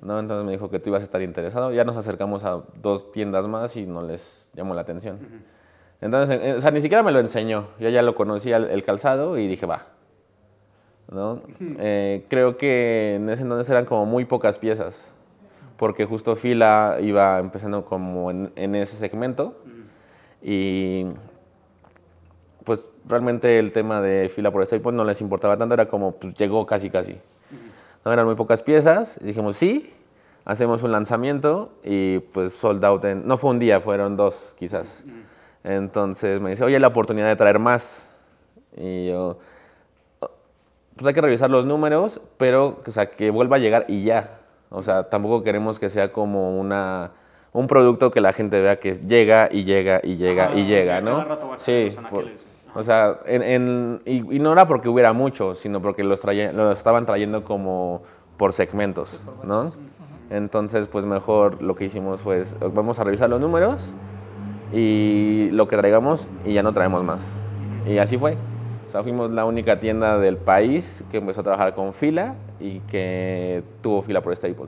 [0.00, 0.18] ¿No?
[0.18, 1.72] Entonces me dijo que tú ibas a estar interesado.
[1.72, 5.18] Ya nos acercamos a dos tiendas más y no les llamó la atención.
[6.00, 7.68] Entonces, eh, o sea, ni siquiera me lo enseñó.
[7.78, 9.86] Yo ya lo conocía el, calzado y dije, va.
[11.10, 11.42] ¿No?
[11.60, 15.12] Eh, creo que en ese entonces eran como muy pocas piezas.
[15.76, 19.56] Porque justo fila iba empezando como en, en ese segmento.
[20.42, 21.06] Y
[22.64, 26.34] pues realmente el tema de fila por Staple no les importaba tanto, era como, pues
[26.34, 27.18] llegó casi casi.
[28.04, 29.92] No eran muy pocas piezas, y dijimos, sí,
[30.44, 35.04] hacemos un lanzamiento y pues sold out en, no fue un día, fueron dos quizás.
[35.64, 38.10] Entonces me dice, oye, la oportunidad de traer más.
[38.76, 39.38] Y yo,
[40.96, 44.38] pues hay que revisar los números, pero o sea, que vuelva a llegar y ya.
[44.70, 47.10] O sea, tampoco queremos que sea como una,
[47.52, 50.66] un producto que la gente vea que llega y llega y llega Ajá, y sí,
[50.66, 51.12] llega, ¿no?
[51.12, 52.26] cada rato va a los por-
[52.72, 56.52] o sea, en, en- y, y no era porque hubiera mucho, sino porque los, traía-
[56.52, 58.02] los estaban trayendo como
[58.36, 59.72] por segmentos, ¿no?
[60.30, 63.92] Entonces, pues mejor lo que hicimos fue, vamos a revisar los números
[64.72, 67.38] y lo que traigamos y ya no traemos más.
[67.86, 68.36] Y así fue.
[68.88, 72.80] O sea, fuimos la única tienda del país que empezó a trabajar con fila y
[72.80, 74.66] que tuvo fila por Staple.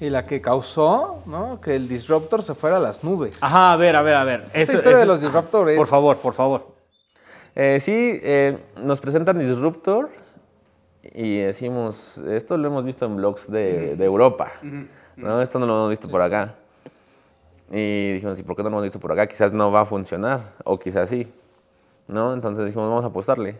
[0.00, 1.60] Y la que causó ¿no?
[1.60, 3.42] que el disruptor se fuera a las nubes.
[3.42, 4.50] Ajá, a ver, a ver, a ver.
[4.52, 5.76] Esa historia de los disruptores.
[5.76, 6.74] Por favor, por favor.
[7.54, 10.10] Eh, sí, eh, nos presentan Disruptor
[11.02, 14.52] y decimos, esto lo hemos visto en blogs de, de Europa,
[15.16, 15.40] ¿no?
[15.40, 16.56] Esto no lo hemos visto por acá.
[17.70, 19.26] Y dijimos, ¿y por qué no lo hemos visto por acá?
[19.26, 21.26] Quizás no va a funcionar, o quizás sí,
[22.08, 22.34] ¿no?
[22.34, 23.56] Entonces dijimos, vamos a apostarle.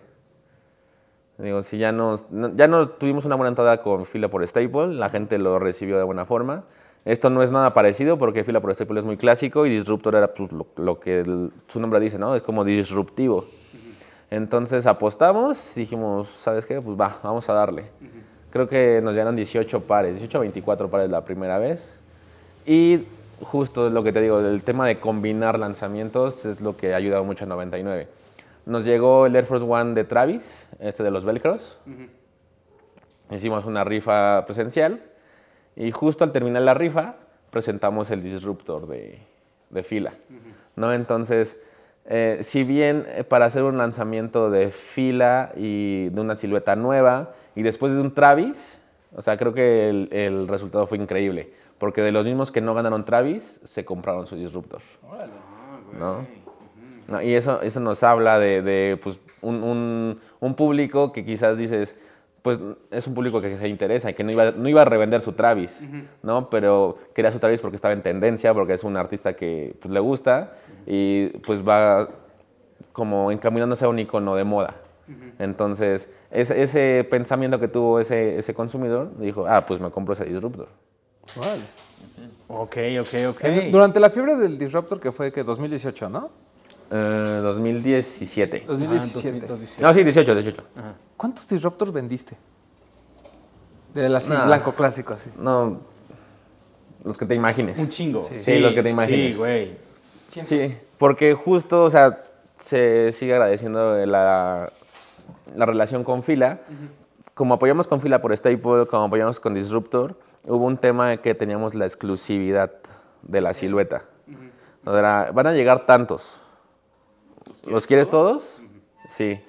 [1.39, 4.89] Digo, si ya nos, no- ya no tuvimos una buena entrada con fila por Staple,
[4.95, 6.65] la gente lo recibió de buena forma.
[7.05, 10.33] Esto no es nada parecido porque fila por Staple es muy clásico y Disruptor era
[10.33, 12.35] pues, lo, lo que el- su nombre dice, ¿no?
[12.37, 13.45] Es como disruptivo.
[14.31, 16.81] Entonces apostamos, dijimos, ¿sabes qué?
[16.81, 17.87] Pues va, vamos a darle.
[18.51, 21.83] Creo que nos llegaron 18 pares, 18 o 24 pares la primera vez.
[22.65, 23.07] Y
[23.41, 27.25] justo lo que te digo, el tema de combinar lanzamientos es lo que ha ayudado
[27.25, 28.09] mucho a 99.
[28.67, 31.79] Nos llegó el Air Force One de Travis, este de los Velcros.
[33.31, 35.03] Hicimos una rifa presencial
[35.77, 37.17] y justo al terminar la rifa
[37.51, 39.19] presentamos el Disruptor de,
[39.71, 40.15] de fila.
[40.77, 40.93] ¿no?
[40.93, 41.59] Entonces,
[42.07, 47.33] eh, si bien eh, para hacer un lanzamiento de fila y de una silueta nueva
[47.55, 48.81] y después de un Travis,
[49.15, 51.53] o sea, creo que el, el resultado fue increíble.
[51.85, 54.81] Porque de los mismos que no ganaron Travis, se compraron su Disruptor.
[56.01, 56.27] ¿no?
[57.09, 61.59] No, y eso, eso nos habla de, de, pues, un, un- un público que quizás
[61.59, 61.95] dices,
[62.41, 62.59] pues
[62.91, 65.35] es un público que se interesa y que no iba, no iba a revender su
[65.35, 65.79] Travis,
[66.23, 66.49] ¿no?
[66.49, 70.01] Pero quería su Travis porque estaba en tendencia, porque es un artista que pues, le
[70.01, 70.55] gusta
[70.87, 72.09] y pues va
[72.93, 74.77] como encaminándose a un icono de moda.
[75.39, 80.25] Entonces, ese, ese pensamiento que tuvo ese, ese consumidor, dijo, ah, pues me compro ese
[80.25, 80.69] disruptor.
[81.37, 81.63] Órale.
[82.49, 83.45] Ok, ok, ok.
[83.71, 86.31] Durante la fiebre del disruptor que fue que 2018, ¿no?
[86.91, 88.65] Eh, 2017.
[88.67, 89.39] 2017.
[89.45, 89.83] Ah, 2017.
[89.83, 90.63] No, sí, 18, 18.
[91.17, 92.37] ¿Cuántos disruptors vendiste?
[93.95, 94.45] Del así, Nah.
[94.47, 95.31] blanco clásico, así.
[95.39, 95.81] No,
[97.05, 97.79] los que te imagines.
[97.79, 98.25] Un chingo.
[98.25, 99.33] Sí, los que te imagines.
[99.33, 99.77] Sí, güey.
[100.29, 102.23] Sí, porque justo, o sea,
[102.61, 104.71] se sigue agradeciendo la,
[105.55, 106.61] la relación con Fila.
[107.35, 111.35] Como apoyamos con Fila por Staple, como apoyamos con Disruptor, hubo un tema de que
[111.35, 112.73] teníamos la exclusividad
[113.23, 114.05] de la silueta.
[114.87, 116.43] Era, van a llegar tantos.
[117.65, 118.59] ¿Los quieres todos?
[119.09, 119.43] Sí.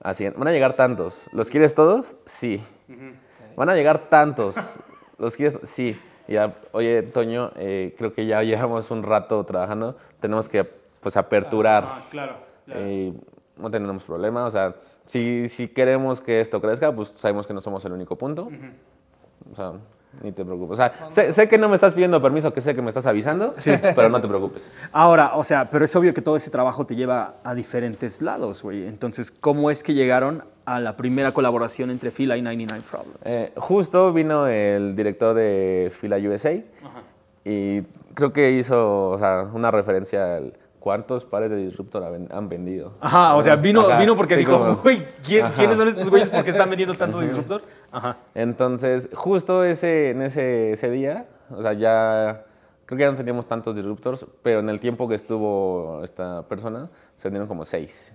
[0.00, 1.14] Así, van a llegar tantos.
[1.32, 2.16] ¿Los quieres todos?
[2.26, 2.62] Sí.
[3.56, 4.56] Van a llegar tantos.
[5.18, 5.58] ¿Los quieres?
[5.64, 6.00] Sí.
[6.26, 11.84] Ya, oye, Toño, eh, creo que ya llevamos un rato trabajando, tenemos que pues aperturar.
[11.84, 12.36] Ah, claro.
[12.68, 13.12] Eh,
[13.56, 14.76] no tenemos problema, o sea,
[15.06, 18.48] si, si queremos que esto crezca, pues sabemos que no somos el único punto.
[19.50, 19.72] O sea,
[20.22, 20.72] ni te preocupes.
[20.72, 23.06] O sea, sé, sé que no me estás pidiendo permiso, que sé que me estás
[23.06, 23.54] avisando,
[23.94, 24.76] pero no te preocupes.
[24.92, 28.62] Ahora, o sea, pero es obvio que todo ese trabajo te lleva a diferentes lados,
[28.62, 28.86] güey.
[28.86, 33.16] Entonces, ¿cómo es que llegaron a la primera colaboración entre Fila y 99 Problems?
[33.24, 36.52] Eh, justo vino el director de Fila USA
[37.44, 37.82] y
[38.14, 42.94] creo que hizo o sea, una referencia al cuántos pares de Disruptor han- vendido.
[43.00, 45.54] Ajá, o sea, vino, Ajá, vino porque sí, dijo, güey, ¿quién- Ajá.
[45.54, 46.30] ¿quiénes son estos güeyes?
[46.30, 47.62] ¿Por qué están vendiendo tanto Disruptor?
[47.92, 48.16] Ajá.
[48.34, 52.44] Entonces, justo ese, en ese, ese día, o sea, ya
[52.86, 56.88] creo que ya no teníamos tantos disruptors, pero en el tiempo que estuvo esta persona,
[57.18, 58.12] se vendieron como seis.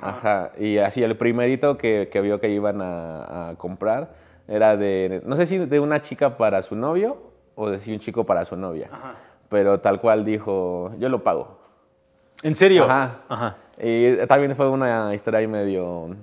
[0.00, 0.52] Ajá.
[0.58, 4.10] Y así el primerito que, que vio que iban a, a comprar
[4.48, 7.18] era de, no sé si de una chica para su novio
[7.54, 8.90] o de si un chico para su novia.
[9.48, 11.58] Pero tal cual dijo, yo lo pago.
[12.42, 12.84] ¿En serio?
[12.84, 13.20] Ajá.
[13.28, 13.56] Ajá.
[13.78, 16.14] Y también fue una historia ahí medio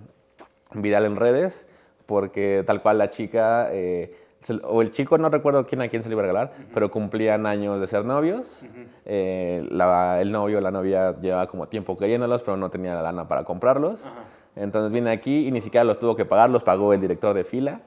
[0.74, 1.66] viral en redes,
[2.06, 6.04] porque tal cual la chica, eh, se- o el chico, no recuerdo quién a quién
[6.04, 8.64] se le iba a regalar, pero cumplían años de ser novios.
[9.06, 13.02] Eh, la- el novio o la novia llevaba como tiempo queriéndolos, pero no tenía la
[13.02, 14.02] lana para comprarlos.
[14.56, 17.44] Entonces vine aquí y ni siquiera los tuvo que pagar, los pagó el director de
[17.44, 17.80] fila.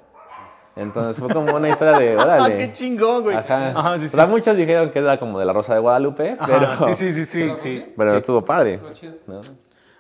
[0.75, 2.55] Entonces fue como una historia de, órale.
[2.55, 3.37] Ah, qué chingón, güey.
[3.37, 3.71] Ajá.
[3.71, 4.17] Ajá, sí, O sí.
[4.17, 7.13] sea, muchos dijeron que era como de la Rosa de Guadalupe, Ajá, pero, sí, sí,
[7.13, 7.93] sí, sí, sí.
[7.97, 8.79] pero estuvo padre.
[9.27, 9.41] ¿no?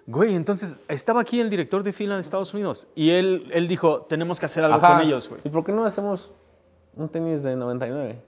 [0.06, 4.02] Güey, entonces estaba aquí el director de fila de Estados Unidos y él, él dijo,
[4.02, 4.98] tenemos que hacer algo Ajá.
[4.98, 5.40] con ellos, güey.
[5.44, 6.32] ¿Y por qué no hacemos
[6.94, 8.22] un tenis de 99?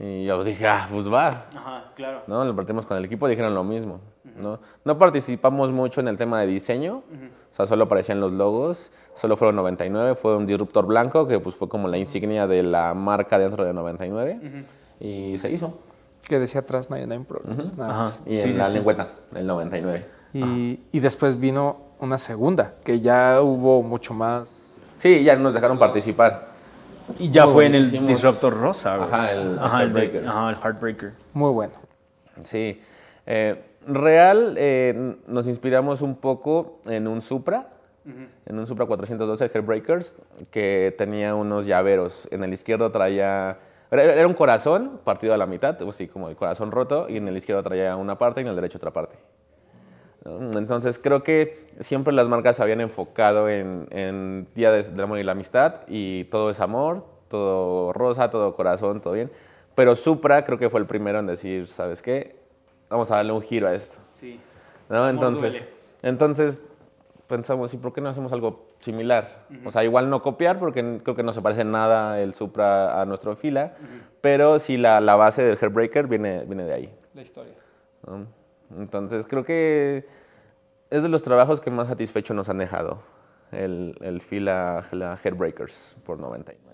[0.00, 1.46] Y yo dije, ah, pues va.
[1.56, 2.22] Ajá, claro.
[2.26, 2.44] ¿no?
[2.44, 4.00] Lo partimos con el equipo, dijeron lo mismo.
[4.36, 4.60] ¿no?
[4.84, 9.36] no participamos mucho en el tema de diseño, o sea, solo aparecían los logos, solo
[9.36, 13.36] fueron 99, fue un disruptor blanco que pues fue como la insignia de la marca
[13.38, 14.66] dentro de 99
[15.00, 15.78] y se hizo.
[16.28, 17.76] Que decía atrás 99 Problems.
[17.76, 18.22] nada más.
[18.26, 18.74] Y Sí, en sí, la sí.
[18.74, 20.06] lengüeta, el 99.
[20.34, 24.76] Y, y después vino una segunda, que ya hubo mucho más.
[24.98, 26.48] Sí, ya nos dejaron participar.
[27.18, 27.90] Y ya Muy fue en el.
[28.06, 29.08] Disruptor Rosa, güey.
[29.08, 30.28] Ajá, el Ajá, el de- Heartbreaker.
[30.28, 31.12] Ajá, el Heartbreaker.
[31.32, 31.72] Muy bueno.
[32.44, 32.80] Sí.
[33.26, 37.68] Eh, real, eh, nos inspiramos un poco en un Supra,
[38.46, 40.14] en un Supra 412 Heartbreakers,
[40.50, 42.28] que tenía unos llaveros.
[42.30, 43.58] En el izquierdo traía...
[43.90, 47.26] Era, era un corazón partido a la mitad, así como el corazón roto, y en
[47.28, 49.16] el izquierdo traía una parte y en el derecho otra parte.
[50.28, 50.58] ¿No?
[50.58, 55.18] Entonces creo que siempre las marcas se habían enfocado en, en Día de- del Amor
[55.18, 59.30] y la Amistad y todo es amor, todo rosa, todo corazón, todo bien.
[59.74, 62.36] Pero Supra creo que fue el primero en decir, ¿sabes qué?
[62.90, 63.96] Vamos a darle un giro a esto.
[64.14, 64.40] Sí.
[64.88, 65.08] ¿no?
[65.08, 65.62] Entonces,
[66.02, 66.60] entonces
[67.26, 69.44] pensamos, ¿y por qué no hacemos algo similar?
[69.64, 73.04] O sea, igual no copiar, porque creo que no se parece nada el Supra a
[73.04, 73.74] nuestro fila,
[74.20, 76.94] pero sí la, la base del Hairbreaker viene, viene de ahí.
[77.14, 77.52] La historia.
[78.06, 78.26] ¿no?
[78.80, 80.06] Entonces, creo que
[80.90, 83.02] es de los trabajos que más satisfecho nos han dejado,
[83.52, 86.68] el, el fila, la Hairbreakers por 99.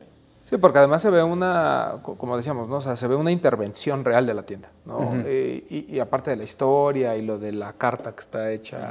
[0.45, 2.77] Sí, porque además se ve una, co- como decíamos, ¿no?
[2.77, 5.12] O sea, se ve una intervención real de la tienda, ¿no?
[5.24, 8.91] Eh, y, y aparte de la historia y lo de la carta que está hecha,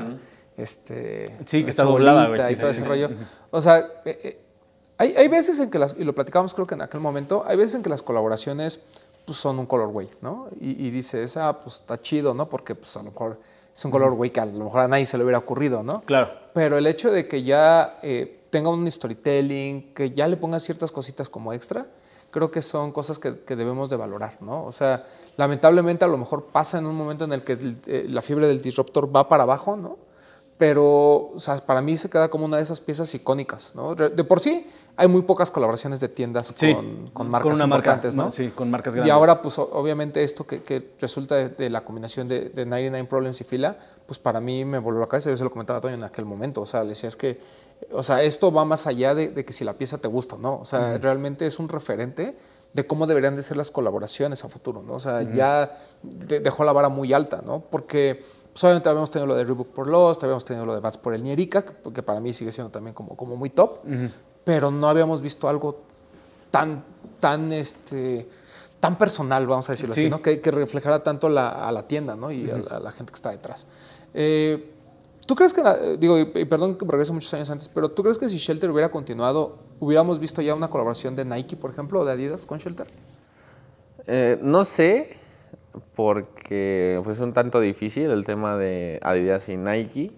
[0.58, 1.38] este...
[1.45, 2.88] Sí, que está doblada, bolita güey, Y sí, todo sí, ese sí.
[2.90, 3.10] rollo.
[3.52, 4.40] O sea, eh, eh,
[4.98, 7.56] hay, hay veces en que las, y lo platicamos creo que en aquel momento, hay
[7.58, 8.80] veces en que las colaboraciones
[9.26, 10.48] pues, son un colorway, ¿no?
[10.60, 12.50] Y, y dices, ah, pues está chido, ¿no?
[12.50, 13.40] Porque pues a lo mejor
[13.76, 16.02] es un colorway que a lo mejor a nadie se le hubiera ocurrido, ¿no?
[16.02, 16.32] Claro.
[16.54, 20.91] Pero el hecho de que ya eh, tenga un storytelling, que ya le ponga ciertas
[20.91, 21.88] cositas como extra,
[22.30, 24.66] creo que son cosas que, que debemos de valorar, ¿no?
[24.66, 25.06] O sea,
[25.38, 28.62] lamentablemente a lo mejor pasa en un momento en el que eh, la fiebre del
[28.62, 29.98] disruptor va para abajo, ¿no?
[30.65, 33.95] Pero, o sea, para mí se queda como una de esas piezas icónicas, ¿no?
[33.95, 34.65] De por sí,
[34.95, 36.73] hay muy pocas colaboraciones de tiendas Sí.
[36.73, 38.31] con, con marcas marca, importantes, ¿no?
[38.31, 39.14] Sí, con marcas Y grandes.
[39.14, 43.41] ahora, pues obviamente esto que, que resulta de, de la combinación de, de 99 Problems
[43.41, 43.76] y Fila,
[44.06, 46.23] pues para mí me volvió la cabeza, yo se lo comentaba a Toño en aquel
[46.23, 47.41] momento, o sea, le decía es que,
[47.91, 50.40] o sea, esto va más allá de, de que si la pieza te gusta o
[50.40, 52.38] no, o sea, realmente es un referente
[52.72, 54.94] de cómo deberían de ser las colaboraciones a futuro, ¿no?
[54.94, 57.60] O sea, ya de- dejó la vara muy alta, ¿no?
[57.69, 58.23] Porque
[58.54, 61.14] pues, obviamente habíamos tenido lo de Reebok por Lost, habíamos tenido lo de Vans por
[61.14, 63.80] el Nierica, que, que para mí sigue siendo también como, como muy top,
[64.44, 65.82] pero no habíamos visto algo
[66.52, 66.84] tan,
[67.20, 68.30] tan, este,
[68.80, 70.02] tan personal, vamos a decirlo Sí.
[70.02, 70.22] así, ¿no?
[70.22, 72.32] Que, que reflejara tanto la- a la tienda, ¿no?
[72.32, 73.66] Y a, la, a la gente que está detrás.
[74.14, 74.70] Eh,
[75.26, 75.64] ¿Tú crees que,
[75.98, 78.38] digo, y, y perdón que me regreso muchos años antes, pero ¿tú crees que si
[78.38, 82.46] Shelter hubiera continuado, hubiéramos visto ya una colaboración de Nike, por ejemplo, o de Adidas
[82.46, 82.88] con Shelter?
[84.06, 85.18] Eh, no sé,
[85.95, 90.12] porque pues, es un tanto difícil el tema de Adidas y Nike,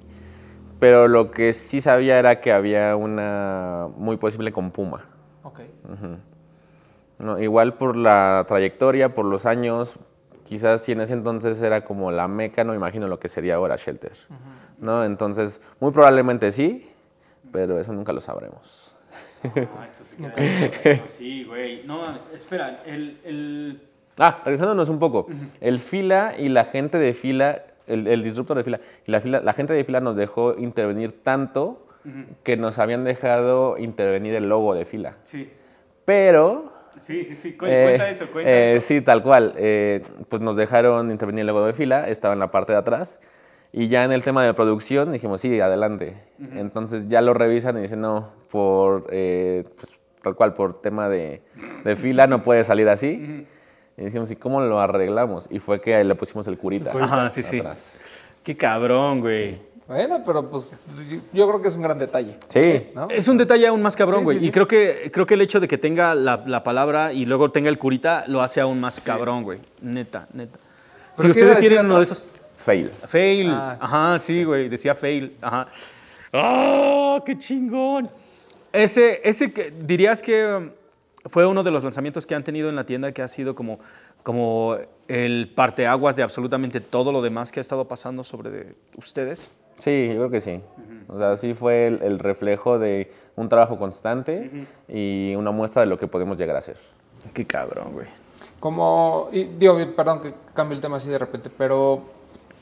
[0.80, 5.06] pero lo que sí sabía era que había una muy posible con Puma.
[5.44, 5.62] Ok.
[5.86, 6.18] Ujú.
[7.20, 7.40] ¿no?
[7.40, 9.96] Igual por la trayectoria, por los años,
[10.46, 13.76] quizás si en ese entonces era como la meca, no imagino lo que sería ahora
[13.78, 14.14] Shelter.
[14.80, 15.04] ¿no?
[15.04, 16.92] Entonces, muy probablemente sí,
[17.52, 18.94] pero eso nunca lo sabremos.
[19.44, 21.84] Ah, eso se queda Sí, güey.
[21.86, 23.82] No mames, espera, el, el...
[24.18, 25.28] Ah, regresándonos un poco.
[25.62, 29.42] El fila y la gente de fila, el, el disruptor de fila y la, fila,
[29.42, 31.82] la gente de fila nos dejó intervenir tanto
[32.44, 35.16] que nos habían dejado intervenir el logo de fila.
[35.24, 35.50] Sí.
[36.06, 36.72] Pero
[37.02, 37.58] Sí, sí, sí.
[37.58, 38.88] Cu- Eh, cuenta eso, cuenta eh, eso.
[38.88, 39.54] Sí, tal cual.
[39.58, 43.20] Eh, pues nos dejaron intervenir el logo de fila, estaba en la parte de atrás.
[43.74, 46.16] Y ya en el tema de producción dijimos, sí, adelante.
[46.56, 51.42] Entonces ya lo revisan y dicen, no, por, eh, pues, tal cual, por tema de,
[51.84, 53.46] de fila no puede salir así.
[53.98, 55.48] Y decimos, ¿y cómo lo arreglamos?
[55.50, 56.92] Y fue que ahí le pusimos el curita.
[56.92, 57.60] Ajá, sí, sí.
[57.60, 57.94] atrás.
[58.44, 59.58] Qué cabrón, güey.
[59.88, 60.74] Bueno, pero pues
[61.32, 62.36] yo- creo que es un gran detalle.
[62.50, 62.88] Sí.
[62.96, 63.08] ¿no?
[63.10, 64.40] Es un detalle aún más cabrón, Sí, güey.
[64.40, 67.26] sí, Y creo que, creo que el hecho de que tenga la, la palabra y
[67.26, 69.60] luego tenga el curita lo hace aún más cabrón, güey.
[69.82, 70.58] Neta, neta.
[71.14, 72.18] Si ¿Pero qué iba a ustedes tienen uno de atrás?
[72.20, 72.32] esos.
[72.58, 72.92] Fail.
[73.06, 73.52] Fail.
[73.52, 73.78] Ah.
[73.80, 74.70] Ajá, sí, güey.
[74.70, 75.38] Decía fail.
[75.40, 75.68] Ajá.
[76.34, 78.10] ¡Ah, qué chingón!
[78.74, 80.70] Ese, ese que, dirías que um,
[81.30, 83.80] fue uno de los lanzamientos que han tenido en la tienda que ha sido como,
[84.24, 84.78] como
[85.08, 89.50] el parteaguas de absolutamente todo lo demás que ha estado pasando sobre de ustedes.
[89.80, 90.62] Sí, yo creo que sí.
[91.10, 94.50] O sea, sí fue el, el reflejo de un trabajo constante
[94.88, 96.78] y una muestra de lo que podemos llegar a hacer.
[97.34, 98.08] Qué cabrón, güey.
[98.60, 102.04] Como, y digo, perdón que cambie el tema así de repente, pero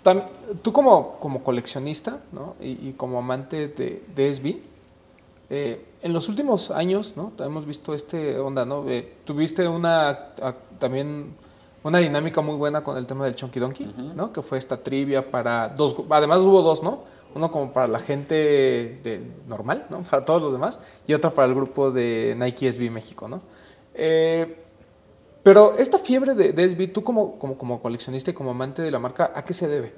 [0.04, 0.26] tam-
[0.62, 2.56] tú como, como coleccionista ¿no?
[2.60, 4.58] y, y como amante de, de SB,
[5.56, 7.32] eh, en los últimos años ¿no?
[7.46, 8.90] hemos visto este onda, ¿no?
[8.90, 11.36] Eh, tuviste una a- también
[11.84, 14.34] una dinámica muy buena con el tema del Chunky Donkey, ¿no?
[14.34, 17.04] Que fue esta trivia para dos, además hubo dos, ¿no?
[17.36, 18.34] Uno como para la gente
[19.04, 20.02] de, normal, ¿no?
[20.10, 23.42] Para todos los demás, y otro para el grupo de Nike SB México, ¿no?
[23.94, 24.58] Eh,
[25.44, 28.90] pero esta fiebre de, de SB, tú como, como, como coleccionista y como amante de
[28.90, 29.94] la marca, ¿a qué se debe?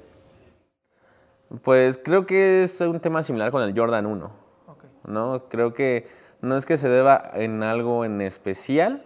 [1.62, 4.45] Pues creo que es un tema similar con el Jordan 1.
[5.06, 5.48] ¿No?
[5.48, 6.06] Creo que
[6.40, 9.04] no es que se deba en algo en especial,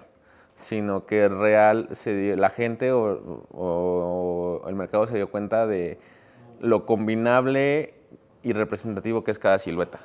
[0.56, 5.98] sino que real se la gente o el mercado se dio cuenta de
[6.60, 7.94] lo combinable
[8.43, 10.01] y representativo que es cada silueta.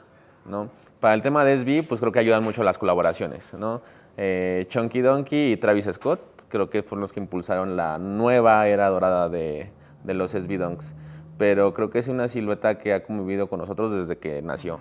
[0.46, 0.70] ¿no?
[1.00, 3.54] Para el tema de SB, pues creo que ayudan mucho las colaboraciones.
[3.54, 3.82] ¿no?
[4.18, 8.90] Eh, Chunky Donkey y Travis Scott creo que fueron los que impulsaron la nueva era
[8.90, 9.70] dorada de,
[10.04, 10.96] de los SB Dunks.
[11.38, 14.80] Pero creo que es una silueta que ha convivido con nosotros desde que nació.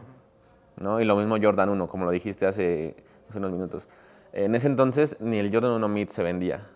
[0.76, 1.01] ¿No?
[1.01, 2.96] Y lo mismo Jordan 1, como lo dijiste hace,
[3.28, 3.86] hace unos minutos.
[4.32, 6.66] En ese entonces ni el Jordan 1 Mid se vendía,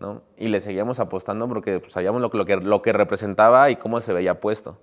[0.00, 0.22] ¿no?
[0.36, 3.76] Y le seguíamos apostando porque pues, sabíamos lo, que- lo que, lo que representaba y
[3.76, 4.76] cómo se veía puesto,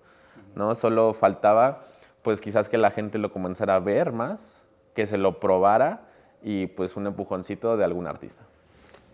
[0.56, 0.74] ¿no?
[0.76, 1.86] Solo faltaba,
[2.24, 4.62] pues quizás que la gente lo comenzara a ver más,
[4.96, 6.08] que se lo probara
[6.42, 8.44] y pues un empujoncito de algún artista.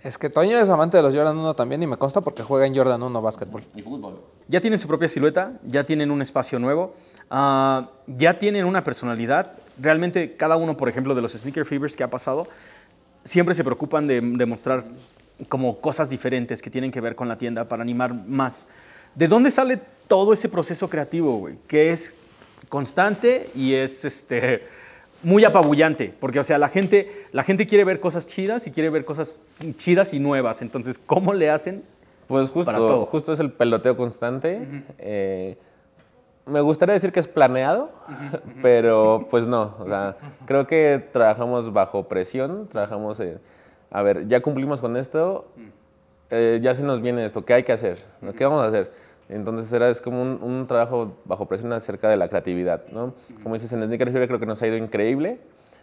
[0.02, 2.66] Es que Toño es amante de los Jordan 1 también y me consta porque juega
[2.66, 3.62] en Jordan 1 básquetbol.
[3.76, 4.22] Y fútbol.
[4.48, 6.94] Ya tienen su propia silueta, ya tienen un espacio nuevo,
[7.30, 9.54] ah, ya tienen una personalidad.
[9.80, 12.48] Realmente cada uno, por ejemplo, de los sneaker fevers que ha pasado,
[13.24, 14.86] siempre se preocupan de, de mostrar
[15.48, 18.68] como cosas diferentes que tienen que ver con la tienda para animar más.
[19.16, 21.56] ¿De dónde sale todo ese proceso creativo, güey?
[21.68, 22.16] Que es
[22.68, 24.64] constante y es este,
[25.24, 28.90] muy apabullante, porque o sea, la gente, la gente quiere ver cosas chidas y quiere
[28.90, 29.40] ver cosas
[29.78, 30.62] chidas y nuevas.
[30.62, 31.84] Entonces, ¿cómo le hacen?
[32.28, 33.00] Pues Para todo.
[33.00, 34.60] justo, justo es el peloteo constante.
[35.00, 35.58] Eh,
[36.50, 37.90] me gustaría decir que es planeado,
[38.62, 39.76] pero pues no.
[39.80, 43.40] O sea, creo que trabajamos bajo presión, trabajamos en,
[43.92, 45.48] a ver, ya cumplimos con esto,
[46.30, 48.00] eh, ya se nos viene esto, ¿qué hay que hacer?
[48.38, 48.92] ¿Qué vamos a hacer?
[49.30, 53.14] Entonces era, es como un, un trabajo bajo presión acerca de la creatividad, ¿no?
[53.44, 55.40] Como dices, en el Sneaker Fever creo que nos ha ido increíble.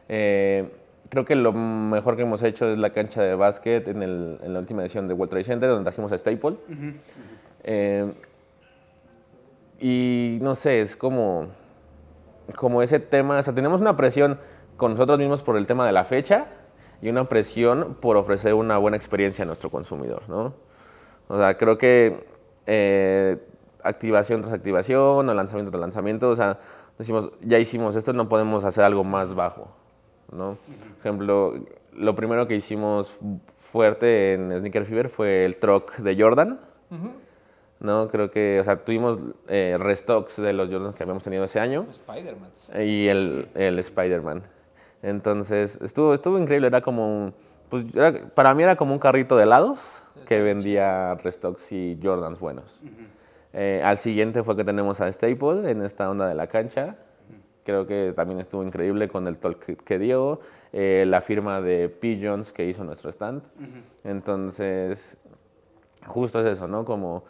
[0.08, 0.68] Eh,
[1.10, 4.52] creo que lo mejor que hemos hecho es la cancha de básquet en, el- en
[4.52, 6.56] la última edición de World Trade Center, donde trajimos a Staple.
[7.64, 8.12] Eh,
[9.78, 11.48] y no sé, es como,
[12.56, 14.38] como ese tema, o sea, tenemos una presión
[14.76, 16.46] con nosotros mismos por el tema de la fecha
[17.02, 20.54] y una presión por ofrecer una buena experiencia a nuestro consumidor, ¿no?
[21.28, 22.26] O sea, creo que
[22.66, 23.38] eh,
[23.82, 26.58] activación tras activación o lanzamiento tras lanzamiento, o sea,
[26.98, 29.68] decimos, ya hicimos esto, no podemos hacer algo más bajo,
[30.32, 30.56] ¿no?
[30.66, 31.54] Por ejemplo,
[31.92, 33.18] lo primero que hicimos
[33.58, 36.60] fuerte en Sneaker Fever fue el truck de Jordan,
[37.86, 38.08] ¿no?
[38.08, 39.18] Creo que, o sea, tuvimos
[39.48, 42.50] eh, restocks de los Jordans que habíamos tenido ese año Spider-Man.
[42.84, 44.42] y el, el Spider-Man.
[45.02, 47.34] Entonces, estuvo, estuvo increíble, era como un,
[47.70, 52.38] pues, era- para mí era como un carrito de helados que vendía restocks y Jordans
[52.40, 52.80] buenos.
[53.52, 56.96] Eh, al siguiente fue que tenemos a Staple en esta onda de la cancha.
[57.64, 60.38] creo que también estuvo increíble con el talk que- que dio,
[60.72, 63.42] eh, la firma de Pigeons que hizo nuestro stand.
[64.04, 65.16] Entonces,
[66.06, 66.84] justo es eso, ¿no?
[66.84, 67.24] Como,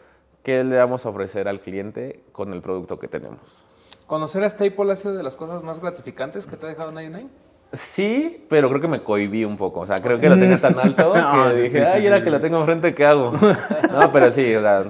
[0.46, 3.64] ¿qué le vamos a ofrecer al cliente con el producto que tenemos?
[4.06, 7.28] ¿Conocer a Staple ha sido de las cosas más gratificantes que te ha dejado 99?
[7.72, 9.80] Sí, pero creo que me cohibí un poco.
[9.80, 11.14] O sea, creo que lo tenía tan alto
[11.50, 13.32] que sí, dije, sí, sí, ay, sí, sí, que lo tengo enfrente, ¿qué hago?
[13.32, 14.84] no, pero sí, o sea,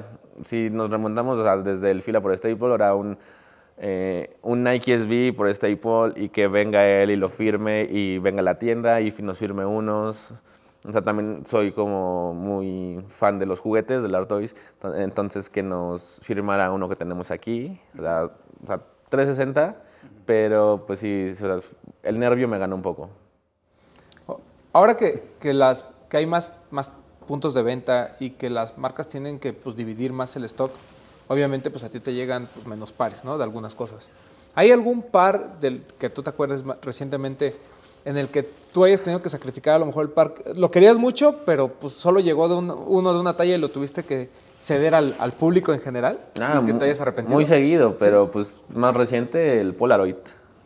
[0.44, 3.16] si nos remontamos o sea, desde el fila por Staple, era un,
[3.78, 8.40] eh, un Nike SB por Staple y que venga él y lo firme y venga
[8.40, 10.34] a la tienda y nos firme unos.
[10.86, 14.54] O sea, también soy como muy fan de los juguetes, de Art Toys.
[14.96, 17.80] Entonces, que nos firmara uno que tenemos aquí.
[17.98, 18.30] Sea,
[18.62, 19.76] o sea, 360,
[20.24, 21.60] pero pues sí, o sea,
[22.02, 23.10] el nervio me ganó un poco.
[24.72, 26.92] Ahora que, que las, que hay más, más
[27.26, 30.70] puntos de venta y que las marcas tienen que pues, dividir más el stock,
[31.28, 33.38] obviamente pues a ti te llegan pues, menos pares, ¿no?
[33.38, 34.10] De algunas cosas.
[34.54, 37.56] ¿Hay algún par del que tú te acuerdes recientemente
[38.06, 40.32] en el que tú hayas tenido que sacrificar a lo mejor el par?
[40.54, 43.68] Lo querías mucho, pero pues solo llegó de un- uno de una talla y lo
[43.70, 46.18] tuviste que ceder al, al público en general.
[46.40, 47.34] Ah, y que te hayas arrepentido.
[47.34, 50.14] Muy seguido, pero pues más reciente el Polaroid.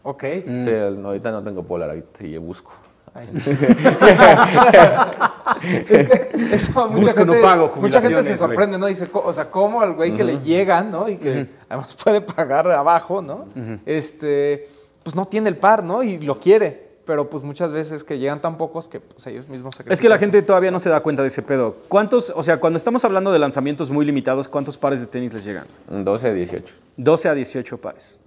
[0.04, 0.22] Ok.
[0.22, 2.72] Sí, el- ahorita no tengo Polaroid y busco.
[3.12, 3.40] Ahí está.
[5.88, 8.86] es que eso mucha Busco, no gente, pago, mucha gente se sorprende, ¿no?
[8.86, 11.08] Dice, o sea, ¿cómo al güey que le llegan, ¿no?
[11.08, 13.46] Y que además puede pagar abajo, ¿no?
[13.86, 14.68] Este,
[15.02, 16.02] pues no tiene el par, ¿no?
[16.02, 16.89] Y lo quiere.
[17.06, 20.08] Pero pues muchas veces que llegan tan pocos que pues, ellos mismos se Es que
[20.08, 21.76] la gente todavía no se da cuenta de ese pedo.
[21.88, 25.44] ¿Cuántos, o sea, cuando estamos hablando de lanzamientos muy limitados, cuántos pares de tenis les
[25.44, 25.66] llegan?
[25.88, 26.74] 12, 18.
[26.96, 28.20] 12 a 18 pares.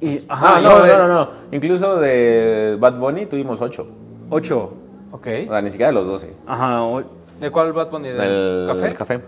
[0.00, 1.30] Y, Ah, ajá, no, y- no, no, no.
[1.52, 3.86] Incluso de Bad Bunny tuvimos 8.
[4.30, 4.72] 8.
[5.12, 5.26] Ok.
[5.46, 6.32] O sea, ni siquiera de los 12.
[6.46, 6.82] Ajá.
[6.82, 7.02] o-
[7.40, 8.08] ¿De cuál Bad Bunny?
[8.08, 8.94] ¿Del Del café?
[8.94, 9.20] café.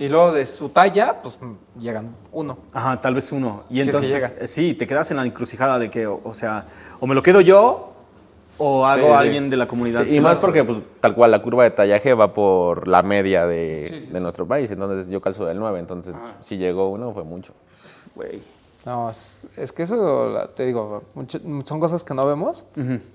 [0.00, 2.58] Y luego de su talla, pues mm, llegan uno.
[2.72, 3.64] Ajá, tal vez uno.
[3.70, 4.44] Y Si es que entonces, llega.
[4.44, 6.66] eh, sí, te quedas en la encrucijada de que, o, o sea,
[6.98, 7.92] o me lo quedo yo
[8.56, 9.26] o hago Sí, a sí.
[9.26, 10.04] alguien de la comunidad.
[10.04, 13.46] Sí, y más porque, pues, tal cual, la curva de tallaje va por la media
[13.46, 14.70] de, de nuestro país.
[14.70, 15.78] Entonces, yo calzo del 9.
[15.78, 17.52] Entonces, si llegó uno, fue mucho.
[18.14, 18.42] Güey.
[18.86, 22.64] No, es, es que eso, te digo, mucho- son cosas que no vemos,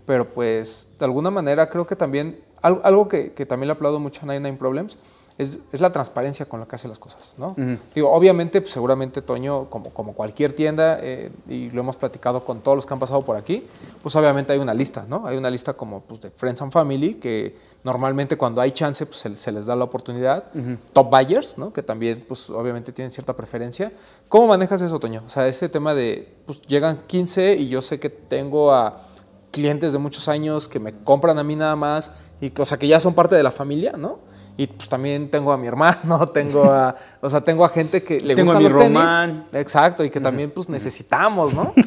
[0.06, 4.00] pero pues de alguna manera creo que también, algo, algo que, que también le aplaudo
[4.00, 5.00] mucho a 99 Problems
[5.38, 7.56] es, es la transparencia con la que hace las cosas, ¿no?
[7.94, 12.62] Digo, obviamente, pues, seguramente Toño, como, como cualquier tienda, eh, y lo hemos platicado con
[12.62, 13.68] todos los que han pasado por aquí,
[14.02, 15.28] pues obviamente hay una lista, ¿no?
[15.28, 19.20] Hay una lista como pues, de Friends and Family, que normalmente cuando hay chance, pues
[19.20, 20.46] se, se les da la oportunidad.
[20.94, 21.74] Top buyers, ¿no?
[21.74, 23.92] Que también, pues obviamente tienen cierta preferencia.
[24.30, 25.24] ¿Cómo manejas eso, Toño?
[25.26, 29.02] O sea, ese tema de, pues llegan 15 y yo sé que tengo a
[29.52, 32.88] clientes de muchos años que me compran a mí nada más, y, o sea, que
[32.88, 34.20] ya son parte de la familia, ¿no?
[34.58, 38.22] Y pues también tengo a mi hermano, tengo a, o sea, tengo a gente que
[38.22, 39.46] le Tengo a gustan mi los tenis.
[39.54, 41.74] Exacto, y que también pues necesitamos, ¿no?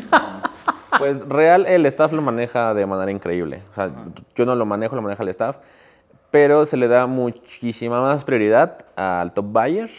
[0.98, 3.62] Pues real, el staff lo maneja de manera increíble.
[3.70, 3.90] O sea,
[4.34, 5.58] yo no lo manejo, lo maneja el staff.
[6.30, 9.90] Pero se le da muchísima más prioridad al top buyer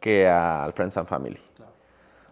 [0.00, 1.40] que al Friends and Family.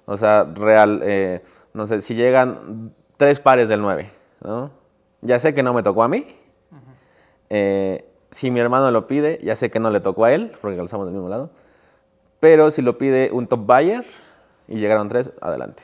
[0.06, 1.42] O sea, real, eh,
[1.72, 4.10] no sé, si llegan tres pares del 9,
[4.42, 4.70] ¿no?
[5.20, 6.26] Ya sé que no me tocó a mí.
[7.50, 10.76] Eh, si mi hermano lo pide, ya sé que no le tocó a él, porque
[10.76, 11.50] calzamos del mismo lado.
[12.38, 14.04] Pero si lo pide un top buyer
[14.68, 15.82] y llegaron tres, adelante.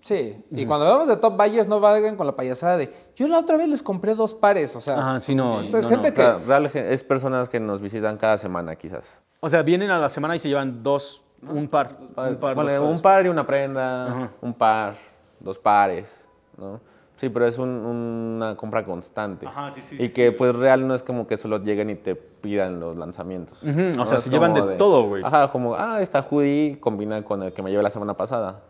[0.00, 3.38] Sí, y cuando hablamos de top buyers no vayan con la payasada de yo la
[3.38, 6.08] otra vez les compré dos pares, o sea, Ajá, sí, no, es, es no, gente.
[6.08, 9.20] O que sea, es personas que nos visitan cada semana, quizás.
[9.40, 11.98] O sea, vienen a la semana y se llevan dos, un par.
[12.00, 14.30] Un par, dos un par y una prenda, Ajá.
[14.40, 14.96] un par,
[15.40, 16.10] dos pares,
[16.56, 16.80] ¿no?
[17.18, 19.46] Sí, pero es un- una compra constante.
[19.46, 21.96] Ajá, sí, sí, Y sí, que pues real no es como que solo lleguen y
[21.96, 23.60] te pidan los lanzamientos.
[23.62, 24.06] Ujú, o ¿no?
[24.06, 25.24] sea, se llevan de todo, güey.
[25.24, 28.60] Ajá, como, ah, esta hoodie combina con el que me llevé la semana pasada.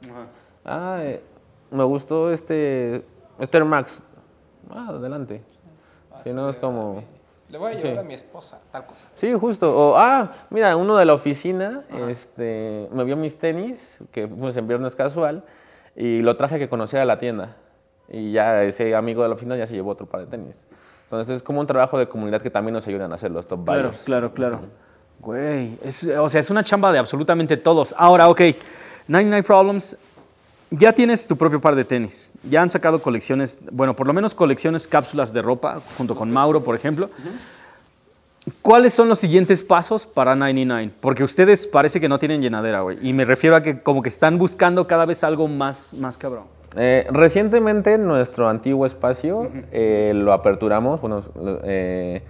[0.65, 1.23] Ah, eh,
[1.71, 3.05] me gustó este,
[3.39, 4.01] este Air Max.
[4.71, 5.43] Ah, adelante.
[6.25, 7.05] Si no, es como...
[7.51, 9.09] le voy a llevar a mi esposa tal cosa.
[9.15, 9.75] Sí, justo.
[9.77, 14.67] O, ah, mira, uno de la oficina este, me vio mis tenis, que pues, en
[14.67, 15.45] viernes casual,
[15.95, 17.57] y lo traje que conociera la tienda.
[18.11, 20.57] Y ya ese amigo de la oficina ya se llevó otro par de tenis.
[21.05, 23.65] Entonces es como un trabajo de comunidad que también nos ayudan a hacer los top
[23.65, 24.03] Claro, buyers.
[24.05, 24.61] claro, claro.
[25.21, 27.95] Güey, es- o sea, es una chamba de absolutamente todos.
[27.99, 28.41] Ahora, ok,
[29.09, 29.97] 99 Problems,
[30.71, 32.31] ya tienes tu propio par de tenis.
[32.49, 36.63] Ya han sacado colecciones, bueno, por lo menos colecciones cápsulas de ropa, junto con Mauro,
[36.63, 37.11] por ejemplo.
[38.63, 40.93] ¿Cuáles son los siguientes pasos para 99?
[41.01, 42.99] Porque ustedes parece que no tienen llenadera, güey.
[43.07, 46.45] Y me refiero a que como que están buscando cada vez algo más, más cabrón.
[46.77, 51.23] Eh, recientemente nuestro antiguo espacio eh, lo aperturamos, bueno,
[51.65, 52.23] eh,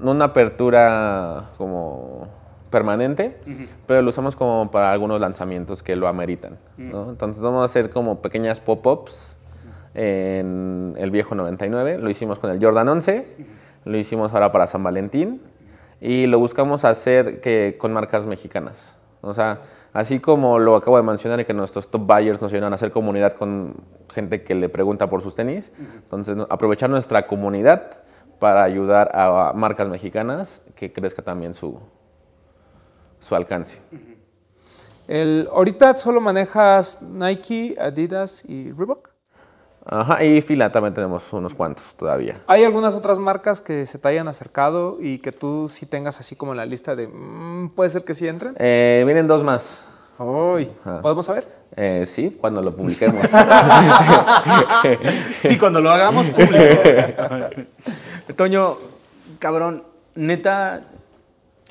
[0.00, 2.28] no una apertura como
[2.70, 3.36] permanente,
[3.86, 6.58] pero lo usamos como para algunos lanzamientos que lo ameritan.
[6.76, 7.10] ¿no?
[7.10, 9.36] Entonces vamos a hacer como pequeñas pop-ups
[9.94, 13.26] en el viejo 99, lo hicimos con el Jordan 11,
[13.84, 15.40] lo hicimos ahora para San Valentín
[16.00, 18.96] y lo buscamos hacer que, con marcas mexicanas.
[19.22, 19.60] O sea,
[19.96, 22.92] así como lo acabo de mencionar y que nuestros top buyers nos ayudan a hacer
[22.92, 23.74] comunidad con
[24.12, 27.96] gente que le pregunta por sus tenis, entonces aprovechar nuestra comunidad
[28.38, 31.80] para ayudar a marcas mexicanas que crezca también su,
[33.20, 33.80] su alcance.
[35.08, 39.15] El, ahorita solo manejas Nike, Adidas y Reebok.
[39.88, 42.40] Ajá, y fila también tenemos unos cuantos todavía.
[42.48, 46.34] ¿Hay algunas otras marcas que se te hayan acercado y que tú sí tengas así
[46.34, 48.54] como en la lista de "Mm, puede ser que sí entren?
[48.58, 49.86] Eh, vienen dos más.
[50.18, 50.70] Uy.
[51.02, 51.46] ¿podemos saber?
[51.76, 53.26] Eh, sí, cuando lo publiquemos.
[55.42, 56.56] Sí, cuando lo hagamos público.
[58.36, 58.76] Toño,
[59.38, 59.82] cabrón,
[60.14, 60.82] neta,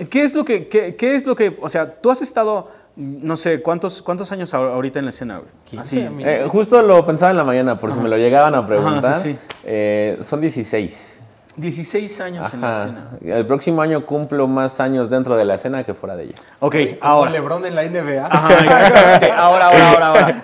[0.09, 3.35] ¿qué es lo que, qué, qué es lo que, o sea, tú has estado, no
[3.37, 5.49] sé, ¿cuántos, cuántos años ahor- ahorita en la escena, güey?
[5.65, 6.07] 15, Así.
[6.23, 9.13] Eh, justo lo pensaba en la mañana, por si me lo llegaban a preguntar.
[9.13, 9.37] Ajá, sí, sí.
[9.65, 11.11] Eh, son 16.
[11.57, 13.09] 16 años en la escena.
[13.21, 16.35] El próximo año cumplo más años dentro de la escena que fuera de ella.
[16.59, 17.31] Ok, Como ahora.
[17.31, 18.25] LeBron en la NBA.
[18.29, 19.31] Ajá, exactamente.
[19.31, 20.43] ahora, ahora, ahora, ahora.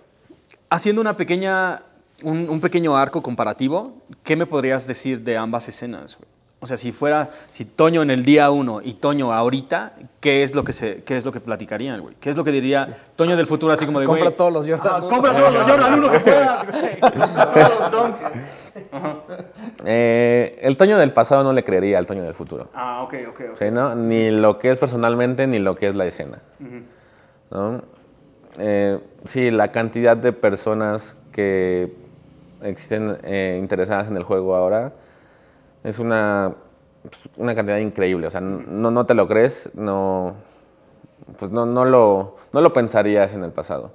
[0.70, 1.82] Haciendo una pequeña,
[2.22, 3.94] un, un pequeño arco comparativo,
[4.24, 6.16] ¿qué me podrías decir de ambas escenas?
[6.16, 6.28] güey?
[6.62, 10.54] O sea, si fuera, si Toño en el día uno y Toño ahorita, ¿qué es
[10.54, 12.16] lo que se, qué es lo que platicarían, güey?
[12.20, 14.68] ¿Qué es lo que diría Toño del futuro así como de, Compra güey, todos los
[14.68, 17.00] Jordan ah, compra todos los Jordan uno que puedas, güey.
[17.00, 18.26] Todos los Dunks.
[19.86, 22.68] Eh, el Toño del pasado no le creería al Toño del futuro.
[22.74, 23.58] Ah, ok, ok, ok.
[23.58, 23.94] ¿sí, no?
[23.94, 26.42] Ni lo que es personalmente, ni lo que es la escena.
[27.50, 27.82] ¿no?
[28.58, 31.94] Eh, sí, la cantidad de personas que
[32.62, 34.92] existen eh, interesadas en el juego ahora
[35.84, 36.54] es una,
[37.02, 38.26] pues, una cantidad increíble.
[38.26, 40.34] O sea, no, no te lo crees, no,
[41.38, 43.92] pues no, no, lo, no lo pensarías en el pasado.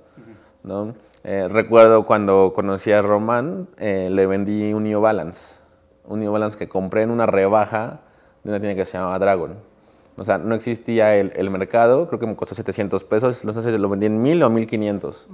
[0.63, 0.95] ¿no?
[1.23, 5.59] Eh, recuerdo cuando conocí a Román, eh, le vendí un New Balance.
[6.05, 8.01] Un New Balance que compré en una rebaja
[8.43, 9.55] de una tienda que se llamaba Dragon.
[10.17, 13.89] O sea, no existía el, el mercado, creo que me costó 700 pesos, entonces lo
[13.89, 15.27] vendí en 1000 o 1500,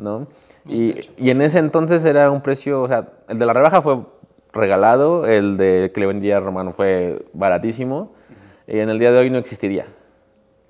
[0.00, 0.26] ¿no?
[0.64, 4.00] Y, y en ese entonces era un precio, o sea, el de la rebaja fue
[4.56, 8.12] regalado, el de que le vendía a Román fue baratísimo,
[8.66, 9.86] y en el día de hoy no existiría.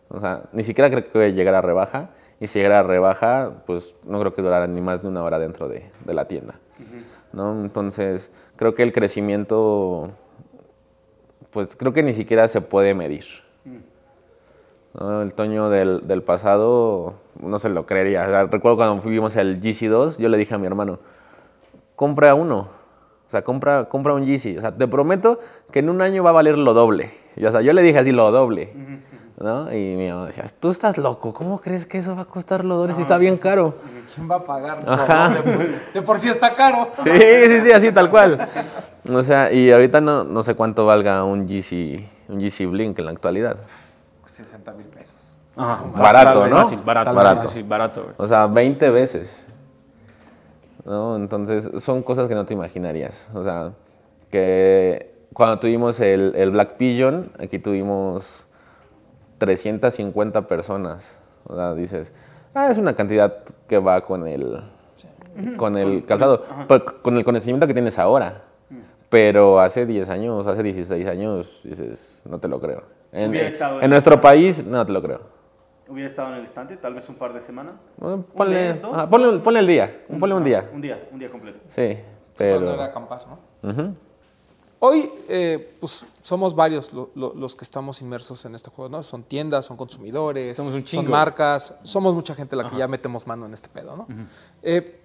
[0.09, 2.11] O sea, ni siquiera creo que llegara a rebaja.
[2.39, 5.39] Y si llegara a rebaja, pues no creo que durara ni más de una hora
[5.39, 6.57] dentro de, la tienda.
[7.33, 7.63] ¿no?
[7.63, 10.11] Entonces, creo que el crecimiento,
[11.51, 13.25] pues creo que ni siquiera se puede medir.
[15.01, 18.27] El Toño del, pasado no se lo creería.
[18.27, 20.99] O recuerdo cuando fuimos al GC2, yo le dije a mi hermano,
[21.97, 22.69] compra uno.
[23.27, 24.59] O sea, compra, compra un GC.
[24.59, 25.41] O sea, te prometo
[25.73, 27.13] que en un año va a valer lo doble.
[27.37, 28.73] Y, o sea, yo le dije así, lo doble.
[29.39, 29.71] ¿no?
[29.73, 32.77] Y mi mamá decía, tú estás loco, ¿cómo crees que eso va a costar lo
[32.77, 33.75] doble si está bien caro?
[34.15, 34.83] ¿Quién va a pagar?
[34.87, 35.29] Ajá.
[35.29, 36.89] No, de, de por sí está caro.
[36.95, 38.39] Sí, sí, sí, así tal cual.
[39.13, 43.05] O sea, y ahorita no, no sé cuánto valga un GC, un GC Blink en
[43.05, 43.59] la actualidad.
[44.27, 45.37] 60 mil pesos.
[45.57, 46.57] Ajá, Barato, fácil, ¿no?
[46.57, 47.49] fácil, barato, barato.
[47.49, 48.15] Sí, barato, güey.
[48.19, 49.46] O sea, 20 veces.
[50.87, 51.17] ¿No?
[51.17, 53.29] Entonces, son cosas que no te imaginarías.
[53.35, 53.73] O sea,
[54.31, 58.47] que cuando tuvimos el, el Black Pigeon, aquí tuvimos
[59.39, 61.19] 350 personas.
[61.47, 62.13] O sea, dices,
[62.55, 63.39] ah, es una cantidad
[63.69, 64.63] que va con el,
[65.57, 66.45] con el calzado,
[67.03, 68.43] con el conocimiento que tienes ahora.
[69.09, 72.83] Pero hace 10 años, hace 16 años, dices, no te lo creo.
[73.13, 73.31] En
[73.83, 75.21] en- nuestro país, no te lo creo.
[75.89, 77.75] ¿Hubiera estado en el estante tal vez un par de semanas?
[77.97, 78.93] Bueno, Ponle, mes, dos?
[78.93, 80.69] ajá, ponle, ponle el día, ponle un día.
[80.73, 81.59] Un día, un día completo.
[81.69, 81.99] Sí,
[82.37, 82.57] Pero...
[82.63, 82.83] era pero...
[82.83, 83.95] acampar, ¿no?
[84.79, 89.03] Hoy, eh, pues, somos varios lo- lo- los que estamos inmersos en este juego, ¿no?
[89.03, 93.27] Son tiendas, son consumidores, Somos un son marcas, somos mucha gente la que ya metemos
[93.27, 94.07] mano en este pedo, ¿no?
[94.63, 95.01] Eh,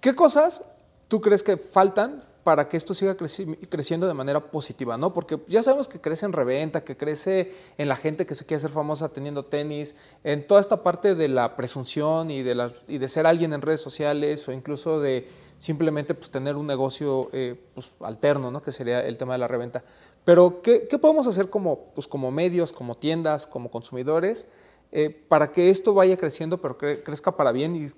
[0.00, 0.62] ¿Qué cosas
[1.08, 5.12] tú crees que faltan para que esto siga creci- creciendo de manera positiva, ¿no?
[5.12, 8.58] Porque ya sabemos que crece en reventa, que crece en la gente que se quiere
[8.58, 13.52] hacer famosa teniendo tenis, en toda esta parte de la presunción y de, ser alguien
[13.52, 15.28] en redes sociales o incluso de
[15.58, 18.62] simplemente pues, tener un negocio eh, pues, alterno, ¿no?
[18.62, 19.82] Que sería el tema de la reventa.
[20.24, 24.46] Pero, ¿qué, podemos hacer como, pues, como medios, como tiendas, como consumidores?
[24.90, 27.88] eh, para que esto vaya creciendo, pero cre- crezca para bien y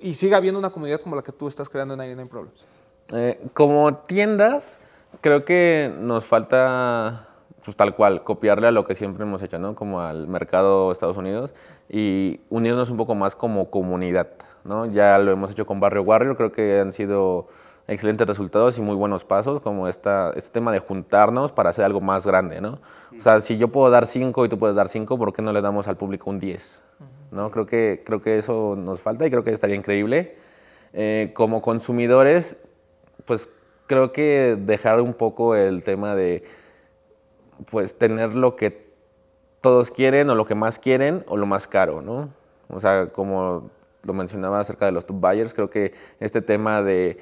[0.00, 2.66] y siga habiendo una comunidad como la que tú estás creando en 99 Problems.
[3.12, 4.78] Eh, como tiendas,
[5.20, 7.28] creo que nos falta,
[7.64, 9.74] pues tal cual, copiarle a lo que siempre hemos hecho, ¿no?
[9.74, 11.52] Como al mercado Estados Unidos
[11.88, 14.28] y unirnos un poco más como comunidad,
[14.64, 14.86] ¿no?
[14.86, 17.48] Ya lo hemos hecho con Barrio Warrior, creo que han sido
[17.88, 22.00] excelentes resultados y muy buenos pasos, como esta, este tema de juntarnos para hacer algo
[22.00, 22.78] más grande, ¿no?
[23.16, 25.52] O sea, si yo puedo dar 5 y tú puedes dar 5, ¿por qué no
[25.52, 26.82] le damos al público un 10?
[27.32, 27.50] ¿No?
[27.50, 30.36] Creo, que, creo que eso nos falta y creo que estaría increíble.
[30.92, 32.56] Eh, como consumidores,
[33.24, 33.48] pues
[33.86, 36.44] creo que dejar un poco el tema de
[37.70, 38.90] pues tener lo que
[39.60, 42.30] todos quieren o lo que más quieren o lo más caro, ¿no?
[42.68, 43.70] O sea, como
[44.02, 47.18] lo mencionaba acerca de los tube buyers, creo que este tema de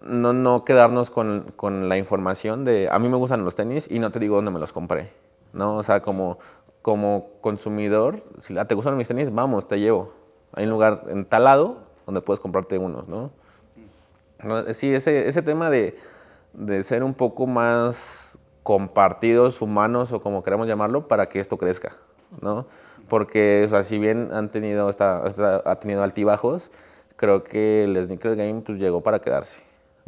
[0.00, 3.98] no, no quedarnos con, con, la información de a mí me gustan los tenis y
[3.98, 5.10] no te digo dónde me los compré,
[5.52, 5.76] ¿no?
[5.76, 6.38] O sea, como,
[6.82, 10.12] como consumidor, si te gustan mis tenis, vamos, te llevo.
[10.52, 13.30] Hay un lugar en tal lado donde puedes comprarte unos, ¿no?
[14.74, 15.96] Sí, ese, ese tema de,
[16.52, 21.96] de ser un poco más compartidos, humanos o como queramos llamarlo, para que esto crezca,
[22.40, 22.66] ¿no?
[23.08, 25.22] Porque, o sea, si bien han tenido, esta,
[25.64, 26.70] ha tenido altibajos,
[27.16, 29.60] creo que el sneaker game pues, llegó para quedarse,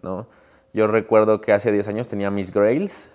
[0.03, 0.27] ¿no?
[0.73, 3.11] Yo recuerdo que hace 10 años tenía mis grails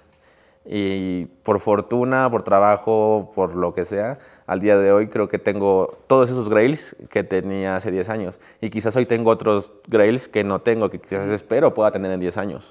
[0.65, 4.19] y por fortuna, por trabajo, por lo que sea,
[4.51, 8.37] al día de hoy creo que tengo todos esos grails que tenía hace 10 años.
[8.59, 12.19] Y quizás hoy tengo otros grails que no tengo, que quizás espero pueda tener en
[12.19, 12.69] 10 años,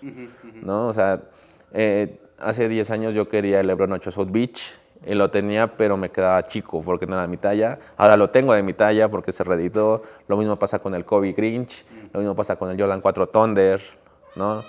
[0.60, 0.88] ¿no?
[0.88, 1.22] O sea,
[1.72, 4.60] eh, hace 10 años yo quería el LeBron 8 South Beach
[5.06, 7.78] y lo tenía, pero me quedaba chico porque no era de mi talla.
[7.96, 10.02] Ahora lo tengo de mi talla porque se reeditó.
[10.28, 13.80] Lo mismo pasa con el Kobe Grinch, lo mismo pasa con el Jordan 4 Thunder,
[14.36, 14.62] ¿no?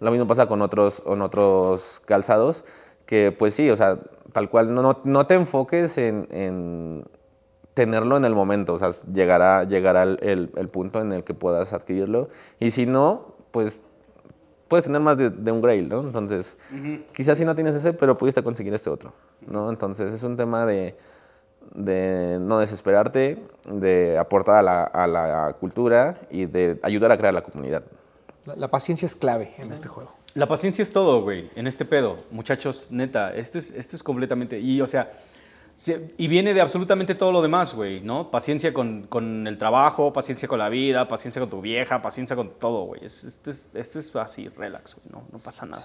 [0.00, 2.64] Lo mismo pasa con otros, con otros calzados
[3.10, 3.98] que, pues sí, o sea,
[4.32, 7.04] tal cual, no, no, te enfoques en,
[7.74, 11.72] tenerlo en el momento, o sea, llegará, llegará el, el punto en el que puedas
[11.72, 12.28] adquirirlo.
[12.58, 13.80] Y si no, pues
[14.70, 16.00] puedes tener más de, un Grail, ¿no?
[16.00, 16.56] Entonces,
[17.12, 19.12] quizás si no tienes ese, pero pudiste conseguir este otro,
[19.50, 19.68] ¿no?
[19.68, 20.96] Entonces, es un tema de,
[21.74, 27.34] de no desesperarte, de aportar a la, a la, cultura y de ayudar a crear
[27.34, 27.82] la comunidad.
[28.44, 30.14] La, paciencia es clave en este juego.
[30.34, 32.24] La paciencia es todo, güey, en este pedo.
[32.30, 34.60] Muchachos, neta, esto es, esto es completamente...
[34.60, 35.10] Y, o sea,
[36.18, 38.30] y viene de absolutamente todo lo demás, güey, ¿no?
[38.30, 42.50] Paciencia con, con, el trabajo, paciencia con la vida, paciencia con tu vieja, paciencia con
[42.58, 43.04] todo, güey.
[43.04, 45.82] Esto es, esto es así, relax, güey, no, no pasa nada.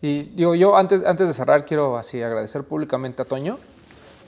[0.00, 3.58] Y digo, yo antes, antes de cerrar quiero así agradecer públicamente a Toño,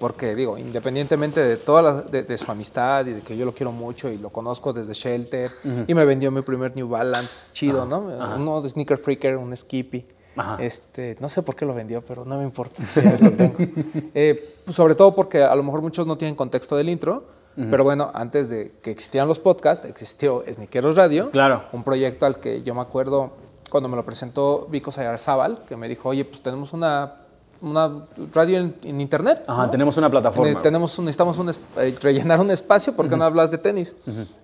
[0.03, 4.09] porque digo, independientemente de toda de, su amistad y de que yo lo quiero mucho
[4.09, 5.49] y lo conozco desde Shelter,
[5.87, 8.11] y me vendió mi primer New Balance chido, ¿no?
[8.37, 10.05] Uno de Sneaker Freaker, un Skippy.
[10.59, 12.83] Este, no sé por qué lo vendió, pero no me importa.
[13.21, 13.55] lo tengo.
[14.13, 17.23] Eh, pues sobre todo porque a lo mejor muchos no tienen contexto del intro,
[17.71, 21.31] pero bueno, antes de que existieran los podcasts, existió Sniqueros Radio.
[21.31, 21.63] Claro.
[21.71, 23.35] Un proyecto al que yo me acuerdo
[23.71, 27.22] cuando me lo presentó Vico Sayarzábal, que me dijo, oye, pues tenemos una
[27.63, 29.45] una radio en, internet.
[29.47, 30.61] Ajá, tenemos una plataforma.
[30.61, 33.95] Tenemos necesitamos un, eh, rellenar un espacio porque no hablas de tenis.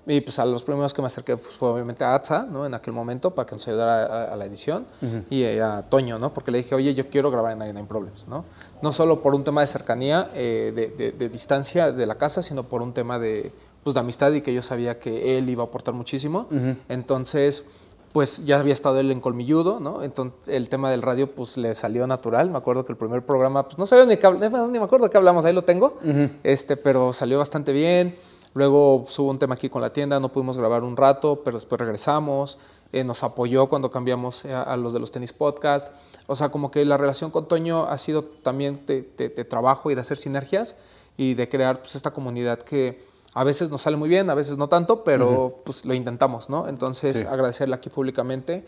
[0.06, 2.64] Y pues a los primeros que me acerqué pues, fue obviamente a Atza, ¿no?
[2.64, 4.86] En aquel momento para que nos ayudara a, la edición
[5.28, 6.32] y a Toño, ¿no?
[6.32, 8.44] Porque le dije, oye, yo quiero grabar en 99 Problems, ¿no?
[8.80, 12.62] No solo por un tema de cercanía, eh, de, de, distancia de la casa, sino
[12.62, 15.66] por un tema de, pues, de amistad y que yo sabía que él iba a
[15.66, 16.46] aportar muchísimo.
[16.88, 17.64] Entonces
[18.12, 20.02] pues ya había estado él en Colmilludo, ¿no?
[20.02, 22.50] Entonces el tema del radio pues le salió natural.
[22.50, 25.10] Me acuerdo que el primer programa, pues no sabía ni, qué, ni me acuerdo de
[25.10, 25.98] qué hablamos, ahí lo tengo,
[26.42, 28.16] este, pero salió bastante bien.
[28.54, 31.58] Luego pues, hubo un tema aquí con la tienda, no pudimos grabar un rato, pero
[31.58, 32.58] después regresamos.
[32.90, 35.88] Eh, nos apoyó cuando cambiamos a, a, los de los tenis podcast.
[36.26, 39.94] O sea, como que la relación con Toño ha sido también de, de trabajo y
[39.94, 40.74] de hacer sinergias
[41.18, 43.02] y de crear pues, esta comunidad que
[43.34, 46.66] a veces nos sale muy bien, a veces no tanto, pero pues lo intentamos, ¿no?
[46.68, 48.64] Entonces, agradecerle aquí públicamente,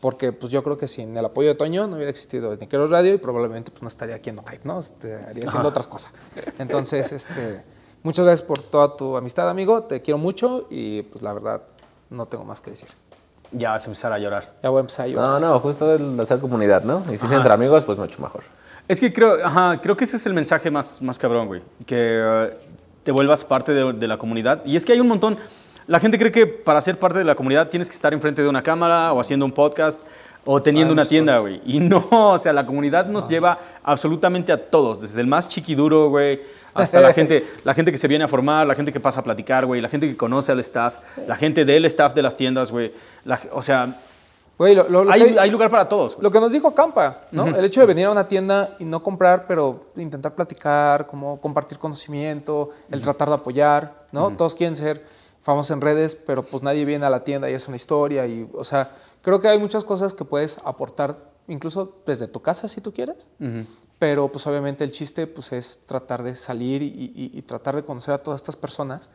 [0.00, 3.14] porque pues yo creo que sin el apoyo de Toño no hubiera existido Sniqueros Radio
[3.14, 4.80] y probablemente pues no estaría aquí en No Hype, ¿no?
[4.80, 6.12] estaría haciendo otras cosas.
[6.58, 7.62] Entonces, este,
[8.02, 9.84] muchas gracias por toda tu amistad, amigo.
[9.84, 11.62] Te quiero mucho y pues la verdad
[12.10, 12.90] no tengo más que decir.
[13.52, 14.54] Ya vas a empezar a llorar.
[14.62, 15.28] Ya voy a empezar a llorar.
[15.28, 17.02] No, no, justo el hacer comunidad, ¿no?
[17.12, 18.44] Y si es entre amigos, pues mucho mejor.
[18.88, 21.62] Es que creo, ajá, creo que ese es el mensaje más, más cabrón, güey.
[21.86, 22.50] Que
[23.02, 24.64] te vuelvas parte de, la comunidad.
[24.64, 25.38] Y es que hay un montón.
[25.86, 28.48] La gente cree que para ser parte de la comunidad tienes que estar enfrente de
[28.48, 30.02] una cámara o haciendo un podcast
[30.44, 31.60] o teniendo una tienda, güey.
[31.64, 36.08] Y no, o sea, la comunidad nos lleva absolutamente a todos, desde el más chiquiduro,
[36.08, 36.40] güey,
[36.74, 39.24] hasta la gente, la gente que se viene a formar, la gente que pasa a
[39.24, 40.94] platicar, güey, la gente que conoce al staff,
[41.26, 42.92] la gente del staff de las tiendas, güey.
[43.52, 44.00] O sea,
[44.58, 46.16] hay, lugar para todos.
[46.20, 47.46] Lo que nos dijo Campa, ¿no?
[47.46, 51.78] El hecho de venir a una tienda y no comprar, pero intentar platicar, como compartir
[51.78, 54.30] conocimiento, el tratar de apoyar, ¿no?
[54.36, 55.04] Todos quieren ser
[55.40, 58.26] famosos en redes, pero pues nadie viene a la tienda y es una historia.
[58.26, 58.92] Y, o sea,
[59.22, 61.16] creo que hay muchas cosas que puedes aportar,
[61.48, 63.26] incluso desde tu casa si tú quieres.
[63.98, 68.14] Pero pues obviamente el chiste pues, es tratar de salir y, y tratar de conocer
[68.14, 69.10] a todas estas personas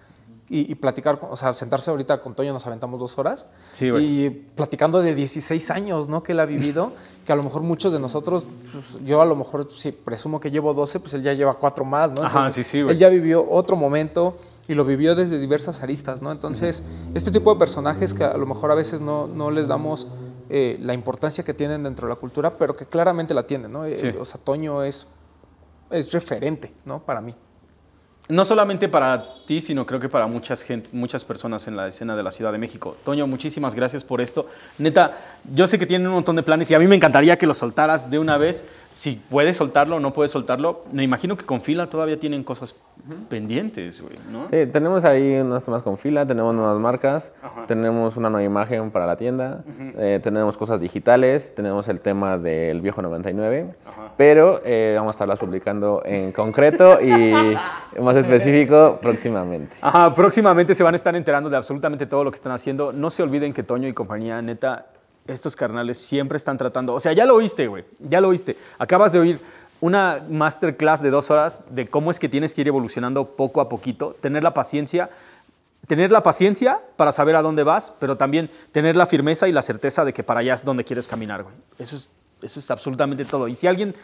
[0.50, 3.48] y, y platicar, o sea, sentarse ahorita con Toño, nos aventamos dos horas.
[3.74, 4.26] Sí, güey.
[4.26, 6.24] Y platicando de 16 años, ¿no?
[6.24, 6.94] Que él ha vivido,
[7.26, 10.50] que a lo mejor muchos de nosotros, pues, yo a lo mejor, si presumo que
[10.52, 12.24] llevo 12, pues él ya lleva cuatro más, ¿no?
[12.24, 12.94] Ajá, sí, sí, güey.
[12.94, 14.38] Él ya vivió otro momento
[14.68, 16.32] y lo vivió desde diversas aristas, ¿no?
[16.32, 16.84] Entonces,
[17.14, 20.08] este tipo de personajes que a lo mejor a veces no, no les damos
[20.50, 23.86] eh, la importancia que tienen dentro de la cultura, pero que claramente la tienen, ¿no?
[23.86, 24.16] Eh.
[24.20, 25.08] O sea, Toño es,
[25.90, 27.00] es referente, ¿no?
[27.00, 27.36] Para mí.
[28.30, 32.14] No solamente para ti, sino creo que para muchas, gente, muchas personas en la escena
[32.14, 32.98] de la Ciudad de México.
[33.06, 34.48] Toño, muchísimas gracias por esto.
[34.78, 35.16] Neta,
[35.54, 37.54] yo sé que tienen un montón de planes y a mí me encantaría que lo
[37.54, 38.66] soltaras de una vez.
[38.98, 42.76] Si puedes soltarlo o no puedes soltarlo, me imagino que con fila todavía tienen cosas
[43.30, 44.48] pendientes, güey, ¿no?
[44.52, 47.68] Sí, tenemos ahí unos temas con fila, tenemos nuevas marcas, Ajá.
[47.68, 49.64] tenemos una nueva imagen para la tienda,
[50.00, 53.76] eh, tenemos cosas digitales, tenemos el tema del viejo 99,
[54.18, 57.34] pero eh, vamos a estarlas publicando en concreto y
[58.02, 59.76] más específico próximamente.
[59.80, 62.92] Ajá, próximamente se van a estar enterando de absolutamente todo lo que están haciendo.
[62.92, 64.88] No se olviden que Toño y compañía, neta,
[65.28, 66.94] estos carnales siempre están tratando.
[66.94, 68.58] O sea, ya lo oíste, güey, ya lo oíste.
[68.78, 69.40] Acabas de oír
[69.80, 73.70] una masterclass de dos horas de cómo es que tienes que ir evolucionando poco a
[73.70, 75.10] poquito, tener la paciencia.
[75.86, 79.62] Tener la paciencia para saber a dónde vas, pero también tener la firmeza y la
[79.62, 81.56] certeza de que para allá es donde quieres caminar, güey.
[81.80, 82.10] Eso es,
[82.42, 83.48] eso es absolutamente todo.
[83.48, 83.96] Y si alguien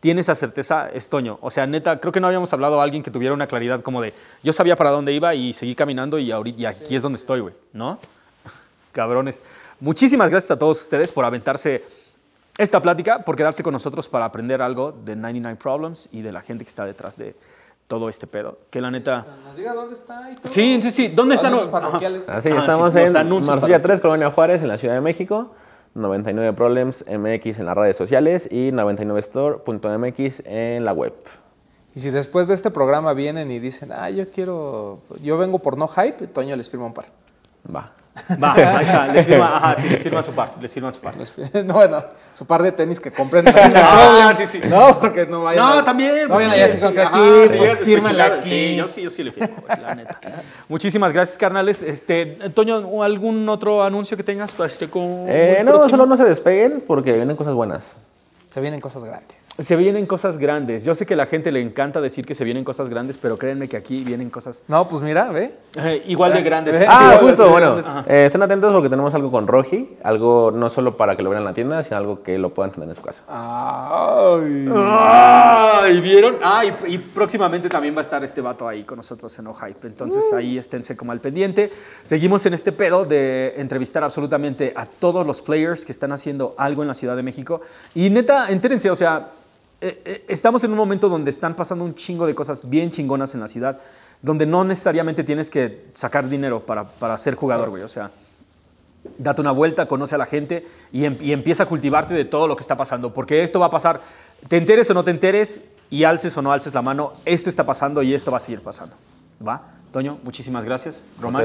[0.00, 1.38] tiene esa certeza es Toño.
[1.40, 4.02] O sea, neta, creo que no habíamos hablado a alguien que tuviera una claridad como
[4.02, 7.18] de yo sabía para dónde iba y seguí caminando y, ahorita, y aquí es donde
[7.18, 7.98] estoy, güey, ¿no?
[8.92, 9.42] Cabrones.
[9.80, 11.84] Muchísimas gracias a todos ustedes por aventarse
[12.58, 16.40] esta plática, por quedarse con nosotros para aprender algo de 99 Problems y de la
[16.40, 17.34] gente que está detrás de
[17.86, 18.58] todo este pedo.
[18.70, 19.26] Que la neta...
[19.44, 20.50] Nos diga dónde está y todo.
[20.50, 21.08] Sí, sí, sí.
[21.08, 21.54] ¿Dónde están?
[21.54, 21.70] Ajá.
[21.70, 22.28] parroquiales.
[22.28, 24.00] Así, Ah, estamos sí, los en Marsella 3, parroquiales.
[24.00, 25.52] Colonia Juárez, en la Ciudad de México.
[25.94, 31.14] 99 Problems MX en las redes sociales y 99store.mx en la web.
[31.94, 35.78] Y si después de este programa vienen y dicen, ah, yo quiero, yo vengo por
[35.78, 37.06] no hype, Toño les firma un par.
[37.74, 37.92] Va.
[38.42, 39.06] Va, ahí está.
[39.08, 40.52] Les firma, ajá, sí, les firma su par.
[40.60, 41.14] Les firma su par.
[41.66, 42.02] No, bueno,
[42.32, 43.44] su par de tenis que compren.
[43.76, 44.60] Ah, sí, sí.
[44.68, 45.64] No, porque no vayan.
[45.64, 46.22] No, a- también.
[46.28, 47.18] No pues, vayan sí, allá sí, ajá, aquí,
[47.50, 48.48] sí, pues, sí, aquí.
[48.48, 50.18] Sí, yo sí, yo sí le firmo, güey, la neta.
[50.68, 51.82] Muchísimas gracias, carnales.
[51.82, 52.24] Este,
[52.54, 54.52] Toño, ¿algún otro anuncio que tengas?
[54.52, 55.90] Pues, Este, con Eh, no, próximo?
[55.90, 57.98] solo no se despeguen porque vienen cosas buenas.
[58.56, 59.50] Se vienen cosas grandes.
[59.58, 60.82] Se vienen cosas grandes.
[60.82, 63.36] Yo sé que a la gente le encanta decir que se vienen cosas grandes, pero
[63.36, 65.52] créanme que aquí vienen cosas No, pues mira, ve.
[65.78, 66.82] eh, igual de grandes.
[66.88, 67.80] Ah, justo, sí, bueno.
[68.08, 69.98] Eh, estén atentos porque tenemos algo con Roji.
[70.02, 72.72] Algo no solo para que lo vean en la tienda, sino algo que lo puedan
[72.72, 73.24] tener en su casa.
[73.28, 74.66] Ay.
[74.74, 76.00] ¡Ay!
[76.00, 76.36] ¿Vieron?
[76.42, 79.52] Ah, y, y próximamente también va a estar este vato ahí con nosotros en No
[79.52, 79.86] Hype.
[79.86, 81.70] Entonces ahí esténse como al pendiente.
[82.04, 86.80] Seguimos en este pedo de entrevistar absolutamente a todos los players que están haciendo algo
[86.80, 87.60] en la Ciudad de México.
[87.94, 89.30] Y neta, entérense, o sea,
[89.80, 93.34] eh, eh, estamos en un momento donde están pasando un chingo de cosas bien chingonas
[93.34, 93.78] en la ciudad,
[94.22, 97.82] donde no necesariamente tienes que sacar dinero para, para ser jugador, güey.
[97.82, 98.10] O sea,
[99.18, 102.48] date una vuelta, conoce a la gente y, em- y empieza a cultivarte de todo
[102.48, 104.00] lo que está pasando, porque esto va a pasar,
[104.48, 107.64] te enteres o no te enteres y alces o no alces la mano, esto está
[107.64, 108.96] pasando y esto va a seguir pasando.
[109.46, 109.62] ¿Va?
[109.92, 111.04] Toño, muchísimas gracias.
[111.20, 111.44] Román,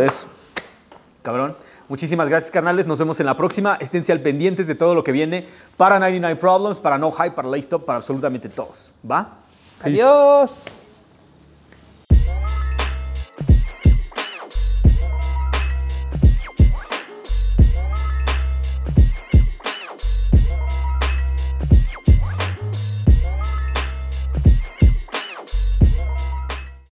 [1.21, 1.55] cabrón.
[1.91, 2.87] Muchísimas gracias, carnales.
[2.87, 3.75] Nos vemos en la próxima.
[3.75, 5.45] Esténse al pendientes de todo lo que viene
[5.75, 8.93] para 99 Problems, para No Hype, para Laystop, para absolutamente todos.
[9.03, 9.39] ¿Va?
[9.83, 10.61] Adiós.